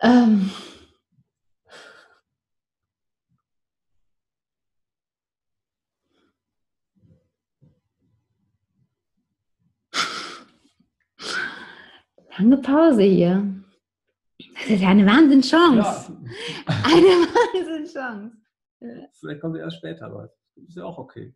Ähm. 0.02 0.50
Lange 12.38 12.58
Pause 12.58 13.02
hier. 13.02 13.64
Das 14.54 14.70
ist 14.70 14.80
ja 14.82 14.88
eine 14.90 15.04
Wahnsinnschance. 15.04 15.78
Ja. 15.78 16.74
Eine 16.84 17.06
Wahnsinnschance. 17.34 18.36
Vielleicht 19.18 19.40
kommt 19.40 19.56
er 19.56 19.64
erst 19.64 19.78
später, 19.78 20.06
aber 20.06 20.32
ist 20.54 20.76
ja 20.76 20.84
auch 20.84 20.98
okay. 20.98 21.34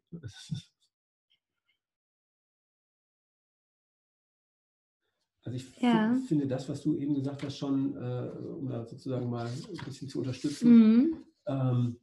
Also 5.45 5.57
ich 5.57 5.81
ja. 5.81 6.17
finde 6.29 6.47
das, 6.47 6.69
was 6.69 6.83
du 6.83 6.97
eben 6.97 7.15
gesagt 7.15 7.43
hast, 7.43 7.59
schon, 7.59 7.97
äh, 7.97 8.31
um 8.39 8.69
da 8.69 8.87
sozusagen 8.87 9.29
mal 9.29 9.47
ein 9.47 9.85
bisschen 9.85 10.09
zu 10.09 10.21
unterstützen, 10.21 10.71
mhm. 10.71 11.17
ähm, 11.47 11.97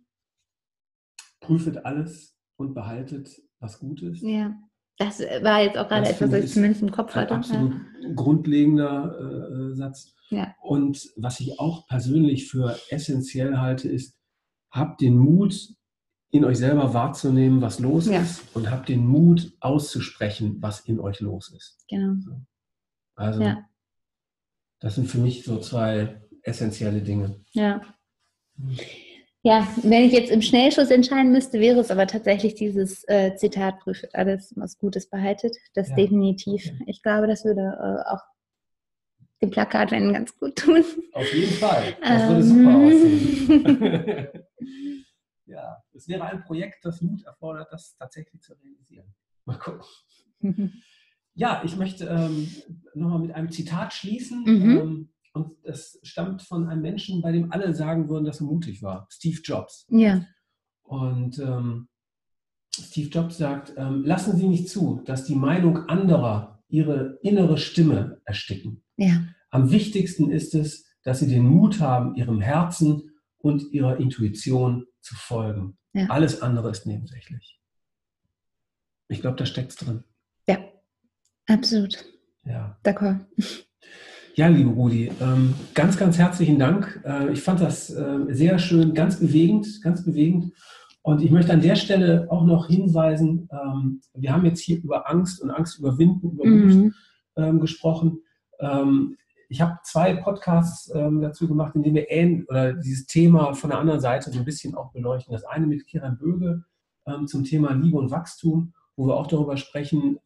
prüfet 1.39 1.85
alles 1.85 2.35
und 2.57 2.73
behaltet, 2.73 3.41
was 3.59 3.79
gut 3.79 4.01
ist. 4.01 4.21
Ja, 4.21 4.55
das 4.97 5.19
war 5.19 5.61
jetzt 5.61 5.77
auch 5.77 5.87
gerade 5.87 6.09
etwas, 6.09 6.31
was 6.31 6.43
ich 6.43 6.51
zumindest 6.51 6.81
im 6.81 6.91
Kopf 6.91 7.15
hatte. 7.15 7.35
Absolut 7.35 7.71
ja. 7.71 8.13
grundlegender 8.13 9.71
äh, 9.71 9.75
Satz. 9.75 10.13
Ja. 10.29 10.53
Und 10.61 11.09
was 11.15 11.39
ich 11.39 11.59
auch 11.59 11.87
persönlich 11.87 12.49
für 12.49 12.77
essentiell 12.89 13.57
halte, 13.57 13.87
ist, 13.87 14.17
habt 14.69 15.01
den 15.01 15.17
Mut, 15.17 15.73
in 16.31 16.45
euch 16.45 16.57
selber 16.57 16.93
wahrzunehmen, 16.93 17.61
was 17.61 17.79
los 17.79 18.05
ja. 18.07 18.21
ist 18.21 18.55
und 18.55 18.69
habt 18.69 18.89
den 18.89 19.05
Mut 19.05 19.51
auszusprechen, 19.61 20.57
was 20.59 20.81
in 20.81 20.99
euch 20.99 21.21
los 21.21 21.51
ist. 21.51 21.83
Genau. 21.87 22.15
So. 22.21 22.41
Also 23.19 23.41
ja. 23.41 23.65
das 24.79 24.95
sind 24.95 25.07
für 25.07 25.17
mich 25.17 25.43
so 25.43 25.59
zwei 25.59 26.21
essentielle 26.43 27.01
Dinge. 27.01 27.43
Ja. 27.51 27.81
Ja, 29.41 29.67
wenn 29.83 30.03
ich 30.03 30.13
jetzt 30.13 30.31
im 30.31 30.41
Schnellschuss 30.41 30.89
entscheiden 30.89 31.31
müsste, 31.31 31.59
wäre 31.59 31.79
es 31.79 31.91
aber 31.91 32.07
tatsächlich 32.07 32.55
dieses 32.55 33.07
äh, 33.07 33.35
Zitat, 33.35 33.79
prüft 33.79 34.15
alles, 34.15 34.53
was 34.55 34.77
Gutes 34.77 35.09
behaltet. 35.09 35.55
Das 35.73 35.89
ja. 35.89 35.95
definitiv. 35.95 36.71
Ich 36.87 37.01
glaube, 37.01 37.27
das 37.27 37.43
würde 37.43 37.61
äh, 37.61 38.09
auch 38.09 38.21
dem 39.41 39.49
Plakatrennen 39.49 40.13
ganz 40.13 40.37
gut 40.37 40.55
tun. 40.57 40.83
Auf 41.13 41.33
jeden 41.33 41.53
Fall. 41.53 41.97
Das 42.01 42.27
würde 42.27 42.43
super 42.43 42.75
aussehen. 42.75 44.29
ja, 45.45 45.83
es 45.93 46.07
wäre 46.07 46.23
ein 46.23 46.43
Projekt, 46.43 46.85
das 46.85 47.01
Mut 47.01 47.23
erfordert, 47.25 47.67
das 47.71 47.95
tatsächlich 47.97 48.41
zu 48.41 48.53
realisieren. 48.53 49.13
Mal 49.45 49.57
gucken. 49.57 49.83
Ja, 51.33 51.61
ich 51.63 51.77
möchte 51.77 52.05
ähm, 52.05 52.49
nochmal 52.93 53.19
mit 53.19 53.31
einem 53.31 53.51
Zitat 53.51 53.93
schließen. 53.93 54.43
Mhm. 54.43 54.77
Ähm, 54.77 55.09
und 55.33 55.51
das 55.63 55.99
stammt 56.03 56.41
von 56.41 56.67
einem 56.67 56.81
Menschen, 56.81 57.21
bei 57.21 57.31
dem 57.31 57.51
alle 57.51 57.73
sagen 57.73 58.09
würden, 58.09 58.25
dass 58.25 58.41
er 58.41 58.47
mutig 58.47 58.81
war. 58.81 59.07
Steve 59.09 59.39
Jobs. 59.43 59.85
Ja. 59.89 60.25
Und 60.83 61.39
ähm, 61.39 61.87
Steve 62.71 63.09
Jobs 63.09 63.37
sagt, 63.37 63.73
ähm, 63.77 64.03
lassen 64.03 64.37
Sie 64.37 64.47
nicht 64.47 64.69
zu, 64.69 65.01
dass 65.05 65.25
die 65.25 65.35
Meinung 65.35 65.87
anderer 65.87 66.63
Ihre 66.67 67.19
innere 67.21 67.57
Stimme 67.57 68.21
ersticken. 68.25 68.83
Ja. 68.97 69.23
Am 69.49 69.71
wichtigsten 69.71 70.31
ist 70.31 70.53
es, 70.55 70.85
dass 71.03 71.19
Sie 71.19 71.27
den 71.27 71.47
Mut 71.47 71.79
haben, 71.79 72.15
Ihrem 72.15 72.41
Herzen 72.41 73.11
und 73.37 73.71
Ihrer 73.71 73.97
Intuition 73.97 74.85
zu 75.01 75.15
folgen. 75.15 75.77
Ja. 75.93 76.07
Alles 76.07 76.41
andere 76.41 76.69
ist 76.69 76.85
nebensächlich. 76.85 77.59
Ich 79.07 79.21
glaube, 79.21 79.37
da 79.37 79.45
steckt 79.45 79.71
es 79.71 79.77
drin. 79.77 80.03
Absolut. 81.49 82.05
Ja. 82.45 82.77
D'accord. 82.83 83.19
Ja, 84.35 84.47
liebe 84.47 84.69
Rudi, 84.69 85.11
ähm, 85.19 85.53
ganz, 85.73 85.97
ganz 85.97 86.17
herzlichen 86.17 86.59
Dank. 86.59 87.01
Äh, 87.03 87.33
ich 87.33 87.41
fand 87.41 87.59
das 87.59 87.89
äh, 87.89 88.19
sehr 88.29 88.57
schön, 88.59 88.93
ganz 88.93 89.19
bewegend, 89.19 89.81
ganz 89.81 90.05
bewegend. 90.05 90.53
Und 91.01 91.21
ich 91.21 91.31
möchte 91.31 91.51
an 91.51 91.61
der 91.61 91.75
Stelle 91.75 92.27
auch 92.29 92.45
noch 92.45 92.67
hinweisen, 92.67 93.49
ähm, 93.51 94.01
wir 94.13 94.31
haben 94.31 94.45
jetzt 94.45 94.61
hier 94.61 94.77
über 94.81 95.09
Angst 95.09 95.41
und 95.41 95.49
Angst 95.49 95.79
überwinden, 95.79 96.31
über 96.31 96.45
mhm. 96.45 96.93
Ähm, 97.35 97.59
gesprochen. 97.61 98.19
ich 99.47 99.61
habe 99.61 99.77
zwei 99.83 100.15
Podcasts 100.15 100.91
dazu 100.91 101.47
gemacht, 101.47 101.73
in 101.75 101.83
denen 101.83 101.95
wir 101.95 102.11
ähn, 102.11 102.45
oder 102.49 102.73
dieses 102.73 103.05
Thema 103.05 103.53
von 103.53 103.69
der 103.69 103.79
anderen 103.79 104.01
Seite 104.01 104.29
so 104.29 104.39
ein 104.39 104.45
bisschen 104.45 104.75
auch 104.75 104.91
beleuchten. 104.91 105.31
Das 105.31 105.45
eine 105.45 105.65
mit 105.65 105.87
Kiran 105.87 106.17
Böge 106.17 106.65
zum 107.27 107.45
Thema 107.45 107.73
Liebe 107.73 107.97
und 107.97 108.11
Wachstum, 108.11 108.73
wo 108.97 109.07
wir 109.07 109.15
auch 109.15 109.27
darüber 109.27 109.55
sprechen, 109.55 110.19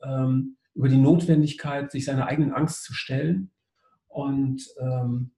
über 0.76 0.90
die 0.90 0.98
Notwendigkeit, 0.98 1.92
sich 1.92 2.06
seiner 2.06 2.28
eigenen 2.28 2.54
Angst 2.54 2.84
zu 2.84 2.94
stellen. 2.94 3.52
Und 4.08 4.64
ähm, 4.80 5.32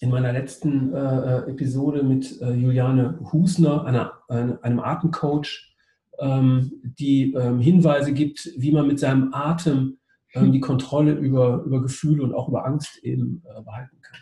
in 0.00 0.10
meiner 0.10 0.32
letzten 0.32 0.92
äh, 0.92 0.98
äh, 0.98 1.50
Episode 1.50 2.02
mit 2.02 2.40
äh, 2.40 2.52
Juliane 2.52 3.18
Husner, 3.32 3.84
einer, 3.84 4.12
einem 4.28 4.80
Atemcoach, 4.80 5.74
ähm, 6.18 6.72
die 6.82 7.32
ähm, 7.34 7.60
Hinweise 7.60 8.12
gibt, 8.12 8.50
wie 8.56 8.72
man 8.72 8.86
mit 8.86 8.98
seinem 8.98 9.32
Atem 9.32 9.98
ähm, 10.34 10.52
die 10.52 10.60
Kontrolle 10.60 11.12
über, 11.12 11.62
über 11.64 11.82
Gefühle 11.82 12.22
und 12.22 12.34
auch 12.34 12.48
über 12.48 12.66
Angst 12.66 12.98
eben 13.02 13.42
äh, 13.44 13.62
behalten 13.62 14.00
kann. 14.02 14.20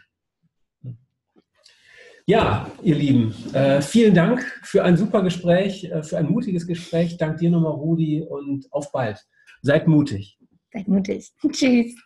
Ja, 2.26 2.70
ihr 2.82 2.94
Lieben, 2.94 3.34
äh, 3.52 3.82
vielen 3.82 4.14
Dank 4.14 4.42
für 4.62 4.82
ein 4.82 4.96
super 4.96 5.22
Gespräch, 5.22 5.84
äh, 5.84 6.02
für 6.02 6.16
ein 6.16 6.30
mutiges 6.30 6.66
Gespräch. 6.66 7.18
Dank 7.18 7.36
dir 7.36 7.50
nochmal, 7.50 7.72
Rudi, 7.72 8.22
und 8.22 8.72
auf 8.72 8.92
bald. 8.92 9.26
Seid 9.64 9.88
mutig. 9.88 10.38
Seid 10.74 10.88
mutig. 10.88 11.32
Tschüss. 11.50 11.96